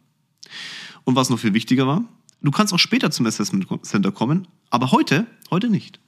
Und 1.04 1.16
was 1.16 1.30
noch 1.30 1.38
viel 1.38 1.54
wichtiger 1.54 1.86
war, 1.86 2.04
du 2.42 2.50
kannst 2.50 2.74
auch 2.74 2.78
später 2.78 3.10
zum 3.10 3.24
Assessment 3.24 3.66
Center 3.86 4.12
kommen, 4.12 4.46
aber 4.68 4.92
heute, 4.92 5.26
heute 5.50 5.70
nicht. 5.70 5.98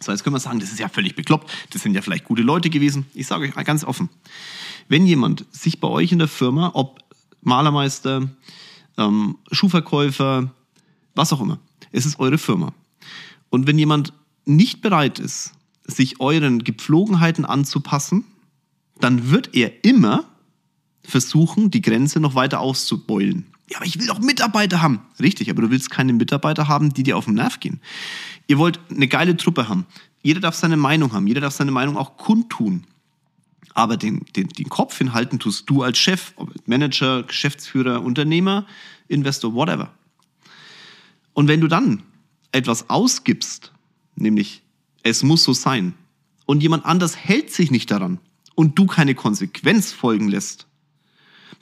So, 0.00 0.12
jetzt 0.12 0.24
können 0.24 0.34
wir 0.34 0.40
sagen, 0.40 0.60
das 0.60 0.72
ist 0.72 0.78
ja 0.78 0.88
völlig 0.88 1.14
bekloppt. 1.14 1.50
Das 1.74 1.82
sind 1.82 1.94
ja 1.94 2.00
vielleicht 2.00 2.24
gute 2.24 2.40
Leute 2.40 2.70
gewesen. 2.70 3.04
Ich 3.12 3.26
sage 3.26 3.52
euch 3.54 3.64
ganz 3.66 3.84
offen. 3.84 4.08
Wenn 4.88 5.04
jemand 5.04 5.44
sich 5.50 5.78
bei 5.78 5.88
euch 5.88 6.10
in 6.10 6.20
der 6.20 6.28
Firma, 6.28 6.70
ob 6.72 7.00
Malermeister, 7.42 8.30
ähm, 8.96 9.36
Schuhverkäufer, 9.52 10.50
was 11.14 11.34
auch 11.34 11.42
immer, 11.42 11.58
es 11.92 12.06
ist 12.06 12.18
eure 12.18 12.38
Firma. 12.38 12.72
Und 13.50 13.66
wenn 13.66 13.78
jemand 13.78 14.14
nicht 14.44 14.80
bereit 14.80 15.18
ist, 15.18 15.52
sich 15.84 16.20
euren 16.20 16.64
Gepflogenheiten 16.64 17.44
anzupassen, 17.44 18.24
dann 19.00 19.30
wird 19.30 19.54
er 19.54 19.84
immer 19.84 20.24
versuchen, 21.02 21.70
die 21.70 21.82
Grenze 21.82 22.20
noch 22.20 22.34
weiter 22.34 22.60
auszubeulen. 22.60 23.46
Ja, 23.68 23.78
aber 23.78 23.86
ich 23.86 23.98
will 23.98 24.06
doch 24.06 24.18
Mitarbeiter 24.18 24.82
haben. 24.82 25.00
Richtig, 25.20 25.50
aber 25.50 25.62
du 25.62 25.70
willst 25.70 25.90
keine 25.90 26.12
Mitarbeiter 26.12 26.68
haben, 26.68 26.92
die 26.92 27.02
dir 27.02 27.16
auf 27.16 27.26
den 27.26 27.34
Nerv 27.34 27.60
gehen. 27.60 27.80
Ihr 28.48 28.58
wollt 28.58 28.80
eine 28.90 29.06
geile 29.06 29.36
Truppe 29.36 29.68
haben. 29.68 29.86
Jeder 30.22 30.40
darf 30.40 30.56
seine 30.56 30.76
Meinung 30.76 31.12
haben. 31.12 31.26
Jeder 31.26 31.40
darf 31.40 31.54
seine 31.54 31.70
Meinung 31.70 31.96
auch 31.96 32.16
kundtun. 32.16 32.84
Aber 33.74 33.96
den, 33.96 34.24
den, 34.34 34.48
den 34.48 34.68
Kopf 34.68 34.98
hinhalten 34.98 35.38
tust 35.38 35.70
du 35.70 35.82
als 35.82 35.98
Chef, 35.98 36.34
Manager, 36.66 37.22
Geschäftsführer, 37.22 38.02
Unternehmer, 38.02 38.66
Investor, 39.06 39.54
whatever. 39.54 39.92
Und 41.32 41.46
wenn 41.46 41.60
du 41.60 41.68
dann 41.68 42.02
etwas 42.52 42.90
ausgibst, 42.90 43.69
nämlich 44.20 44.62
es 45.02 45.22
muss 45.22 45.44
so 45.44 45.52
sein, 45.52 45.94
und 46.50 46.64
jemand 46.64 46.84
anders 46.84 47.16
hält 47.16 47.52
sich 47.52 47.70
nicht 47.70 47.92
daran 47.92 48.18
und 48.56 48.76
du 48.76 48.86
keine 48.86 49.14
Konsequenz 49.14 49.92
folgen 49.92 50.26
lässt, 50.26 50.66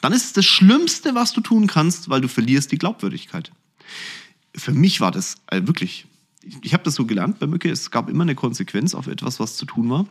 dann 0.00 0.14
ist 0.14 0.24
es 0.24 0.32
das 0.32 0.46
Schlimmste, 0.46 1.14
was 1.14 1.34
du 1.34 1.42
tun 1.42 1.66
kannst, 1.66 2.08
weil 2.08 2.22
du 2.22 2.28
verlierst 2.28 2.72
die 2.72 2.78
Glaubwürdigkeit. 2.78 3.52
Für 4.54 4.72
mich 4.72 5.02
war 5.02 5.10
das 5.10 5.34
äh, 5.48 5.66
wirklich, 5.66 6.06
ich 6.62 6.72
habe 6.72 6.84
das 6.84 6.94
so 6.94 7.04
gelernt 7.04 7.38
bei 7.38 7.46
Mücke, 7.46 7.70
es 7.70 7.90
gab 7.90 8.08
immer 8.08 8.22
eine 8.22 8.34
Konsequenz 8.34 8.94
auf 8.94 9.08
etwas, 9.08 9.40
was 9.40 9.58
zu 9.58 9.66
tun 9.66 9.90
war. 9.90 10.06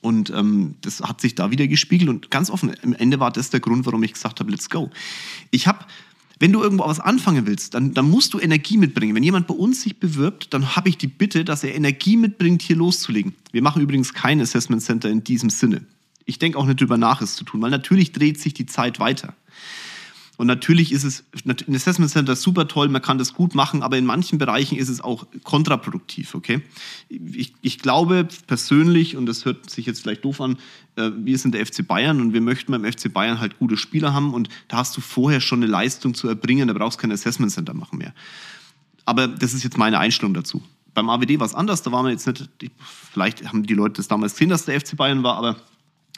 Und 0.00 0.30
ähm, 0.30 0.76
das 0.82 1.00
hat 1.00 1.20
sich 1.20 1.34
da 1.34 1.50
wieder 1.50 1.66
gespiegelt 1.66 2.08
und 2.08 2.30
ganz 2.30 2.50
offen, 2.50 2.72
am 2.84 2.92
Ende 2.92 3.18
war 3.18 3.32
das 3.32 3.50
der 3.50 3.58
Grund, 3.58 3.84
warum 3.84 4.04
ich 4.04 4.12
gesagt 4.12 4.38
habe, 4.38 4.48
let's 4.48 4.70
go. 4.70 4.90
Ich 5.50 5.66
habe 5.66 5.84
wenn 6.40 6.52
du 6.52 6.62
irgendwo 6.62 6.84
was 6.84 7.00
anfangen 7.00 7.46
willst, 7.46 7.74
dann, 7.74 7.94
dann 7.94 8.08
musst 8.08 8.34
du 8.34 8.38
Energie 8.38 8.76
mitbringen. 8.76 9.14
Wenn 9.14 9.22
jemand 9.22 9.46
bei 9.46 9.54
uns 9.54 9.82
sich 9.82 9.98
bewirbt, 9.98 10.54
dann 10.54 10.76
habe 10.76 10.88
ich 10.88 10.96
die 10.96 11.08
Bitte, 11.08 11.44
dass 11.44 11.64
er 11.64 11.74
Energie 11.74 12.16
mitbringt, 12.16 12.62
hier 12.62 12.76
loszulegen. 12.76 13.34
Wir 13.52 13.62
machen 13.62 13.82
übrigens 13.82 14.14
kein 14.14 14.40
Assessment 14.40 14.82
Center 14.82 15.10
in 15.10 15.24
diesem 15.24 15.50
Sinne 15.50 15.86
ich 16.28 16.38
denke 16.38 16.58
auch 16.58 16.66
nicht 16.66 16.80
drüber 16.80 16.98
nach, 16.98 17.22
es 17.22 17.36
zu 17.36 17.44
tun, 17.44 17.62
weil 17.62 17.70
natürlich 17.70 18.12
dreht 18.12 18.38
sich 18.38 18.52
die 18.52 18.66
Zeit 18.66 19.00
weiter. 19.00 19.34
Und 20.38 20.46
natürlich 20.46 20.92
ist 20.92 21.02
es, 21.02 21.24
ein 21.44 21.74
Assessment 21.74 22.12
Center 22.12 22.34
ist 22.34 22.42
super 22.42 22.68
toll, 22.68 22.88
man 22.88 23.02
kann 23.02 23.18
das 23.18 23.34
gut 23.34 23.56
machen, 23.56 23.82
aber 23.82 23.98
in 23.98 24.06
manchen 24.06 24.38
Bereichen 24.38 24.78
ist 24.78 24.88
es 24.88 25.00
auch 25.00 25.26
kontraproduktiv, 25.42 26.36
okay? 26.36 26.62
Ich, 27.08 27.54
ich 27.60 27.80
glaube 27.80 28.28
persönlich, 28.46 29.16
und 29.16 29.26
das 29.26 29.44
hört 29.44 29.68
sich 29.68 29.84
jetzt 29.84 30.00
vielleicht 30.00 30.24
doof 30.24 30.40
an, 30.40 30.56
äh, 30.94 31.10
wir 31.12 31.36
sind 31.38 31.56
der 31.56 31.66
FC 31.66 31.84
Bayern 31.84 32.20
und 32.20 32.34
wir 32.34 32.40
möchten 32.40 32.70
beim 32.70 32.84
FC 32.84 33.12
Bayern 33.12 33.40
halt 33.40 33.58
gute 33.58 33.76
Spieler 33.76 34.14
haben 34.14 34.32
und 34.32 34.48
da 34.68 34.76
hast 34.76 34.96
du 34.96 35.00
vorher 35.00 35.40
schon 35.40 35.58
eine 35.58 35.66
Leistung 35.66 36.14
zu 36.14 36.28
erbringen, 36.28 36.68
da 36.68 36.74
brauchst 36.74 36.98
du 36.98 37.02
kein 37.02 37.10
Assessment 37.10 37.50
Center 37.50 37.74
machen 37.74 37.98
mehr. 37.98 38.14
Aber 39.06 39.26
das 39.26 39.54
ist 39.54 39.64
jetzt 39.64 39.76
meine 39.76 39.98
Einstellung 39.98 40.34
dazu. 40.34 40.62
Beim 40.94 41.10
AWD 41.10 41.40
war 41.40 41.46
es 41.46 41.54
anders, 41.54 41.82
da 41.82 41.90
waren 41.90 42.04
wir 42.04 42.12
jetzt 42.12 42.28
nicht, 42.28 42.48
vielleicht 43.12 43.44
haben 43.44 43.64
die 43.64 43.74
Leute 43.74 43.94
das 43.94 44.06
damals 44.06 44.34
gesehen, 44.34 44.50
dass 44.50 44.66
der 44.66 44.80
FC 44.80 44.96
Bayern 44.96 45.24
war, 45.24 45.36
aber 45.36 45.56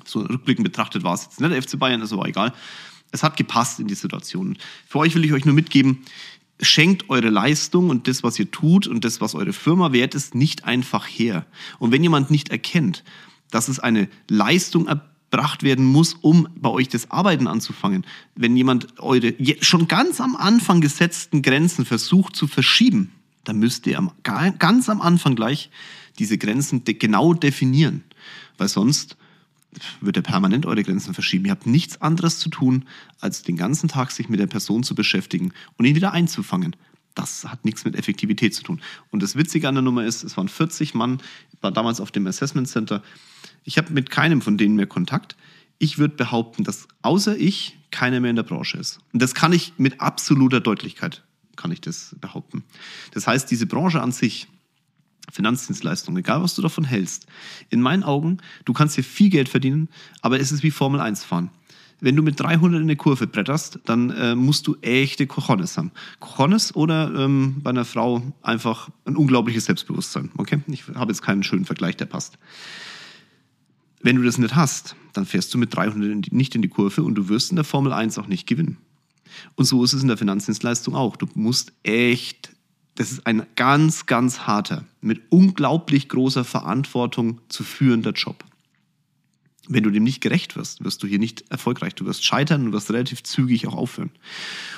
so 0.04 0.20
rückblickend 0.20 0.64
betrachtet 0.64 1.04
war 1.04 1.14
es 1.14 1.24
jetzt 1.24 1.40
nicht 1.40 1.52
der 1.52 1.62
FC 1.62 1.78
Bayern, 1.78 2.02
ist 2.02 2.12
aber 2.12 2.26
egal. 2.26 2.52
Es 3.12 3.22
hat 3.22 3.36
gepasst 3.36 3.80
in 3.80 3.86
die 3.86 3.94
Situation. 3.94 4.56
Für 4.86 4.98
euch 4.98 5.14
will 5.14 5.24
ich 5.24 5.32
euch 5.32 5.44
nur 5.44 5.54
mitgeben, 5.54 6.04
schenkt 6.60 7.08
eure 7.08 7.30
Leistung 7.30 7.90
und 7.90 8.06
das, 8.06 8.22
was 8.22 8.38
ihr 8.38 8.50
tut 8.50 8.86
und 8.86 9.04
das, 9.04 9.20
was 9.20 9.34
eure 9.34 9.52
Firma 9.52 9.92
wert 9.92 10.14
ist, 10.14 10.34
nicht 10.34 10.64
einfach 10.64 11.06
her. 11.06 11.46
Und 11.78 11.92
wenn 11.92 12.02
jemand 12.02 12.30
nicht 12.30 12.50
erkennt, 12.50 13.02
dass 13.50 13.68
es 13.68 13.78
eine 13.80 14.08
Leistung 14.28 14.86
erbracht 14.86 15.62
werden 15.62 15.84
muss, 15.84 16.14
um 16.14 16.48
bei 16.56 16.68
euch 16.68 16.88
das 16.88 17.10
Arbeiten 17.10 17.46
anzufangen, 17.46 18.04
wenn 18.34 18.56
jemand 18.56 19.00
eure 19.00 19.34
schon 19.60 19.88
ganz 19.88 20.20
am 20.20 20.36
Anfang 20.36 20.80
gesetzten 20.80 21.42
Grenzen 21.42 21.84
versucht 21.84 22.36
zu 22.36 22.46
verschieben, 22.46 23.12
dann 23.44 23.58
müsst 23.58 23.86
ihr 23.86 24.12
ganz 24.22 24.88
am 24.88 25.00
Anfang 25.00 25.34
gleich 25.34 25.70
diese 26.18 26.36
Grenzen 26.36 26.84
genau 26.84 27.32
definieren. 27.32 28.04
Weil 28.58 28.68
sonst 28.68 29.16
wird 30.00 30.16
er 30.16 30.22
permanent 30.22 30.66
eure 30.66 30.82
Grenzen 30.82 31.14
verschieben. 31.14 31.46
Ihr 31.46 31.52
habt 31.52 31.66
nichts 31.66 32.00
anderes 32.00 32.38
zu 32.38 32.48
tun, 32.48 32.84
als 33.20 33.42
den 33.42 33.56
ganzen 33.56 33.88
Tag 33.88 34.10
sich 34.10 34.28
mit 34.28 34.40
der 34.40 34.46
Person 34.46 34.82
zu 34.82 34.94
beschäftigen 34.94 35.52
und 35.76 35.84
ihn 35.84 35.94
wieder 35.94 36.12
einzufangen. 36.12 36.76
Das 37.14 37.44
hat 37.44 37.64
nichts 37.64 37.84
mit 37.84 37.96
Effektivität 37.96 38.54
zu 38.54 38.62
tun. 38.62 38.80
Und 39.10 39.22
das 39.22 39.36
Witzige 39.36 39.68
an 39.68 39.74
der 39.74 39.82
Nummer 39.82 40.04
ist, 40.04 40.22
es 40.22 40.36
waren 40.36 40.48
40 40.48 40.94
Mann, 40.94 41.20
war 41.60 41.72
damals 41.72 42.00
auf 42.00 42.12
dem 42.12 42.26
Assessment 42.26 42.68
Center. 42.68 43.02
Ich 43.64 43.78
habe 43.78 43.92
mit 43.92 44.10
keinem 44.10 44.40
von 44.42 44.56
denen 44.56 44.76
mehr 44.76 44.86
Kontakt. 44.86 45.36
Ich 45.78 45.98
würde 45.98 46.14
behaupten, 46.14 46.64
dass 46.64 46.86
außer 47.02 47.36
ich 47.36 47.78
keiner 47.90 48.20
mehr 48.20 48.30
in 48.30 48.36
der 48.36 48.42
Branche 48.44 48.78
ist. 48.78 49.00
Und 49.12 49.20
das 49.20 49.34
kann 49.34 49.52
ich 49.52 49.74
mit 49.76 50.00
absoluter 50.00 50.60
Deutlichkeit, 50.60 51.24
kann 51.56 51.72
ich 51.72 51.80
das 51.80 52.14
behaupten. 52.20 52.64
Das 53.12 53.26
heißt, 53.26 53.50
diese 53.50 53.66
Branche 53.66 54.00
an 54.00 54.12
sich, 54.12 54.46
Finanzdienstleistung, 55.30 56.16
egal 56.16 56.42
was 56.42 56.54
du 56.54 56.62
davon 56.62 56.84
hältst. 56.84 57.26
In 57.68 57.80
meinen 57.80 58.02
Augen, 58.02 58.38
du 58.64 58.72
kannst 58.72 58.94
hier 58.94 59.04
viel 59.04 59.30
Geld 59.30 59.48
verdienen, 59.48 59.88
aber 60.22 60.40
es 60.40 60.52
ist 60.52 60.62
wie 60.62 60.70
Formel 60.70 61.00
1 61.00 61.24
fahren. 61.24 61.50
Wenn 62.00 62.16
du 62.16 62.22
mit 62.22 62.40
300 62.40 62.80
in 62.80 62.86
eine 62.86 62.96
Kurve 62.96 63.26
bretterst, 63.26 63.80
dann 63.84 64.10
äh, 64.10 64.34
musst 64.34 64.66
du 64.66 64.76
echte 64.80 65.26
Cojones 65.26 65.76
haben. 65.76 65.92
Cojones 66.18 66.74
oder 66.74 67.12
ähm, 67.14 67.56
bei 67.62 67.70
einer 67.70 67.84
Frau 67.84 68.22
einfach 68.42 68.88
ein 69.04 69.16
unglaubliches 69.16 69.66
Selbstbewusstsein. 69.66 70.30
Okay? 70.38 70.60
Ich 70.68 70.88
habe 70.88 71.12
jetzt 71.12 71.20
keinen 71.20 71.42
schönen 71.42 71.66
Vergleich, 71.66 71.96
der 71.98 72.06
passt. 72.06 72.38
Wenn 74.02 74.16
du 74.16 74.22
das 74.22 74.38
nicht 74.38 74.54
hast, 74.54 74.96
dann 75.12 75.26
fährst 75.26 75.52
du 75.52 75.58
mit 75.58 75.76
300 75.76 76.32
nicht 76.32 76.54
in 76.54 76.62
die 76.62 76.68
Kurve 76.68 77.02
und 77.02 77.16
du 77.16 77.28
wirst 77.28 77.50
in 77.50 77.56
der 77.56 77.66
Formel 77.66 77.92
1 77.92 78.18
auch 78.18 78.28
nicht 78.28 78.46
gewinnen. 78.46 78.78
Und 79.56 79.66
so 79.66 79.84
ist 79.84 79.92
es 79.92 80.02
in 80.02 80.08
der 80.08 80.16
Finanzdienstleistung 80.16 80.94
auch. 80.94 81.16
Du 81.16 81.28
musst 81.34 81.72
echt 81.82 82.56
das 83.00 83.12
ist 83.12 83.26
ein 83.26 83.46
ganz, 83.56 84.04
ganz 84.04 84.40
harter, 84.40 84.84
mit 85.00 85.22
unglaublich 85.30 86.10
großer 86.10 86.44
Verantwortung 86.44 87.40
zu 87.48 87.64
führender 87.64 88.10
Job. 88.10 88.44
Wenn 89.68 89.84
du 89.84 89.90
dem 89.90 90.02
nicht 90.02 90.20
gerecht 90.20 90.54
wirst, 90.54 90.84
wirst 90.84 91.02
du 91.02 91.06
hier 91.06 91.18
nicht 91.18 91.50
erfolgreich. 91.50 91.94
Du 91.94 92.04
wirst 92.04 92.26
scheitern 92.26 92.66
und 92.66 92.72
wirst 92.74 92.90
relativ 92.90 93.22
zügig 93.22 93.66
auch 93.66 93.74
aufhören. 93.74 94.10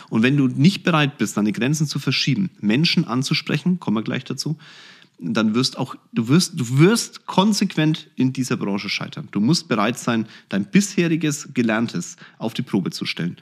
Und 0.08 0.22
wenn 0.22 0.36
du 0.36 0.46
nicht 0.46 0.84
bereit 0.84 1.18
bist, 1.18 1.36
deine 1.36 1.50
Grenzen 1.50 1.88
zu 1.88 1.98
verschieben, 1.98 2.50
Menschen 2.60 3.08
anzusprechen, 3.08 3.80
kommen 3.80 3.96
wir 3.96 4.04
gleich 4.04 4.22
dazu, 4.22 4.56
dann 5.18 5.56
wirst 5.56 5.76
auch, 5.76 5.96
du 6.12 6.28
wirst, 6.28 6.52
du 6.60 6.78
wirst 6.78 7.26
konsequent 7.26 8.08
in 8.14 8.32
dieser 8.32 8.56
Branche 8.56 8.88
scheitern. 8.88 9.26
Du 9.32 9.40
musst 9.40 9.66
bereit 9.66 9.98
sein, 9.98 10.28
dein 10.48 10.70
bisheriges 10.70 11.48
Gelerntes 11.54 12.14
auf 12.38 12.54
die 12.54 12.62
Probe 12.62 12.92
zu 12.92 13.04
stellen. 13.04 13.36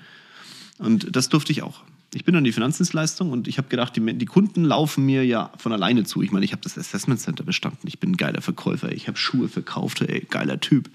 Und 0.78 1.14
das 1.14 1.28
durfte 1.28 1.52
ich 1.52 1.62
auch 1.62 1.82
ich 2.14 2.24
bin 2.24 2.34
an 2.34 2.44
die 2.44 2.52
Finanzdienstleistung 2.52 3.30
und 3.30 3.46
ich 3.46 3.58
habe 3.58 3.68
gedacht, 3.68 3.94
die, 3.96 4.18
die, 4.18 4.26
Kunden 4.26 4.64
laufen 4.64 5.06
mir 5.06 5.24
ja 5.24 5.52
von 5.58 5.72
alleine 5.72 6.04
zu. 6.04 6.22
Ich 6.22 6.32
meine, 6.32 6.44
ich 6.44 6.52
habe 6.52 6.62
das 6.62 6.76
Assessment 6.76 7.20
Center 7.20 7.44
bestanden. 7.44 7.86
Ich 7.86 8.00
bin 8.00 8.12
ein 8.12 8.16
geiler 8.16 8.42
Verkäufer. 8.42 8.90
Ich 8.90 9.06
habe 9.06 9.16
Schuhe 9.16 9.48
verkauft. 9.48 10.00
Ey, 10.00 10.26
geiler 10.28 10.58
Typ. 10.60 10.90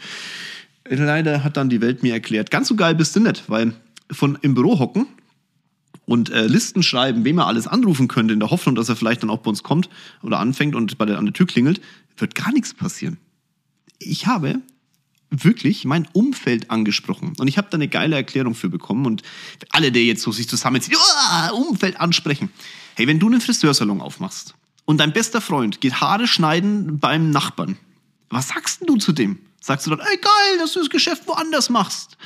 Leider 0.87 1.43
hat 1.43 1.57
dann 1.57 1.69
die 1.69 1.81
Welt 1.81 2.03
mir 2.03 2.13
erklärt, 2.13 2.51
ganz 2.51 2.67
so 2.67 2.75
geil 2.75 2.95
bist 2.95 3.15
du 3.15 3.21
nicht, 3.21 3.49
weil 3.49 3.73
von 4.11 4.37
im 4.41 4.53
Büro 4.53 4.77
hocken 4.77 5.07
und 6.05 6.29
äh, 6.29 6.45
Listen 6.45 6.83
schreiben, 6.83 7.25
wem 7.25 7.39
er 7.39 7.47
alles 7.47 7.65
anrufen 7.65 8.07
könnte, 8.07 8.33
in 8.33 8.39
der 8.39 8.51
Hoffnung, 8.51 8.75
dass 8.75 8.89
er 8.89 8.95
vielleicht 8.95 9.23
dann 9.23 9.29
auch 9.29 9.39
bei 9.39 9.49
uns 9.49 9.63
kommt 9.63 9.89
oder 10.21 10.39
anfängt 10.39 10.75
und 10.75 10.97
bei 10.97 11.05
der, 11.05 11.17
an 11.17 11.25
der 11.25 11.33
Tür 11.33 11.47
klingelt, 11.47 11.81
wird 12.17 12.35
gar 12.35 12.51
nichts 12.51 12.73
passieren. 12.73 13.17
Ich 13.97 14.27
habe 14.27 14.61
wirklich 15.29 15.85
mein 15.85 16.07
Umfeld 16.13 16.71
angesprochen. 16.71 17.33
Und 17.37 17.47
ich 17.47 17.57
habe 17.57 17.67
da 17.69 17.75
eine 17.75 17.87
geile 17.87 18.15
Erklärung 18.15 18.55
für 18.55 18.69
bekommen. 18.69 19.05
Und 19.05 19.23
alle, 19.69 19.91
die 19.91 20.07
jetzt 20.07 20.21
so 20.21 20.31
sich 20.31 20.47
zusammenziehen, 20.47 20.97
oh, 20.97 21.55
Umfeld 21.55 21.99
ansprechen. 21.99 22.49
Hey, 22.95 23.07
wenn 23.07 23.19
du 23.19 23.27
einen 23.27 23.41
Friseursalon 23.41 24.01
aufmachst 24.01 24.55
und 24.85 24.99
dein 24.99 25.13
bester 25.13 25.41
Freund 25.41 25.81
geht 25.81 25.99
Haare 25.99 26.27
schneiden 26.27 26.99
beim 26.99 27.31
Nachbarn, 27.31 27.77
was 28.29 28.49
sagst 28.49 28.81
du 28.87 28.97
zu 28.97 29.11
dem? 29.11 29.39
Sagst 29.65 29.87
du 29.87 29.89
dann, 29.89 29.99
ey 29.99 30.17
geil, 30.17 30.59
dass 30.59 30.73
du 30.73 30.79
das 30.79 30.91
Geschäft 30.91 31.27
woanders 31.27 31.71
machst. 31.71 32.17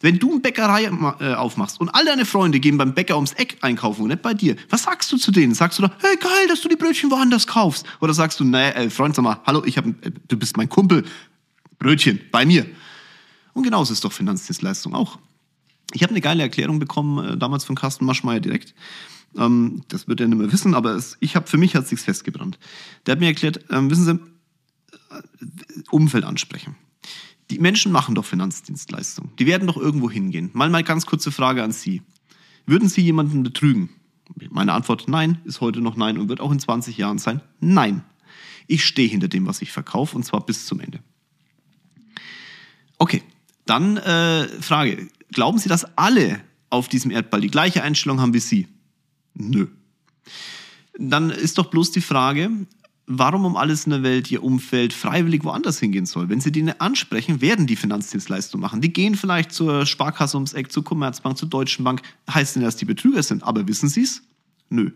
Wenn 0.00 0.18
du 0.18 0.30
eine 0.30 0.40
Bäckerei 0.40 0.84
äh, 0.84 1.34
aufmachst 1.34 1.82
und 1.82 1.90
all 1.90 2.06
deine 2.06 2.24
Freunde 2.24 2.60
gehen 2.60 2.78
beim 2.78 2.94
Bäcker 2.94 3.16
ums 3.16 3.34
Eck 3.34 3.58
einkaufen 3.60 4.02
und 4.02 4.08
nicht 4.08 4.22
bei 4.22 4.32
dir, 4.32 4.56
was 4.70 4.84
sagst 4.84 5.12
du 5.12 5.18
zu 5.18 5.30
denen? 5.30 5.52
Sagst 5.52 5.78
du 5.78 5.82
dann, 5.82 5.92
hey 6.00 6.16
geil, 6.16 6.48
dass 6.48 6.62
du 6.62 6.68
die 6.70 6.76
Brötchen 6.76 7.10
woanders 7.10 7.46
kaufst? 7.46 7.84
Oder 8.00 8.14
sagst 8.14 8.40
du, 8.40 8.44
naja, 8.44 8.70
äh, 8.70 8.88
Freund, 8.88 9.14
sag 9.14 9.22
mal, 9.22 9.38
hallo, 9.44 9.64
ich 9.66 9.76
hab, 9.76 9.86
äh, 9.86 9.92
du 10.28 10.38
bist 10.38 10.56
mein 10.56 10.70
Kumpel, 10.70 11.04
Brötchen 11.78 12.20
bei 12.30 12.44
mir. 12.44 12.66
Und 13.52 13.62
genauso 13.62 13.92
ist 13.92 14.04
doch 14.04 14.12
Finanzdienstleistung 14.12 14.94
auch. 14.94 15.18
Ich 15.92 16.02
habe 16.02 16.10
eine 16.10 16.20
geile 16.20 16.42
Erklärung 16.42 16.78
bekommen, 16.78 17.24
äh, 17.24 17.36
damals 17.36 17.64
von 17.64 17.76
Carsten 17.76 18.04
Maschmeyer 18.04 18.40
direkt. 18.40 18.74
Ähm, 19.36 19.82
das 19.88 20.08
wird 20.08 20.20
er 20.20 20.28
nicht 20.28 20.38
mehr 20.38 20.52
wissen, 20.52 20.74
aber 20.74 20.92
es, 20.92 21.16
ich 21.20 21.36
habe 21.36 21.46
für 21.46 21.58
mich 21.58 21.74
hat 21.74 21.84
es 21.84 21.90
sich 21.90 22.00
festgebrannt. 22.00 22.58
Der 23.06 23.12
hat 23.12 23.20
mir 23.20 23.26
erklärt, 23.26 23.64
ähm, 23.70 23.90
wissen 23.90 24.04
Sie, 24.04 24.18
Umfeld 25.90 26.24
ansprechen. 26.24 26.76
Die 27.50 27.58
Menschen 27.58 27.92
machen 27.92 28.14
doch 28.14 28.24
Finanzdienstleistungen. 28.24 29.32
Die 29.38 29.46
werden 29.46 29.66
doch 29.66 29.76
irgendwo 29.76 30.10
hingehen. 30.10 30.50
Mal 30.52 30.68
mal 30.68 30.82
ganz 30.82 31.06
kurze 31.06 31.32
Frage 31.32 31.62
an 31.62 31.72
Sie. 31.72 32.02
Würden 32.66 32.88
Sie 32.88 33.00
jemanden 33.00 33.42
betrügen? 33.42 33.88
Meine 34.50 34.74
Antwort 34.74 35.08
nein, 35.08 35.40
ist 35.44 35.62
heute 35.62 35.80
noch 35.80 35.96
nein 35.96 36.18
und 36.18 36.28
wird 36.28 36.40
auch 36.40 36.52
in 36.52 36.60
20 36.60 36.98
Jahren 36.98 37.18
sein. 37.18 37.40
Nein. 37.60 38.04
Ich 38.66 38.84
stehe 38.84 39.08
hinter 39.08 39.28
dem, 39.28 39.46
was 39.46 39.62
ich 39.62 39.72
verkaufe 39.72 40.14
und 40.14 40.24
zwar 40.24 40.44
bis 40.44 40.66
zum 40.66 40.80
Ende. 40.80 41.00
Okay, 42.98 43.22
dann 43.66 43.96
äh, 43.96 44.48
Frage. 44.60 45.08
Glauben 45.32 45.58
Sie, 45.58 45.68
dass 45.68 45.96
alle 45.96 46.40
auf 46.70 46.88
diesem 46.88 47.10
Erdball 47.10 47.40
die 47.40 47.50
gleiche 47.50 47.82
Einstellung 47.82 48.20
haben 48.20 48.34
wie 48.34 48.40
Sie? 48.40 48.66
Nö. 49.34 49.68
Dann 50.98 51.30
ist 51.30 51.58
doch 51.58 51.66
bloß 51.66 51.92
die 51.92 52.00
Frage, 52.00 52.50
warum 53.06 53.44
um 53.44 53.56
alles 53.56 53.86
in 53.86 53.90
der 53.90 54.02
Welt 54.02 54.30
ihr 54.30 54.42
Umfeld 54.42 54.92
freiwillig 54.92 55.44
woanders 55.44 55.80
hingehen 55.80 56.06
soll. 56.06 56.28
Wenn 56.28 56.40
sie 56.40 56.52
die 56.52 56.68
ansprechen, 56.78 57.40
werden 57.40 57.66
die 57.66 57.76
Finanzdienstleistungen 57.76 58.60
machen. 58.60 58.80
Die 58.80 58.92
gehen 58.92 59.14
vielleicht 59.14 59.52
zur 59.52 59.86
Sparkasse 59.86 60.36
ums 60.36 60.52
Eck, 60.52 60.70
zur 60.70 60.84
Commerzbank, 60.84 61.38
zur 61.38 61.48
Deutschen 61.48 61.84
Bank. 61.84 62.02
Heißt 62.30 62.56
denn, 62.56 62.62
dass 62.62 62.76
die 62.76 62.84
Betrüger 62.84 63.22
sind. 63.22 63.42
Aber 63.44 63.66
wissen 63.66 63.88
sie 63.88 64.02
es? 64.02 64.22
Nö. 64.68 64.90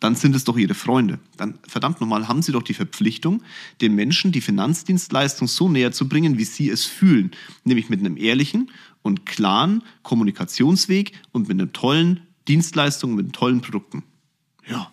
Dann 0.00 0.16
sind 0.16 0.34
es 0.34 0.44
doch 0.44 0.56
ihre 0.56 0.74
Freunde. 0.74 1.18
Dann, 1.36 1.58
verdammt 1.68 2.00
nochmal, 2.00 2.26
haben 2.26 2.42
sie 2.42 2.52
doch 2.52 2.62
die 2.62 2.74
Verpflichtung, 2.74 3.42
den 3.82 3.94
Menschen 3.94 4.32
die 4.32 4.40
Finanzdienstleistung 4.40 5.46
so 5.46 5.68
näher 5.68 5.92
zu 5.92 6.08
bringen, 6.08 6.38
wie 6.38 6.44
sie 6.44 6.70
es 6.70 6.86
fühlen. 6.86 7.32
Nämlich 7.64 7.90
mit 7.90 8.00
einem 8.00 8.16
ehrlichen 8.16 8.70
und 9.02 9.26
klaren 9.26 9.82
Kommunikationsweg 10.02 11.12
und 11.32 11.48
mit 11.48 11.60
einer 11.60 11.72
tollen 11.72 12.20
Dienstleistung, 12.48 13.14
mit 13.14 13.32
tollen 13.34 13.60
Produkten. 13.60 14.02
Ja. 14.66 14.90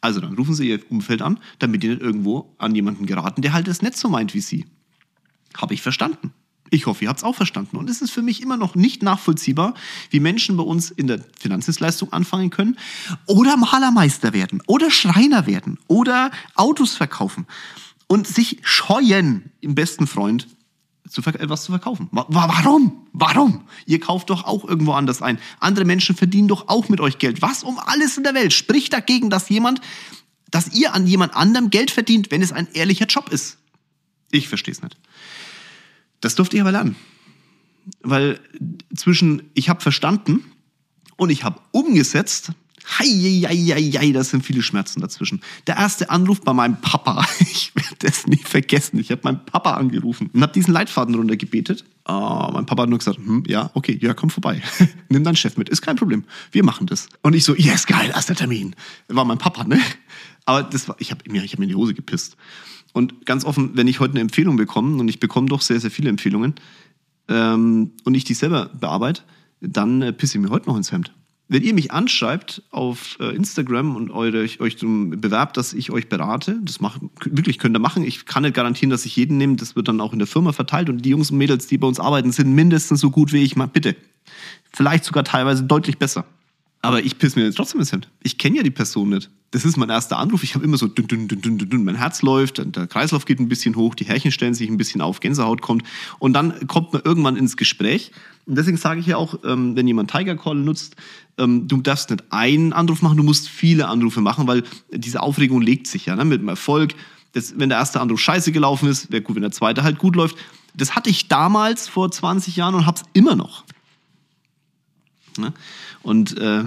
Also 0.00 0.20
dann 0.20 0.34
rufen 0.34 0.54
Sie 0.54 0.68
Ihr 0.68 0.80
Umfeld 0.90 1.22
an, 1.22 1.38
damit 1.60 1.84
die 1.84 1.88
nicht 1.88 2.02
irgendwo 2.02 2.56
an 2.58 2.74
jemanden 2.74 3.06
geraten, 3.06 3.40
der 3.40 3.52
halt 3.52 3.68
es 3.68 3.82
nicht 3.82 3.96
so 3.96 4.08
meint 4.08 4.34
wie 4.34 4.40
Sie. 4.40 4.66
Habe 5.56 5.74
ich 5.74 5.82
verstanden. 5.82 6.32
Ich 6.72 6.86
hoffe, 6.86 7.04
ihr 7.04 7.10
habt 7.10 7.18
es 7.18 7.24
auch 7.24 7.34
verstanden. 7.34 7.76
Und 7.76 7.90
es 7.90 8.00
ist 8.00 8.12
für 8.12 8.22
mich 8.22 8.40
immer 8.40 8.56
noch 8.56 8.74
nicht 8.74 9.02
nachvollziehbar, 9.02 9.74
wie 10.08 10.20
Menschen 10.20 10.56
bei 10.56 10.62
uns 10.62 10.90
in 10.90 11.06
der 11.06 11.22
Finanzdienstleistung 11.38 12.14
anfangen 12.14 12.48
können 12.48 12.78
oder 13.26 13.58
Malermeister 13.58 14.32
werden 14.32 14.62
oder 14.66 14.90
Schreiner 14.90 15.46
werden 15.46 15.78
oder 15.86 16.30
Autos 16.54 16.94
verkaufen 16.94 17.46
und 18.06 18.26
sich 18.26 18.60
scheuen, 18.62 19.52
im 19.60 19.74
besten 19.74 20.06
Freund 20.06 20.48
zu, 21.10 21.20
etwas 21.20 21.64
zu 21.64 21.72
verkaufen. 21.72 22.08
Warum? 22.10 23.06
Warum? 23.12 23.68
Ihr 23.84 24.00
kauft 24.00 24.30
doch 24.30 24.44
auch 24.44 24.64
irgendwo 24.64 24.92
anders 24.92 25.20
ein. 25.20 25.38
Andere 25.60 25.84
Menschen 25.84 26.16
verdienen 26.16 26.48
doch 26.48 26.68
auch 26.68 26.88
mit 26.88 27.02
euch 27.02 27.18
Geld. 27.18 27.42
Was 27.42 27.64
um 27.64 27.78
alles 27.78 28.16
in 28.16 28.24
der 28.24 28.32
Welt 28.32 28.54
spricht 28.54 28.94
dagegen, 28.94 29.28
dass 29.28 29.50
jemand, 29.50 29.82
dass 30.50 30.72
ihr 30.72 30.94
an 30.94 31.06
jemand 31.06 31.36
anderem 31.36 31.68
Geld 31.68 31.90
verdient, 31.90 32.30
wenn 32.30 32.40
es 32.40 32.50
ein 32.50 32.66
ehrlicher 32.72 33.04
Job 33.04 33.28
ist? 33.28 33.58
Ich 34.30 34.48
verstehe 34.48 34.72
es 34.72 34.80
nicht. 34.80 34.96
Das 36.22 36.34
durfte 36.34 36.56
ich 36.56 36.62
aber 36.62 36.72
lernen. 36.72 36.96
Weil 38.00 38.40
zwischen 38.96 39.50
ich 39.52 39.68
habe 39.68 39.82
verstanden 39.82 40.42
und 41.16 41.28
ich 41.28 41.44
habe 41.44 41.60
umgesetzt, 41.72 42.52
Heieieiei, 42.98 44.12
das 44.12 44.30
sind 44.30 44.44
viele 44.44 44.62
Schmerzen 44.62 45.00
dazwischen. 45.00 45.40
Der 45.66 45.76
erste 45.76 46.10
Anruf 46.10 46.40
bei 46.40 46.52
meinem 46.52 46.80
Papa, 46.80 47.24
ich 47.40 47.74
werde 47.74 47.96
das 48.00 48.26
nie 48.26 48.36
vergessen. 48.36 48.98
Ich 48.98 49.10
habe 49.10 49.20
meinen 49.24 49.44
Papa 49.44 49.74
angerufen 49.74 50.30
und 50.32 50.42
habe 50.42 50.52
diesen 50.52 50.72
Leitfaden 50.72 51.14
runtergebetet. 51.14 51.84
Oh, 52.08 52.50
mein 52.52 52.66
Papa 52.66 52.82
hat 52.82 52.88
nur 52.88 52.98
gesagt, 52.98 53.18
hm, 53.18 53.44
ja, 53.46 53.70
okay, 53.74 53.98
ja, 54.00 54.14
komm 54.14 54.30
vorbei. 54.30 54.60
Nimm 55.08 55.22
deinen 55.22 55.36
Chef 55.36 55.56
mit, 55.56 55.68
ist 55.68 55.82
kein 55.82 55.96
Problem. 55.96 56.24
Wir 56.50 56.64
machen 56.64 56.86
das. 56.86 57.08
Und 57.22 57.34
ich 57.34 57.44
so, 57.44 57.54
yes, 57.54 57.86
geil, 57.86 58.10
erster 58.12 58.34
Termin. 58.34 58.74
War 59.08 59.24
mein 59.24 59.38
Papa, 59.38 59.64
ne? 59.64 59.80
Aber 60.44 60.64
das 60.64 60.88
war, 60.88 60.96
ich 60.98 61.12
habe 61.12 61.30
mir, 61.30 61.42
hab 61.42 61.58
mir 61.58 61.64
in 61.64 61.68
die 61.68 61.76
Hose 61.76 61.94
gepisst. 61.94 62.36
Und 62.92 63.24
ganz 63.24 63.44
offen, 63.44 63.70
wenn 63.74 63.86
ich 63.86 64.00
heute 64.00 64.12
eine 64.14 64.20
Empfehlung 64.20 64.56
bekomme, 64.56 65.00
und 65.00 65.08
ich 65.08 65.20
bekomme 65.20 65.48
doch 65.48 65.62
sehr, 65.62 65.80
sehr 65.80 65.90
viele 65.90 66.08
Empfehlungen, 66.10 66.54
ähm, 67.28 67.92
und 68.04 68.14
ich 68.14 68.24
die 68.24 68.34
selber 68.34 68.66
bearbeite, 68.66 69.22
dann 69.60 70.02
äh, 70.02 70.12
pisse 70.12 70.38
ich 70.38 70.42
mir 70.42 70.50
heute 70.50 70.68
noch 70.68 70.76
ins 70.76 70.90
Hemd 70.90 71.12
wenn 71.48 71.62
ihr 71.62 71.74
mich 71.74 71.92
anschreibt 71.92 72.62
auf 72.70 73.18
äh, 73.20 73.34
Instagram 73.34 73.96
und 73.96 74.10
eure, 74.10 74.46
euch 74.60 74.78
zum 74.78 75.10
bewerbt, 75.20 75.56
dass 75.56 75.74
ich 75.74 75.90
euch 75.90 76.08
berate, 76.08 76.58
das 76.62 76.80
macht, 76.80 77.02
wirklich 77.24 77.58
könnt 77.58 77.76
ihr 77.76 77.80
machen. 77.80 78.04
Ich 78.04 78.24
kann 78.24 78.42
nicht 78.42 78.54
garantieren, 78.54 78.90
dass 78.90 79.04
ich 79.04 79.16
jeden 79.16 79.36
nehme. 79.36 79.56
Das 79.56 79.76
wird 79.76 79.88
dann 79.88 80.00
auch 80.00 80.12
in 80.12 80.18
der 80.18 80.28
Firma 80.28 80.52
verteilt 80.52 80.88
und 80.88 81.02
die 81.02 81.10
Jungs 81.10 81.30
und 81.30 81.38
Mädels, 81.38 81.66
die 81.66 81.78
bei 81.78 81.86
uns 81.86 82.00
arbeiten, 82.00 82.32
sind 82.32 82.54
mindestens 82.54 83.00
so 83.00 83.10
gut 83.10 83.32
wie 83.32 83.42
ich. 83.42 83.56
Mal 83.56 83.66
bitte. 83.66 83.96
Vielleicht 84.72 85.04
sogar 85.04 85.24
teilweise 85.24 85.64
deutlich 85.64 85.98
besser. 85.98 86.24
Aber 86.84 87.04
ich 87.04 87.16
piss 87.16 87.36
mir 87.36 87.44
jetzt 87.44 87.54
trotzdem 87.54 87.80
ins 87.80 87.92
Hemd. 87.92 88.08
Ich 88.24 88.38
kenne 88.38 88.56
ja 88.56 88.62
die 88.64 88.70
Person 88.70 89.10
nicht. 89.10 89.30
Das 89.52 89.64
ist 89.64 89.76
mein 89.76 89.88
erster 89.88 90.18
Anruf. 90.18 90.42
Ich 90.42 90.56
habe 90.56 90.64
immer 90.64 90.76
so 90.76 90.88
dünn, 90.88 91.06
dünn, 91.06 91.28
dünn, 91.28 91.40
dünn, 91.40 91.58
dünn. 91.58 91.84
Mein 91.84 91.94
Herz 91.94 92.22
läuft, 92.22 92.60
der 92.74 92.88
Kreislauf 92.88 93.24
geht 93.24 93.38
ein 93.38 93.48
bisschen 93.48 93.76
hoch, 93.76 93.94
die 93.94 94.04
Härchen 94.04 94.32
stellen 94.32 94.54
sich 94.54 94.68
ein 94.68 94.78
bisschen 94.78 95.00
auf, 95.00 95.20
Gänsehaut 95.20 95.62
kommt. 95.62 95.84
Und 96.18 96.32
dann 96.32 96.66
kommt 96.66 96.92
man 96.92 97.02
irgendwann 97.04 97.36
ins 97.36 97.56
Gespräch. 97.56 98.10
Und 98.46 98.56
deswegen 98.56 98.78
sage 98.78 98.98
ich 98.98 99.06
ja 99.06 99.16
auch, 99.16 99.38
ähm, 99.44 99.76
wenn 99.76 99.86
jemand 99.86 100.10
Tiger 100.10 100.36
Call 100.36 100.56
nutzt, 100.56 100.96
ähm, 101.38 101.68
du 101.68 101.80
darfst 101.82 102.10
nicht 102.10 102.24
einen 102.30 102.72
Anruf 102.72 103.00
machen, 103.00 103.16
du 103.16 103.22
musst 103.22 103.48
viele 103.48 103.86
Anrufe 103.86 104.20
machen, 104.20 104.48
weil 104.48 104.64
diese 104.90 105.22
Aufregung 105.22 105.60
legt 105.60 105.86
sich 105.86 106.06
ja 106.06 106.16
ne, 106.16 106.24
mit 106.24 106.40
dem 106.40 106.48
Erfolg. 106.48 106.94
Das, 107.32 107.58
wenn 107.58 107.68
der 107.68 107.78
erste 107.78 108.00
Anruf 108.00 108.18
scheiße 108.18 108.50
gelaufen 108.50 108.88
ist, 108.88 109.12
wäre 109.12 109.22
gut, 109.22 109.36
wenn 109.36 109.42
der 109.42 109.52
zweite 109.52 109.84
halt 109.84 109.98
gut 109.98 110.16
läuft. 110.16 110.36
Das 110.74 110.96
hatte 110.96 111.10
ich 111.10 111.28
damals 111.28 111.88
vor 111.88 112.10
20 112.10 112.56
Jahren 112.56 112.74
und 112.74 112.86
habe 112.86 112.98
es 112.98 113.04
immer 113.12 113.36
noch. 113.36 113.64
Ne? 115.38 115.52
Und 116.02 116.36
äh, 116.38 116.64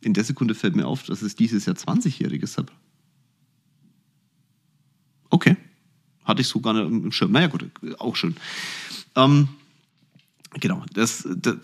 in 0.00 0.14
der 0.14 0.24
Sekunde 0.24 0.54
fällt 0.54 0.76
mir 0.76 0.86
auf, 0.86 1.04
dass 1.04 1.22
es 1.22 1.34
dieses 1.34 1.66
Jahr 1.66 1.76
20-Jähriges 1.76 2.56
habe. 2.56 2.72
Okay. 5.30 5.56
Hatte 6.24 6.42
ich 6.42 6.48
so 6.48 6.60
gar 6.60 6.74
nicht 6.74 6.86
im 6.86 7.12
Schirm. 7.12 7.32
Naja, 7.32 7.46
gut, 7.46 7.70
auch 7.98 8.16
schön. 8.16 8.36
Ähm, 9.16 9.48
genau, 10.54 10.84
das, 10.92 11.26
das, 11.36 11.56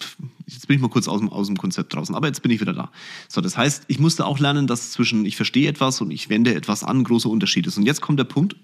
jetzt 0.47 0.67
bin 0.67 0.77
ich 0.77 0.83
mal 0.83 0.89
kurz 0.89 1.09
aus 1.09 1.21
dem, 1.21 1.29
aus 1.29 1.47
dem 1.47 1.57
Konzept 1.57 1.95
draußen, 1.95 2.15
aber 2.15 2.27
jetzt 2.27 2.43
bin 2.43 2.51
ich 2.51 2.61
wieder 2.61 2.73
da. 2.73 2.91
So, 3.29 3.41
das 3.41 3.57
heißt, 3.57 3.85
ich 3.89 3.99
musste 3.99 4.27
auch 4.27 4.39
lernen, 4.39 4.67
dass 4.67 4.93
zwischen 4.93 5.25
ich 5.25 5.37
verstehe 5.37 5.69
etwas 5.69 6.01
und 6.01 6.11
ich 6.11 6.29
wende 6.29 6.55
etwas 6.55 6.83
an 6.83 7.05
großer 7.05 7.29
Unterschied 7.29 7.67
ist. 7.67 7.77
Und 7.77 7.85
jetzt 7.85 8.01
kommt 8.01 8.19
der 8.19 8.25
Punkt, 8.25 8.57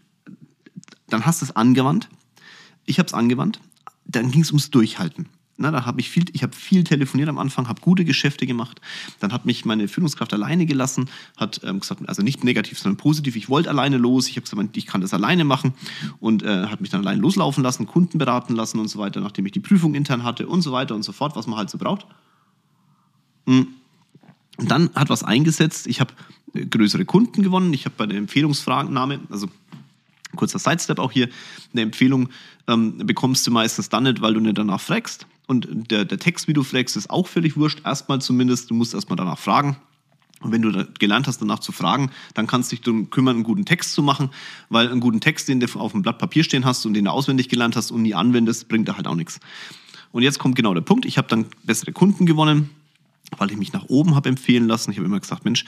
dann 1.09 1.27
hast 1.27 1.43
du 1.43 1.47
es 1.47 1.57
angewandt, 1.57 2.09
ich 2.87 2.99
habe 2.99 3.07
es 3.07 3.15
angewandt, 3.15 3.61
dann 4.05 4.31
ging 4.31 4.43
es 4.43 4.51
ums 4.51 4.71
Durchhalten. 4.71 5.29
Na, 5.61 5.71
da 5.71 5.85
habe 5.85 6.01
ich 6.01 6.09
viel, 6.09 6.25
ich 6.33 6.43
habe 6.43 6.57
viel 6.57 6.85
telefoniert 6.85 7.29
am 7.29 7.39
Anfang, 7.39 7.69
habe 7.69 7.83
gute 7.83 8.07
Geschäfte 8.07 8.47
gemacht. 8.47 8.81
Dann 9.19 9.31
hat 9.31 9.45
mich 9.45 9.67
meine 9.67 9.89
Führungskraft 9.89 10.33
alleine 10.33 10.65
gelassen, 10.65 11.11
hat 11.37 11.61
ähm, 11.65 11.81
gesagt, 11.81 12.09
also 12.09 12.23
nicht 12.23 12.45
negativ, 12.45 12.79
sondern 12.79 12.97
positiv. 12.97 13.37
Ich 13.37 13.51
wollte 13.51 13.69
alleine 13.69 13.99
los. 13.99 14.27
Ich 14.29 14.37
habe 14.37 14.49
gesagt, 14.49 14.77
ich 14.79 14.87
kann 14.87 15.03
das 15.03 15.13
alleine 15.13 15.45
machen 15.45 15.75
und 16.19 16.43
äh, 16.43 16.67
hat 16.69 16.81
mich 16.81 16.89
dann 16.89 17.03
allein 17.03 17.19
loslaufen 17.19 17.63
lassen, 17.63 17.87
Kunden 17.87 18.17
beraten 18.17 18.55
lassen 18.55 18.79
und 18.79 18.89
so 18.89 18.99
weiter, 18.99 19.21
nachdem 19.21 19.45
ich 19.45 19.53
die 19.53 19.61
Prüfung 19.61 19.95
intern 19.95 20.25
hatte 20.25 20.49
und 20.49 20.63
so 20.63 20.73
weiter 20.73 20.95
und 20.95 21.03
so 21.03 21.13
fort, 21.13 21.37
was 21.37 21.47
man 21.47 21.59
halt 21.59 21.69
so 21.69 21.77
braucht. 21.77 22.07
Hm. 23.47 23.69
Und 24.57 24.71
dann 24.71 24.89
hat 24.95 25.11
was 25.11 25.23
eingesetzt. 25.23 25.87
Ich 25.89 26.01
habe 26.01 26.15
äh, 26.55 26.65
größere 26.65 27.05
Kunden 27.05 27.43
gewonnen. 27.43 27.75
Ich 27.75 27.85
habe 27.85 27.97
bei 27.99 28.07
der 28.07 28.17
Empfehlungsfragennahme, 28.17 29.21
also 29.29 29.47
kurzer 30.37 30.59
Sidestep 30.59 30.99
auch 30.99 31.13
hier, 31.13 31.29
eine 31.73 31.83
Empfehlung 31.83 32.31
ähm, 32.67 32.97
bekommst 32.99 33.47
du 33.47 33.51
meistens 33.51 33.91
dann 33.91 34.05
nicht, 34.05 34.23
weil 34.23 34.33
du 34.33 34.41
nicht 34.41 34.57
danach 34.57 34.81
fragst, 34.81 35.27
und 35.51 35.91
der, 35.91 36.05
der 36.05 36.19
Text, 36.19 36.47
wie 36.47 36.53
du 36.53 36.63
flexst, 36.63 36.97
ist 36.97 37.11
auch 37.11 37.27
völlig 37.27 37.57
wurscht. 37.57 37.83
Erstmal 37.85 38.21
zumindest, 38.21 38.71
du 38.71 38.75
musst 38.75 38.95
erstmal 38.95 39.17
danach 39.17 39.39
fragen. 39.39 39.77
Und 40.41 40.53
wenn 40.53 40.63
du 40.63 40.87
gelernt 40.99 41.27
hast, 41.27 41.43
danach 41.43 41.59
zu 41.59 41.73
fragen, 41.73 42.13
dann 42.35 42.47
kannst 42.47 42.71
du 42.71 42.77
dich 42.77 42.85
darum 42.85 43.11
kümmern, 43.11 43.35
einen 43.35 43.43
guten 43.43 43.65
Text 43.65 43.93
zu 43.93 44.03
machen, 44.03 44.31
weil 44.69 44.89
einen 44.89 45.01
guten 45.01 45.21
Text, 45.21 45.49
den 45.49 45.59
du 45.59 45.67
auf 45.79 45.91
dem 45.93 46.03
Blatt 46.03 46.19
Papier 46.19 46.45
stehen 46.45 46.65
hast 46.65 46.87
und 46.87 46.95
den 46.95 47.05
du 47.05 47.11
auswendig 47.11 47.49
gelernt 47.49 47.75
hast 47.75 47.91
und 47.91 48.03
nie 48.03 48.15
anwendest, 48.15 48.69
bringt 48.69 48.89
da 48.89 48.97
halt 48.97 49.09
auch 49.09 49.17
nichts. 49.17 49.41
Und 50.13 50.23
jetzt 50.23 50.39
kommt 50.39 50.55
genau 50.55 50.73
der 50.73 50.81
Punkt. 50.83 51.05
Ich 51.05 51.19
habe 51.19 51.29
dann 51.29 51.47
bessere 51.65 51.93
Kunden 51.93 52.27
gewonnen 52.27 52.71
weil 53.37 53.51
ich 53.51 53.57
mich 53.57 53.73
nach 53.73 53.85
oben 53.89 54.15
habe 54.15 54.29
empfehlen 54.29 54.67
lassen. 54.67 54.91
Ich 54.91 54.97
habe 54.97 55.07
immer 55.07 55.21
gesagt, 55.21 55.45
Mensch, 55.45 55.65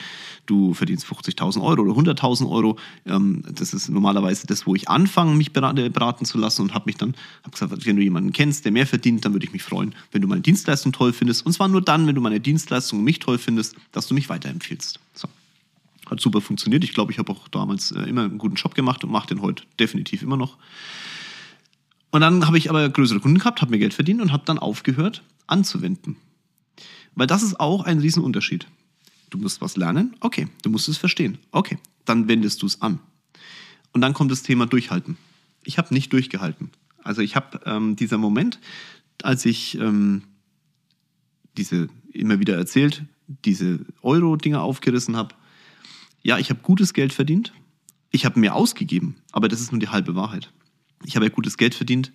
du 0.46 0.74
verdienst 0.74 1.06
50.000 1.06 1.62
Euro 1.62 1.82
oder 1.82 1.92
100.000 1.92 2.50
Euro. 2.50 2.78
Ähm, 3.06 3.42
das 3.50 3.72
ist 3.72 3.88
normalerweise 3.88 4.46
das, 4.46 4.66
wo 4.66 4.74
ich 4.74 4.88
anfange, 4.88 5.34
mich 5.34 5.52
beraten 5.52 6.24
zu 6.24 6.38
lassen 6.38 6.62
und 6.62 6.74
habe 6.74 6.86
mich 6.86 6.96
dann 6.96 7.14
hab 7.44 7.52
gesagt, 7.52 7.86
wenn 7.86 7.96
du 7.96 8.02
jemanden 8.02 8.32
kennst, 8.32 8.64
der 8.64 8.72
mehr 8.72 8.86
verdient, 8.86 9.24
dann 9.24 9.32
würde 9.32 9.46
ich 9.46 9.52
mich 9.52 9.62
freuen, 9.62 9.94
wenn 10.10 10.22
du 10.22 10.28
meine 10.28 10.42
Dienstleistung 10.42 10.92
toll 10.92 11.12
findest. 11.12 11.46
Und 11.46 11.52
zwar 11.52 11.68
nur 11.68 11.82
dann, 11.82 12.06
wenn 12.06 12.14
du 12.14 12.20
meine 12.20 12.40
Dienstleistung 12.40 12.98
und 12.98 13.04
mich 13.04 13.18
toll 13.18 13.38
findest, 13.38 13.76
dass 13.92 14.06
du 14.06 14.14
mich 14.14 14.28
weiterempfiehlst. 14.28 14.98
So. 15.14 15.28
Hat 16.10 16.20
super 16.20 16.40
funktioniert. 16.40 16.84
Ich 16.84 16.92
glaube, 16.92 17.12
ich 17.12 17.18
habe 17.18 17.30
auch 17.32 17.48
damals 17.48 17.92
äh, 17.92 18.02
immer 18.02 18.22
einen 18.22 18.38
guten 18.38 18.56
Job 18.56 18.74
gemacht 18.74 19.04
und 19.04 19.10
mache 19.10 19.28
den 19.28 19.40
heute 19.40 19.62
definitiv 19.78 20.22
immer 20.22 20.36
noch. 20.36 20.56
Und 22.10 22.20
dann 22.20 22.46
habe 22.46 22.58
ich 22.58 22.68
aber 22.68 22.88
größere 22.88 23.20
Kunden 23.20 23.38
gehabt, 23.38 23.62
habe 23.62 23.70
mir 23.70 23.78
Geld 23.78 23.94
verdient 23.94 24.20
und 24.20 24.32
habe 24.32 24.42
dann 24.44 24.58
aufgehört 24.58 25.22
anzuwenden. 25.46 26.16
Weil 27.14 27.26
das 27.26 27.42
ist 27.42 27.60
auch 27.60 27.84
ein 27.84 27.98
Riesenunterschied. 27.98 28.66
Du 29.30 29.38
musst 29.38 29.60
was 29.60 29.76
lernen, 29.76 30.14
okay. 30.20 30.48
Du 30.62 30.70
musst 30.70 30.88
es 30.88 30.98
verstehen, 30.98 31.38
okay. 31.52 31.78
Dann 32.04 32.28
wendest 32.28 32.62
du 32.62 32.66
es 32.66 32.82
an. 32.82 33.00
Und 33.92 34.00
dann 34.00 34.14
kommt 34.14 34.30
das 34.30 34.42
Thema 34.42 34.66
Durchhalten. 34.66 35.16
Ich 35.64 35.78
habe 35.78 35.94
nicht 35.94 36.12
durchgehalten. 36.12 36.70
Also 37.02 37.22
ich 37.22 37.36
habe 37.36 37.60
ähm, 37.66 37.96
dieser 37.96 38.18
Moment, 38.18 38.58
als 39.22 39.44
ich 39.44 39.78
ähm, 39.78 40.22
diese 41.56 41.88
immer 42.12 42.38
wieder 42.38 42.56
erzählt, 42.56 43.04
diese 43.26 43.80
Euro-Dinger 44.02 44.62
aufgerissen 44.62 45.16
habe. 45.16 45.34
Ja, 46.22 46.38
ich 46.38 46.50
habe 46.50 46.60
gutes 46.60 46.92
Geld 46.92 47.12
verdient. 47.12 47.52
Ich 48.10 48.24
habe 48.24 48.38
mehr 48.38 48.54
ausgegeben, 48.54 49.16
aber 49.32 49.48
das 49.48 49.60
ist 49.60 49.72
nur 49.72 49.80
die 49.80 49.88
halbe 49.88 50.14
Wahrheit. 50.14 50.52
Ich 51.04 51.16
habe 51.16 51.26
ja 51.26 51.32
gutes 51.32 51.56
Geld 51.56 51.74
verdient 51.74 52.12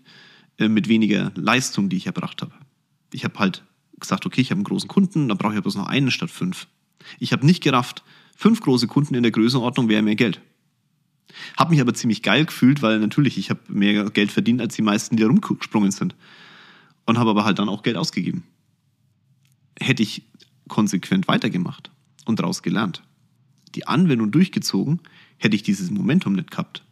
äh, 0.57 0.69
mit 0.69 0.87
weniger 0.87 1.31
Leistung, 1.35 1.89
die 1.89 1.97
ich 1.97 2.05
erbracht 2.05 2.41
habe. 2.41 2.53
Ich 3.11 3.23
habe 3.23 3.39
halt 3.39 3.63
gesagt, 3.99 4.25
okay, 4.25 4.41
ich 4.41 4.51
habe 4.51 4.59
einen 4.59 4.65
großen 4.65 4.87
Kunden, 4.87 5.27
da 5.27 5.35
brauche 5.35 5.55
ich 5.55 5.61
bloß 5.61 5.75
noch 5.75 5.87
einen 5.87 6.11
statt 6.11 6.31
fünf. 6.31 6.67
Ich 7.19 7.31
habe 7.31 7.45
nicht 7.45 7.63
gerafft, 7.63 8.03
fünf 8.35 8.61
große 8.61 8.87
Kunden 8.87 9.15
in 9.15 9.23
der 9.23 9.31
Größenordnung 9.31 9.89
wäre 9.89 10.01
mehr 10.01 10.15
Geld. 10.15 10.41
Habe 11.57 11.71
mich 11.71 11.81
aber 11.81 11.93
ziemlich 11.93 12.23
geil 12.23 12.45
gefühlt, 12.45 12.81
weil 12.81 12.99
natürlich, 12.99 13.37
ich 13.37 13.49
habe 13.49 13.59
mehr 13.67 14.09
Geld 14.09 14.31
verdient 14.31 14.61
als 14.61 14.75
die 14.75 14.81
meisten, 14.81 15.15
die 15.17 15.23
da 15.23 15.27
rumgesprungen 15.27 15.91
sind. 15.91 16.15
Und 17.05 17.17
habe 17.17 17.29
aber 17.29 17.45
halt 17.45 17.59
dann 17.59 17.69
auch 17.69 17.83
Geld 17.83 17.95
ausgegeben. 17.95 18.43
Hätte 19.79 20.03
ich 20.03 20.23
konsequent 20.67 21.27
weitergemacht 21.27 21.91
und 22.25 22.39
daraus 22.39 22.61
gelernt, 22.61 23.03
die 23.75 23.87
Anwendung 23.87 24.31
durchgezogen, 24.31 24.99
hätte 25.37 25.55
ich 25.55 25.63
dieses 25.63 25.91
Momentum 25.91 26.33
nicht 26.33 26.51
gehabt. 26.51 26.83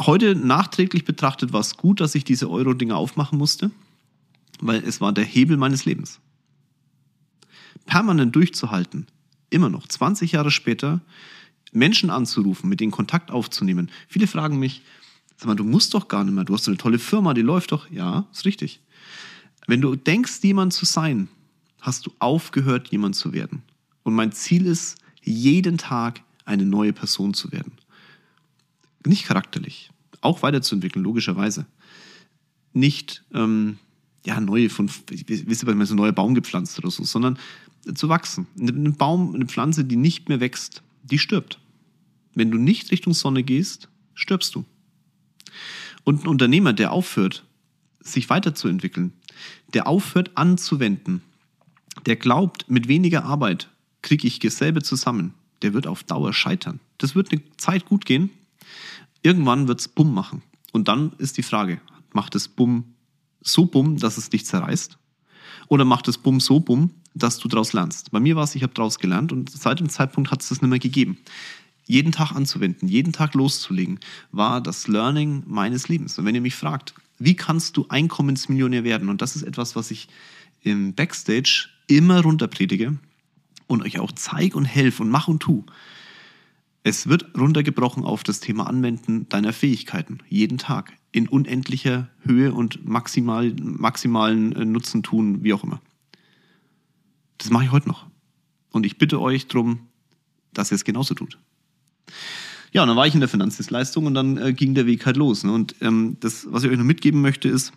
Heute 0.00 0.34
nachträglich 0.34 1.04
betrachtet 1.04 1.52
war 1.52 1.60
es 1.60 1.76
gut, 1.76 2.00
dass 2.00 2.14
ich 2.14 2.24
diese 2.24 2.50
Euro-Dinger 2.50 2.96
aufmachen 2.96 3.38
musste, 3.38 3.70
weil 4.60 4.82
es 4.84 5.00
war 5.00 5.12
der 5.12 5.24
Hebel 5.24 5.56
meines 5.56 5.84
Lebens. 5.84 6.20
Permanent 7.86 8.34
durchzuhalten, 8.34 9.06
immer 9.50 9.68
noch 9.68 9.88
20 9.88 10.32
Jahre 10.32 10.50
später, 10.50 11.00
Menschen 11.72 12.10
anzurufen, 12.10 12.68
mit 12.68 12.80
denen 12.80 12.92
Kontakt 12.92 13.30
aufzunehmen. 13.30 13.90
Viele 14.08 14.26
fragen 14.26 14.58
mich, 14.58 14.82
sag 15.36 15.46
mal, 15.46 15.54
du 15.54 15.64
musst 15.64 15.94
doch 15.94 16.08
gar 16.08 16.24
nicht 16.24 16.34
mehr, 16.34 16.44
du 16.44 16.54
hast 16.54 16.68
eine 16.68 16.76
tolle 16.76 16.98
Firma, 16.98 17.34
die 17.34 17.42
läuft 17.42 17.72
doch. 17.72 17.90
Ja, 17.90 18.26
ist 18.32 18.44
richtig. 18.44 18.80
Wenn 19.66 19.80
du 19.80 19.96
denkst, 19.96 20.40
jemand 20.42 20.72
zu 20.72 20.84
sein, 20.84 21.28
hast 21.80 22.06
du 22.06 22.12
aufgehört, 22.18 22.88
jemand 22.88 23.16
zu 23.16 23.32
werden. 23.32 23.62
Und 24.02 24.14
mein 24.14 24.32
Ziel 24.32 24.66
ist, 24.66 24.96
jeden 25.22 25.78
Tag 25.78 26.22
eine 26.44 26.64
neue 26.64 26.92
Person 26.92 27.34
zu 27.34 27.52
werden. 27.52 27.72
Nicht 29.06 29.26
charakterlich, 29.26 29.90
auch 30.20 30.42
weiterzuentwickeln, 30.42 31.04
logischerweise. 31.04 31.66
Nicht, 32.72 33.24
ähm, 33.32 33.78
ja, 34.28 34.40
neue 34.40 34.68
von, 34.68 34.90
wisst 35.08 35.62
ihr, 35.64 35.86
so 35.86 35.94
ein 35.94 35.96
neuer 35.96 36.12
Baum 36.12 36.34
gepflanzt 36.34 36.78
oder 36.78 36.90
so, 36.90 37.02
sondern 37.02 37.38
zu 37.94 38.10
wachsen. 38.10 38.46
Ein 38.60 38.94
Baum, 38.94 39.34
eine 39.34 39.46
Pflanze, 39.46 39.86
die 39.86 39.96
nicht 39.96 40.28
mehr 40.28 40.38
wächst, 40.38 40.82
die 41.02 41.18
stirbt. 41.18 41.58
Wenn 42.34 42.50
du 42.50 42.58
nicht 42.58 42.90
Richtung 42.90 43.14
Sonne 43.14 43.42
gehst, 43.42 43.88
stirbst 44.14 44.54
du. 44.54 44.66
Und 46.04 46.24
ein 46.24 46.28
Unternehmer, 46.28 46.74
der 46.74 46.92
aufhört, 46.92 47.46
sich 48.00 48.28
weiterzuentwickeln, 48.28 49.14
der 49.72 49.86
aufhört 49.86 50.32
anzuwenden, 50.34 51.22
der 52.04 52.16
glaubt, 52.16 52.68
mit 52.68 52.86
weniger 52.86 53.24
Arbeit 53.24 53.70
kriege 54.02 54.26
ich 54.26 54.40
dasselbe 54.40 54.82
zusammen, 54.82 55.32
der 55.62 55.72
wird 55.72 55.86
auf 55.86 56.04
Dauer 56.04 56.34
scheitern. 56.34 56.80
Das 56.98 57.14
wird 57.14 57.32
eine 57.32 57.40
Zeit 57.56 57.86
gut 57.86 58.04
gehen. 58.04 58.28
Irgendwann 59.22 59.68
wird 59.68 59.80
es 59.80 59.88
Bumm 59.88 60.12
machen. 60.12 60.42
Und 60.72 60.88
dann 60.88 61.12
ist 61.16 61.38
die 61.38 61.42
Frage, 61.42 61.80
macht 62.12 62.34
es 62.34 62.46
Bumm 62.48 62.84
so 63.40 63.66
Bumm, 63.66 63.96
dass 63.98 64.18
es 64.18 64.30
dich 64.30 64.46
zerreißt? 64.46 64.98
Oder 65.68 65.84
macht 65.84 66.08
es 66.08 66.18
Bumm 66.18 66.40
so 66.40 66.60
Bumm, 66.60 66.90
dass 67.14 67.38
du 67.38 67.48
daraus 67.48 67.72
lernst? 67.72 68.10
Bei 68.10 68.20
mir 68.20 68.36
war 68.36 68.44
es, 68.44 68.54
ich 68.54 68.62
habe 68.62 68.74
daraus 68.74 68.98
gelernt 68.98 69.32
und 69.32 69.50
seit 69.50 69.80
dem 69.80 69.88
Zeitpunkt 69.88 70.30
hat 70.30 70.42
es 70.42 70.48
das 70.48 70.62
nicht 70.62 70.70
mehr 70.70 70.78
gegeben. 70.78 71.18
Jeden 71.86 72.12
Tag 72.12 72.32
anzuwenden, 72.32 72.88
jeden 72.88 73.12
Tag 73.12 73.34
loszulegen, 73.34 73.98
war 74.30 74.60
das 74.60 74.88
Learning 74.88 75.42
meines 75.46 75.88
Lebens. 75.88 76.18
Und 76.18 76.26
wenn 76.26 76.34
ihr 76.34 76.40
mich 76.40 76.54
fragt, 76.54 76.94
wie 77.18 77.34
kannst 77.34 77.76
du 77.76 77.86
Einkommensmillionär 77.88 78.84
werden? 78.84 79.08
Und 79.08 79.22
das 79.22 79.36
ist 79.36 79.42
etwas, 79.42 79.74
was 79.74 79.90
ich 79.90 80.08
im 80.62 80.94
Backstage 80.94 81.68
immer 81.86 82.22
runterpredige 82.22 82.98
und 83.66 83.82
euch 83.82 83.98
auch 83.98 84.12
zeige 84.12 84.56
und 84.56 84.64
helfe 84.64 85.02
und 85.02 85.10
mach 85.10 85.28
und 85.28 85.40
tu. 85.40 85.64
Es 86.82 87.08
wird 87.08 87.36
runtergebrochen 87.36 88.04
auf 88.04 88.22
das 88.22 88.40
Thema 88.40 88.66
Anwenden 88.66 89.28
deiner 89.28 89.52
Fähigkeiten. 89.52 90.18
Jeden 90.28 90.58
Tag. 90.58 90.92
In 91.10 91.28
unendlicher 91.28 92.08
Höhe 92.20 92.52
und 92.52 92.86
maximal, 92.86 93.54
maximalen 93.60 94.52
äh, 94.54 94.64
Nutzen 94.64 95.02
tun, 95.02 95.42
wie 95.42 95.52
auch 95.54 95.64
immer. 95.64 95.80
Das 97.38 97.50
mache 97.50 97.64
ich 97.64 97.72
heute 97.72 97.88
noch. 97.88 98.06
Und 98.70 98.84
ich 98.84 98.98
bitte 98.98 99.20
euch 99.20 99.48
darum, 99.48 99.80
dass 100.52 100.70
ihr 100.70 100.76
es 100.76 100.84
genauso 100.84 101.14
tut. 101.14 101.38
Ja, 102.72 102.82
und 102.82 102.88
dann 102.88 102.96
war 102.96 103.06
ich 103.06 103.14
in 103.14 103.20
der 103.20 103.28
Finanzdienstleistung 103.28 104.06
und 104.06 104.14
dann 104.14 104.36
äh, 104.36 104.52
ging 104.52 104.74
der 104.74 104.86
Weg 104.86 105.06
halt 105.06 105.16
los. 105.16 105.44
Ne? 105.44 105.52
Und 105.52 105.74
ähm, 105.80 106.16
das, 106.20 106.46
was 106.50 106.64
ich 106.64 106.70
euch 106.70 106.76
noch 106.76 106.84
mitgeben 106.84 107.22
möchte, 107.22 107.48
ist, 107.48 107.72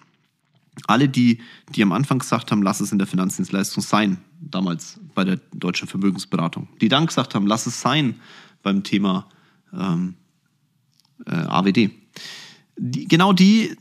alle, 0.88 1.10
die, 1.10 1.40
die 1.70 1.84
am 1.84 1.92
Anfang 1.92 2.20
gesagt 2.20 2.52
haben, 2.52 2.64
lass 2.64 2.80
es 2.80 2.92
in 2.92 2.98
der 2.98 3.08
Finanzdienstleistung 3.08 3.84
sein, 3.84 4.18
damals 4.40 5.00
bei 5.14 5.24
der 5.24 5.40
deutschen 5.54 5.88
Vermögensberatung, 5.88 6.70
die 6.80 6.88
dann 6.88 7.08
gesagt 7.08 7.36
haben, 7.36 7.46
lass 7.46 7.66
es 7.66 7.82
sein 7.82 8.16
beim 8.62 8.84
Thema 8.84 9.28
ähm, 9.74 10.16
äh, 11.26 11.32
AWD, 11.32 11.92
die, 12.78 13.08
genau 13.08 13.34
die, 13.34 13.76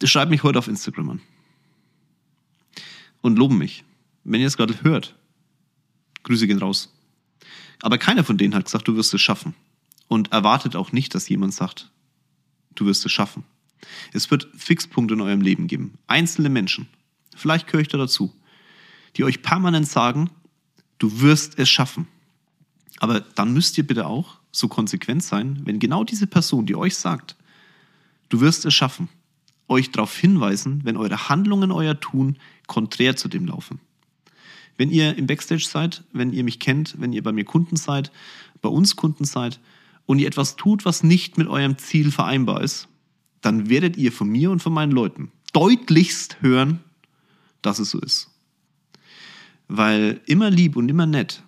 die 0.00 0.06
schreiben 0.06 0.30
mich 0.30 0.42
heute 0.42 0.58
auf 0.58 0.68
Instagram 0.68 1.10
an 1.10 1.20
und 3.20 3.38
loben 3.38 3.58
mich. 3.58 3.84
Wenn 4.24 4.40
ihr 4.40 4.46
es 4.46 4.56
gerade 4.56 4.82
hört, 4.82 5.16
Grüße 6.22 6.46
gehen 6.46 6.58
raus. 6.58 6.92
Aber 7.80 7.98
keiner 7.98 8.22
von 8.22 8.38
denen 8.38 8.54
hat 8.54 8.66
gesagt, 8.66 8.86
du 8.86 8.96
wirst 8.96 9.14
es 9.14 9.20
schaffen. 9.20 9.54
Und 10.08 10.30
erwartet 10.30 10.76
auch 10.76 10.92
nicht, 10.92 11.14
dass 11.14 11.28
jemand 11.28 11.54
sagt, 11.54 11.90
du 12.74 12.86
wirst 12.86 13.04
es 13.06 13.12
schaffen. 13.12 13.44
Es 14.12 14.30
wird 14.30 14.48
Fixpunkte 14.54 15.14
in 15.14 15.20
eurem 15.20 15.40
Leben 15.40 15.66
geben. 15.66 15.94
Einzelne 16.06 16.50
Menschen, 16.50 16.86
vielleicht 17.34 17.66
gehöre 17.66 17.80
ich 17.80 17.88
da 17.88 17.98
dazu, 17.98 18.32
die 19.16 19.24
euch 19.24 19.42
permanent 19.42 19.88
sagen, 19.88 20.30
du 20.98 21.20
wirst 21.20 21.58
es 21.58 21.68
schaffen. 21.68 22.06
Aber 23.02 23.18
dann 23.18 23.52
müsst 23.52 23.76
ihr 23.78 23.84
bitte 23.84 24.06
auch 24.06 24.38
so 24.52 24.68
konsequent 24.68 25.24
sein, 25.24 25.60
wenn 25.64 25.80
genau 25.80 26.04
diese 26.04 26.28
Person, 26.28 26.66
die 26.66 26.76
euch 26.76 26.94
sagt, 26.94 27.34
du 28.28 28.40
wirst 28.40 28.64
es 28.64 28.74
schaffen, 28.74 29.08
euch 29.66 29.90
darauf 29.90 30.16
hinweisen, 30.16 30.82
wenn 30.84 30.96
eure 30.96 31.28
Handlungen, 31.28 31.72
euer 31.72 31.98
Tun 31.98 32.36
konträr 32.68 33.16
zu 33.16 33.26
dem 33.26 33.46
laufen. 33.46 33.80
Wenn 34.76 34.92
ihr 34.92 35.18
im 35.18 35.26
Backstage 35.26 35.66
seid, 35.68 36.04
wenn 36.12 36.32
ihr 36.32 36.44
mich 36.44 36.60
kennt, 36.60 36.94
wenn 37.00 37.12
ihr 37.12 37.24
bei 37.24 37.32
mir 37.32 37.44
Kunden 37.44 37.74
seid, 37.74 38.12
bei 38.60 38.68
uns 38.68 38.94
Kunden 38.94 39.24
seid 39.24 39.58
und 40.06 40.20
ihr 40.20 40.28
etwas 40.28 40.54
tut, 40.54 40.84
was 40.84 41.02
nicht 41.02 41.38
mit 41.38 41.48
eurem 41.48 41.78
Ziel 41.78 42.12
vereinbar 42.12 42.62
ist, 42.62 42.86
dann 43.40 43.68
werdet 43.68 43.96
ihr 43.96 44.12
von 44.12 44.28
mir 44.28 44.52
und 44.52 44.62
von 44.62 44.72
meinen 44.72 44.92
Leuten 44.92 45.32
deutlichst 45.52 46.40
hören, 46.40 46.78
dass 47.62 47.80
es 47.80 47.90
so 47.90 47.98
ist. 47.98 48.30
Weil 49.66 50.20
immer 50.26 50.50
lieb 50.50 50.76
und 50.76 50.88
immer 50.88 51.06
nett 51.06 51.42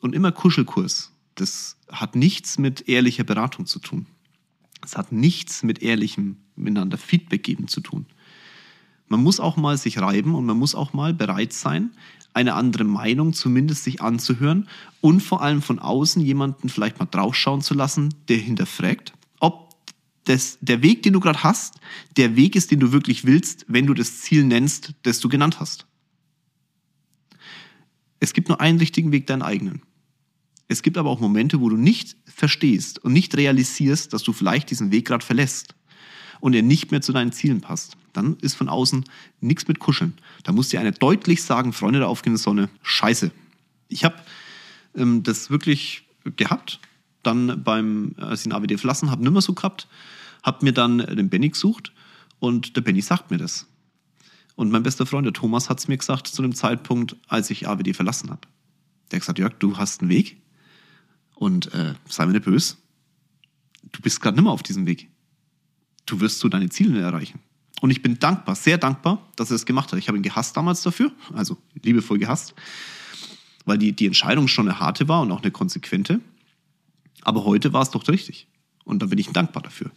und 0.00 0.14
immer 0.14 0.32
Kuschelkurs, 0.32 1.12
das 1.34 1.76
hat 1.90 2.16
nichts 2.16 2.58
mit 2.58 2.88
ehrlicher 2.88 3.24
Beratung 3.24 3.66
zu 3.66 3.78
tun. 3.78 4.06
Es 4.82 4.96
hat 4.96 5.12
nichts 5.12 5.62
mit 5.62 5.82
ehrlichem 5.82 6.38
miteinander 6.56 6.98
Feedback 6.98 7.42
geben 7.42 7.68
zu 7.68 7.80
tun. 7.80 8.06
Man 9.08 9.22
muss 9.22 9.40
auch 9.40 9.56
mal 9.56 9.76
sich 9.76 9.98
reiben 9.98 10.34
und 10.34 10.46
man 10.46 10.56
muss 10.56 10.74
auch 10.74 10.92
mal 10.92 11.12
bereit 11.12 11.52
sein, 11.52 11.90
eine 12.32 12.54
andere 12.54 12.84
Meinung 12.84 13.32
zumindest 13.32 13.84
sich 13.84 14.00
anzuhören 14.00 14.68
und 15.00 15.20
vor 15.20 15.42
allem 15.42 15.62
von 15.62 15.78
außen 15.78 16.22
jemanden 16.22 16.68
vielleicht 16.68 17.00
mal 17.00 17.06
draufschauen 17.06 17.60
zu 17.60 17.74
lassen, 17.74 18.14
der 18.28 18.36
hinterfragt, 18.36 19.12
ob 19.40 19.74
das, 20.24 20.58
der 20.60 20.82
Weg, 20.82 21.02
den 21.02 21.12
du 21.12 21.20
gerade 21.20 21.42
hast, 21.42 21.80
der 22.16 22.36
Weg 22.36 22.54
ist, 22.54 22.70
den 22.70 22.78
du 22.78 22.92
wirklich 22.92 23.24
willst, 23.24 23.64
wenn 23.68 23.86
du 23.86 23.94
das 23.94 24.20
Ziel 24.20 24.44
nennst, 24.44 24.94
das 25.02 25.18
du 25.18 25.28
genannt 25.28 25.58
hast. 25.58 25.86
Es 28.20 28.32
gibt 28.32 28.48
nur 28.48 28.60
einen 28.60 28.78
richtigen 28.78 29.12
Weg, 29.12 29.26
deinen 29.26 29.42
eigenen. 29.42 29.82
Es 30.70 30.82
gibt 30.82 30.96
aber 30.98 31.10
auch 31.10 31.18
Momente, 31.18 31.60
wo 31.60 31.68
du 31.68 31.76
nicht 31.76 32.16
verstehst 32.26 33.00
und 33.00 33.12
nicht 33.12 33.36
realisierst, 33.36 34.12
dass 34.12 34.22
du 34.22 34.32
vielleicht 34.32 34.70
diesen 34.70 34.92
Weg 34.92 35.08
gerade 35.08 35.26
verlässt 35.26 35.74
und 36.38 36.54
er 36.54 36.62
nicht 36.62 36.92
mehr 36.92 37.00
zu 37.00 37.12
deinen 37.12 37.32
Zielen 37.32 37.60
passt. 37.60 37.96
Dann 38.12 38.36
ist 38.36 38.54
von 38.54 38.68
außen 38.68 39.04
nichts 39.40 39.66
mit 39.66 39.80
Kuscheln. 39.80 40.12
Da 40.44 40.52
muss 40.52 40.68
dir 40.68 40.78
einer 40.78 40.92
deutlich 40.92 41.42
sagen, 41.42 41.72
Freunde 41.72 41.98
der 41.98 42.08
aufgehenden 42.08 42.40
Sonne, 42.40 42.68
scheiße. 42.82 43.32
Ich 43.88 44.04
habe 44.04 44.14
ähm, 44.94 45.24
das 45.24 45.50
wirklich 45.50 46.04
gehabt, 46.36 46.78
dann 47.24 47.64
beim, 47.64 48.14
als 48.18 48.42
ich 48.42 48.44
den 48.44 48.52
AWD 48.52 48.78
verlassen 48.78 49.10
habe, 49.10 49.24
nicht 49.24 49.32
mehr 49.32 49.42
so 49.42 49.54
gehabt, 49.54 49.88
habe 50.44 50.64
mir 50.64 50.72
dann 50.72 50.98
den 50.98 51.30
Benny 51.30 51.48
gesucht 51.48 51.92
und 52.38 52.76
der 52.76 52.82
Benny 52.82 53.00
sagt 53.00 53.32
mir 53.32 53.38
das. 53.38 53.66
Und 54.54 54.70
mein 54.70 54.84
bester 54.84 55.04
Freund, 55.04 55.26
der 55.26 55.32
Thomas, 55.32 55.68
hat 55.68 55.80
es 55.80 55.88
mir 55.88 55.96
gesagt 55.96 56.28
zu 56.28 56.42
dem 56.42 56.54
Zeitpunkt, 56.54 57.16
als 57.26 57.50
ich 57.50 57.66
AWD 57.66 57.92
verlassen 57.92 58.30
habe. 58.30 58.42
Der 59.10 59.16
hat 59.16 59.22
gesagt, 59.22 59.40
Jörg, 59.40 59.54
du 59.58 59.76
hast 59.76 60.02
einen 60.02 60.10
Weg 60.10 60.39
und 61.40 61.72
äh, 61.72 61.94
sei 62.06 62.26
mir 62.26 62.32
nicht 62.32 62.44
böse, 62.44 62.76
du 63.92 64.02
bist 64.02 64.20
gerade 64.20 64.36
nicht 64.36 64.44
mehr 64.44 64.52
auf 64.52 64.62
diesem 64.62 64.84
Weg. 64.84 65.08
Du 66.04 66.20
wirst 66.20 66.38
so 66.38 66.50
deine 66.50 66.68
Ziele 66.68 67.00
erreichen. 67.00 67.40
Und 67.80 67.90
ich 67.90 68.02
bin 68.02 68.18
dankbar, 68.18 68.54
sehr 68.54 68.76
dankbar, 68.76 69.26
dass 69.36 69.50
er 69.50 69.54
das 69.54 69.64
gemacht 69.64 69.90
hat. 69.90 69.98
Ich 69.98 70.08
habe 70.08 70.18
ihn 70.18 70.22
gehasst 70.22 70.54
damals 70.54 70.82
dafür, 70.82 71.10
also 71.32 71.56
liebevoll 71.82 72.18
gehasst, 72.18 72.54
weil 73.64 73.78
die, 73.78 73.92
die 73.92 74.04
Entscheidung 74.04 74.48
schon 74.48 74.68
eine 74.68 74.80
harte 74.80 75.08
war 75.08 75.22
und 75.22 75.32
auch 75.32 75.40
eine 75.40 75.50
konsequente. 75.50 76.20
Aber 77.22 77.46
heute 77.46 77.72
war 77.72 77.82
es 77.82 77.90
doch 77.90 78.06
richtig. 78.06 78.46
Und 78.84 79.00
da 79.00 79.06
bin 79.06 79.18
ich 79.18 79.30
dankbar 79.30 79.62
dafür. 79.62 79.90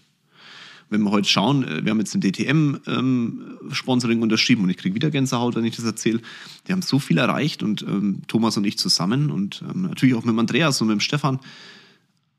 Wenn 0.94 1.04
wir 1.04 1.12
heute 1.12 1.28
schauen, 1.28 1.64
äh, 1.64 1.84
wir 1.84 1.92
haben 1.92 2.00
jetzt 2.00 2.16
ein 2.16 2.22
DTM-Sponsoring 2.22 4.18
ähm, 4.18 4.24
unterschrieben 4.24 4.64
und 4.64 4.70
ich 4.70 4.78
kriege 4.78 4.96
wieder 4.96 5.12
Gänsehaut, 5.12 5.56
wenn 5.56 5.66
ich 5.66 5.76
das 5.76 5.86
erzähle. 5.86 6.22
Wir 6.66 6.74
haben 6.74 6.82
so 6.82 7.00
viel 7.00 7.18
erreicht 7.18 7.64
und 7.64 7.82
ähm, 7.82 8.22
Thomas 8.28 8.58
und 8.58 8.66
ich 8.66 8.78
zusammen 8.78 9.32
und 9.32 9.64
ähm, 9.70 9.84
natürlich 9.84 10.16
auch 10.16 10.24
mit 10.24 10.38
Andreas 10.38 10.82
und 10.82 10.88
mit 10.88 11.04
Stefan. 11.04 11.40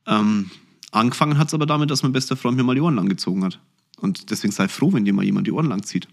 Ähm, 0.07 0.51
Angefangen 0.95 1.39
hat 1.39 1.49
es 1.49 1.55
aber 1.55 1.67
damit, 1.67 1.91
dass 1.91 2.05
mein 2.05 2.13
bester 2.13 2.37
Freund 2.37 2.57
mir 2.57 2.63
mal 2.63 2.77
die 2.77 2.81
Ohren 2.81 2.95
lang 2.95 3.09
gezogen 3.09 3.43
hat. 3.43 3.59
Und 3.99 4.31
deswegen 4.31 4.53
sei 4.53 4.69
froh, 4.69 4.93
wenn 4.93 5.05
dir 5.05 5.13
mal 5.13 5.25
jemand 5.25 5.49
die 5.49 5.51
Ohren 5.51 5.67
lang 5.67 5.83
zieht. 5.83 6.07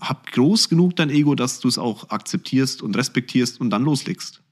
Hab 0.00 0.32
groß 0.32 0.68
genug 0.68 0.96
dein 0.96 1.10
Ego, 1.10 1.36
dass 1.36 1.60
du 1.60 1.68
es 1.68 1.78
auch 1.78 2.10
akzeptierst 2.10 2.82
und 2.82 2.96
respektierst 2.96 3.60
und 3.60 3.70
dann 3.70 3.84
loslegst. 3.84 4.42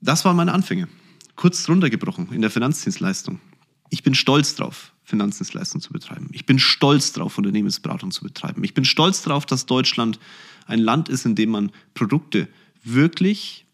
Das 0.00 0.24
waren 0.24 0.36
meine 0.36 0.54
Anfänge. 0.54 0.88
Kurz 1.36 1.68
runtergebrochen 1.68 2.32
in 2.32 2.40
der 2.40 2.50
Finanzdienstleistung. 2.50 3.40
Ich 3.94 4.02
bin 4.02 4.16
stolz 4.16 4.56
drauf, 4.56 4.92
Finanzdienstleistung 5.04 5.80
zu 5.80 5.92
betreiben. 5.92 6.28
Ich 6.32 6.46
bin 6.46 6.58
stolz 6.58 7.12
drauf, 7.12 7.38
Unternehmensberatung 7.38 8.10
zu 8.10 8.24
betreiben. 8.24 8.64
Ich 8.64 8.74
bin 8.74 8.84
stolz 8.84 9.22
darauf, 9.22 9.46
dass 9.46 9.66
Deutschland 9.66 10.18
ein 10.66 10.80
Land 10.80 11.08
ist, 11.08 11.26
in 11.26 11.36
dem 11.36 11.50
man 11.50 11.70
Produkte 11.94 12.48
wirklich, 12.82 13.66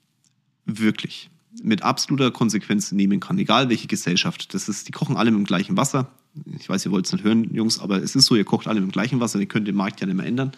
wirklich 0.66 1.30
mit 1.62 1.82
absoluter 1.82 2.30
Konsequenz 2.30 2.92
nehmen 2.92 3.18
kann, 3.18 3.38
egal 3.38 3.70
welche 3.70 3.86
Gesellschaft. 3.86 4.52
Das 4.52 4.68
ist, 4.68 4.88
die 4.88 4.92
kochen 4.92 5.16
alle 5.16 5.30
mit 5.30 5.38
dem 5.38 5.46
gleichen 5.46 5.78
Wasser. 5.78 6.10
Ich 6.58 6.68
weiß, 6.68 6.84
ihr 6.84 6.92
wollt 6.92 7.06
es 7.06 7.12
nicht 7.14 7.24
hören, 7.24 7.54
Jungs, 7.54 7.78
aber 7.78 8.02
es 8.02 8.14
ist 8.14 8.26
so, 8.26 8.36
ihr 8.36 8.44
kocht 8.44 8.68
alle 8.68 8.82
mit 8.82 8.90
dem 8.90 8.92
gleichen 8.92 9.20
Wasser, 9.20 9.40
ihr 9.40 9.46
könnt 9.46 9.66
den 9.66 9.74
Markt 9.74 10.02
ja 10.02 10.06
nicht 10.06 10.16
mehr 10.16 10.26
ändern. 10.26 10.52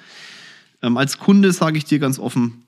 Ähm, 0.82 0.96
als 0.96 1.18
Kunde 1.18 1.52
sage 1.52 1.78
ich 1.78 1.84
dir 1.84 2.00
ganz 2.00 2.18
offen, 2.18 2.64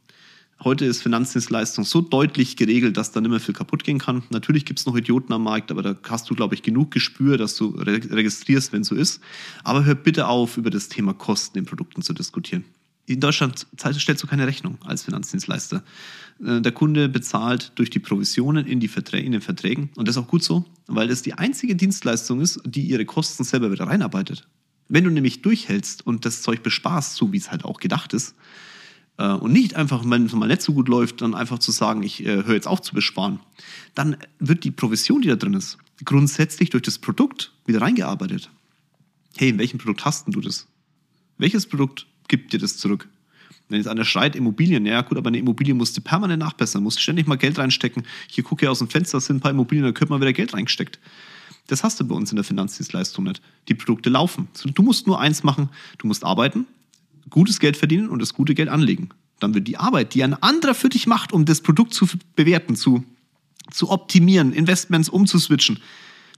heute 0.65 0.85
ist 0.85 1.03
Finanzdienstleistung 1.03 1.85
so 1.85 2.01
deutlich 2.01 2.57
geregelt, 2.57 2.97
dass 2.97 3.13
da 3.13 3.21
nicht 3.21 3.31
mehr 3.31 3.41
viel 3.41 3.55
kaputt 3.55 3.85
gehen 3.85 3.99
kann. 3.99 4.23
Natürlich 4.31 4.65
gibt 4.65 4.81
es 4.81 4.87
noch 4.87 4.97
Idioten 4.97 5.33
am 5.33 5.45
Markt, 5.45 5.71
aber 5.71 5.83
da 5.83 5.97
hast 6.09 6.29
du, 6.31 6.35
glaube 6.35 6.55
ich, 6.55 6.63
genug 6.63 6.91
Gespür, 6.91 7.37
dass 7.37 7.57
du 7.57 7.69
re 7.69 8.01
registrierst, 8.11 8.73
wenn 8.73 8.83
es 8.83 8.89
so 8.89 8.95
ist. 8.95 9.21
Aber 9.63 9.85
hör 9.85 9.95
bitte 9.95 10.27
auf, 10.27 10.57
über 10.57 10.71
das 10.71 10.89
Thema 10.89 11.15
Kosten 11.15 11.59
in 11.59 11.65
Produkten 11.65 12.03
zu 12.03 12.13
diskutieren 12.13 12.65
in 13.07 13.21
Deutschland 13.21 13.67
stellst 13.79 14.23
du 14.23 14.27
keine 14.27 14.47
Rechnung 14.47 14.79
als 14.85 15.03
Finanzdienstleister. 15.03 15.83
Äh, 16.45 16.61
der 16.61 16.73
Kunde 16.73 17.09
bezahlt 17.09 17.73
durch 17.75 17.91
die 17.91 17.99
Provisionen 17.99 18.67
in, 18.67 18.81
die 18.81 18.89
Verträge, 18.89 19.27
in 19.27 19.33
den 19.33 19.41
Verträgen. 19.41 19.91
Und 19.97 20.09
das 20.09 20.17
ist 20.17 20.23
auch 20.23 20.29
gut 20.29 20.43
so, 20.43 20.65
weil 20.87 21.09
das 21.09 21.23
die 21.23 21.35
einzige 21.35 21.77
Dienstleistung 21.77 22.41
ist, 22.41 22.61
die 22.65 22.83
ihre 22.83 23.05
Kosten 23.05 23.45
selber 23.45 23.71
wieder 23.71 23.87
reinarbeitet. 23.87 24.47
Wenn 24.89 25.05
du 25.05 25.11
nämlich 25.11 25.43
durchhältst 25.43 26.07
und 26.07 26.25
das 26.25 26.43
Zeug 26.43 26.63
besparst, 26.63 27.17
so 27.17 27.33
wie 27.33 27.39
es 27.39 27.51
halt 27.51 27.65
auch 27.65 27.81
gedacht 27.81 28.13
ist, 28.13 28.35
äh, 29.19 29.29
und 29.29 29.53
nicht 29.53 29.77
einfach, 29.77 30.03
wenn 30.05 30.27
es 30.27 30.33
mal 30.33 30.47
nicht 30.47 30.63
so 30.63 30.73
gut 30.73 30.89
läuft, 30.89 31.23
dann 31.23 31.35
einfach 31.35 31.59
zu 31.59 31.71
sagen, 31.71 32.03
ich 32.03 32.25
äh, 32.25 32.45
höre 32.45 32.55
jetzt 32.55 32.69
auf 32.69 32.83
zu 32.83 32.95
besparen, 32.95 33.41
dann 33.95 34.17
wird 34.39 34.65
die 34.65 34.71
Provision, 34.71 35.23
die 35.23 35.29
da 35.29 35.37
drin 35.37 35.55
ist, 35.55 35.79
grundsätzlich 36.05 36.71
durch 36.71 36.83
das 36.83 36.99
Produkt 36.99 37.53
wieder 37.67 37.81
reingearbeitet. 37.81 38.51
Hey, 39.37 39.51
in 39.51 39.59
welchem 39.59 39.79
Produkt 39.79 40.05
hast 40.05 40.27
du 40.29 40.41
das? 40.41 40.67
Welches 41.39 41.67
Produkt 41.67 42.07
gibt 42.29 42.53
dir 42.53 42.59
das 42.59 42.77
zurück. 42.77 43.09
Wenn 43.69 43.79
jetzt 43.79 43.89
einer 43.89 44.05
schreit, 44.05 44.37
Immobilien, 44.37 44.85
ja 44.87 45.01
gut, 45.01 45.17
aber 45.17 45.29
eine 45.29 45.39
Immobilie 45.39 45.75
musst 45.75 45.97
du 45.97 46.01
permanent 46.01 46.41
nachbessern, 46.41 46.83
musst 46.83 47.01
ständig 47.01 47.27
mal 47.27 47.37
Geld 47.37 47.59
reinstecken. 47.59 48.05
Hier 48.29 48.45
gucke 48.45 48.65
ich 48.65 48.69
aus 48.69 48.79
dem 48.79 48.89
Fenster, 48.89 49.21
sind 49.21 49.37
ein 49.37 49.41
paar 49.41 49.51
Immobilien, 49.51 49.85
da 49.85 49.93
könnte 49.93 50.13
man 50.13 50.21
wieder 50.21 50.33
Geld 50.33 50.53
reingesteckt. 50.53 50.99
Das 51.67 51.83
hast 51.83 51.99
du 51.99 52.05
bei 52.07 52.15
uns 52.15 52.31
in 52.31 52.37
der 52.37 52.45
Finanzdienstleistung 52.45 53.25
nicht. 53.25 53.41
Die 53.69 53.75
Produkte 53.75 54.11
laufen. 54.11 54.49
Du 54.75 54.83
musst 54.83 55.07
nur 55.07 55.19
eins 55.19 55.43
machen, 55.43 55.71
du 55.99 56.07
musst 56.07 56.25
arbeiten, 56.25 56.67
gutes 57.31 57.61
Geld 57.61 57.77
verdienen 57.77 58.09
und 58.09 58.21
das 58.21 58.35
gute 58.35 58.55
Geld 58.55 58.69
anlegen. 58.69 59.11
Dann 59.41 59.55
wird 59.55 59.67
die 59.69 59.77
Arbeit, 59.77 60.15
die 60.15 60.23
ein 60.23 60.35
anderer 60.35 60.75
für 60.75 60.89
dich 60.89 61.07
macht, 61.07 61.33
um 61.33 61.45
das 61.45 61.61
Produkt 61.61 61.93
zu 61.95 62.07
bewerten, 62.37 62.77
zu, 62.77 63.05
zu 63.71 63.91
optimieren, 63.91 64.53
Investments 64.53 65.09
umzuswitchen, 65.09 65.81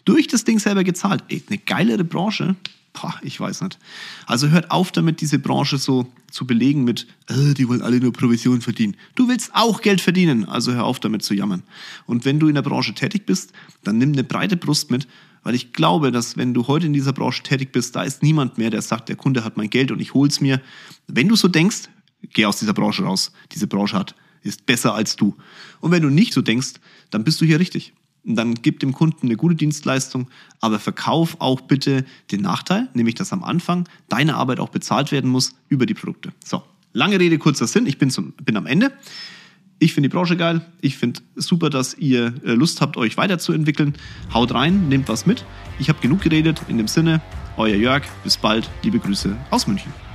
durch 0.05 0.29
das 0.29 0.45
Ding 0.45 0.59
selber 0.59 0.85
gezahlt. 0.85 1.25
Ey, 1.29 1.43
eine 1.49 1.59
geilere 1.59 2.05
Branche, 2.05 2.57
Boah, 2.99 3.15
ich 3.23 3.39
weiß 3.39 3.61
nicht. 3.61 3.79
Also 4.27 4.49
hört 4.49 4.71
auf 4.71 4.91
damit, 4.91 5.21
diese 5.21 5.39
Branche 5.39 5.77
so 5.77 6.11
zu 6.31 6.47
belegen 6.47 6.85
mit, 6.85 7.07
äh, 7.29 7.53
die 7.53 7.69
wollen 7.69 7.83
alle 7.83 8.01
nur 8.01 8.13
Provision 8.13 8.63
verdienen. 8.63 8.97
Du 9.15 9.29
willst 9.29 9.51
auch 9.55 9.83
Geld 9.83 10.01
verdienen, 10.01 10.47
also 10.47 10.73
hör 10.73 10.85
auf 10.85 10.99
damit 10.99 11.23
zu 11.23 11.35
jammern. 11.35 11.63
Und 12.07 12.25
wenn 12.25 12.41
du 12.41 12.49
in 12.49 12.55
der 12.55 12.63
Branche 12.63 12.95
tätig 12.95 13.27
bist, 13.27 13.53
dann 13.85 13.99
nimm 13.99 14.13
eine 14.13 14.25
breite 14.25 14.57
Brust 14.57 14.91
mit, 14.91 15.07
weil 15.43 15.55
ich 15.55 15.75
glaube, 15.75 16.11
dass 16.11 16.39
wenn 16.39 16.55
du 16.55 16.67
heute 16.69 16.87
in 16.87 16.95
dieser 16.95 17.13
Branche 17.13 17.43
tätig 17.43 17.71
bist, 17.71 17.95
da 17.95 18.03
ist 18.03 18.23
niemand 18.23 18.57
mehr, 18.57 18.71
der 18.71 18.81
sagt, 18.81 19.11
der 19.11 19.17
Kunde 19.17 19.45
hat 19.45 19.59
mein 19.59 19.69
Geld 19.69 19.91
und 19.91 20.01
ich 20.01 20.15
hol's 20.15 20.41
mir. 20.41 20.63
Wenn 21.07 21.29
du 21.29 21.37
so 21.37 21.49
denkst, 21.49 21.91
geh 22.33 22.47
aus 22.47 22.59
dieser 22.59 22.73
Branche 22.73 23.03
raus. 23.03 23.31
Diese 23.53 23.67
Branche 23.67 23.99
hat, 23.99 24.15
ist 24.43 24.65
besser 24.65 24.95
als 24.95 25.17
du. 25.17 25.37
Und 25.81 25.91
wenn 25.91 26.03
du 26.03 26.09
nicht 26.09 26.33
so 26.33 26.41
denkst, 26.41 26.75
dann 27.11 27.25
bist 27.25 27.41
du 27.43 27.45
hier 27.45 27.61
richtig 27.61 27.93
dann 28.35 28.55
gib 28.55 28.81
dem 28.81 28.93
Kunden 28.93 29.27
eine 29.27 29.37
gute 29.37 29.55
Dienstleistung, 29.55 30.29
aber 30.61 30.79
verkauf 30.79 31.37
auch 31.41 31.61
bitte 31.61 32.05
den 32.31 32.43
Nachteil, 32.43 32.89
nämlich 32.95 33.15
dass 33.15 33.33
am 33.33 33.45
Anfang 33.45 33.89
deine 34.09 34.35
Arbeit 34.35 34.61
auch 34.61 34.71
bezahlt 34.71 35.13
werden 35.13 35.31
muss 35.31 35.55
über 35.69 35.87
die 35.87 35.95
Produkte. 35.95 36.33
So, 36.45 36.63
lange 36.93 37.21
Rede, 37.21 37.39
kurzer 37.39 37.67
Sinn, 37.67 37.87
ich 37.87 37.99
bin, 37.99 38.11
zum, 38.11 38.33
bin 38.33 38.57
am 38.57 38.67
Ende. 38.67 38.93
Ich 39.79 39.93
finde 39.93 40.09
die 40.09 40.15
Branche 40.15 40.37
geil. 40.37 40.63
Ich 40.81 40.97
finde 40.97 41.21
super, 41.35 41.69
dass 41.69 41.95
ihr 41.95 42.33
äh, 42.45 42.53
Lust 42.53 42.81
habt, 42.81 42.97
euch 42.97 43.19
weiterzuentwickeln. 43.19 43.95
Haut 44.33 44.55
rein, 44.55 44.89
nehmt 44.89 45.09
was 45.09 45.27
mit. 45.27 45.45
Ich 45.79 45.91
habe 45.91 46.01
genug 46.01 46.23
geredet. 46.23 46.63
In 46.69 46.79
dem 46.79 46.89
Sinne, 46.89 47.21
euer 47.59 47.77
Jörg. 47.77 48.05
Bis 48.25 48.39
bald. 48.39 48.71
Liebe 48.83 48.99
Grüße 48.99 49.37
aus 49.51 49.67
München. 49.67 50.06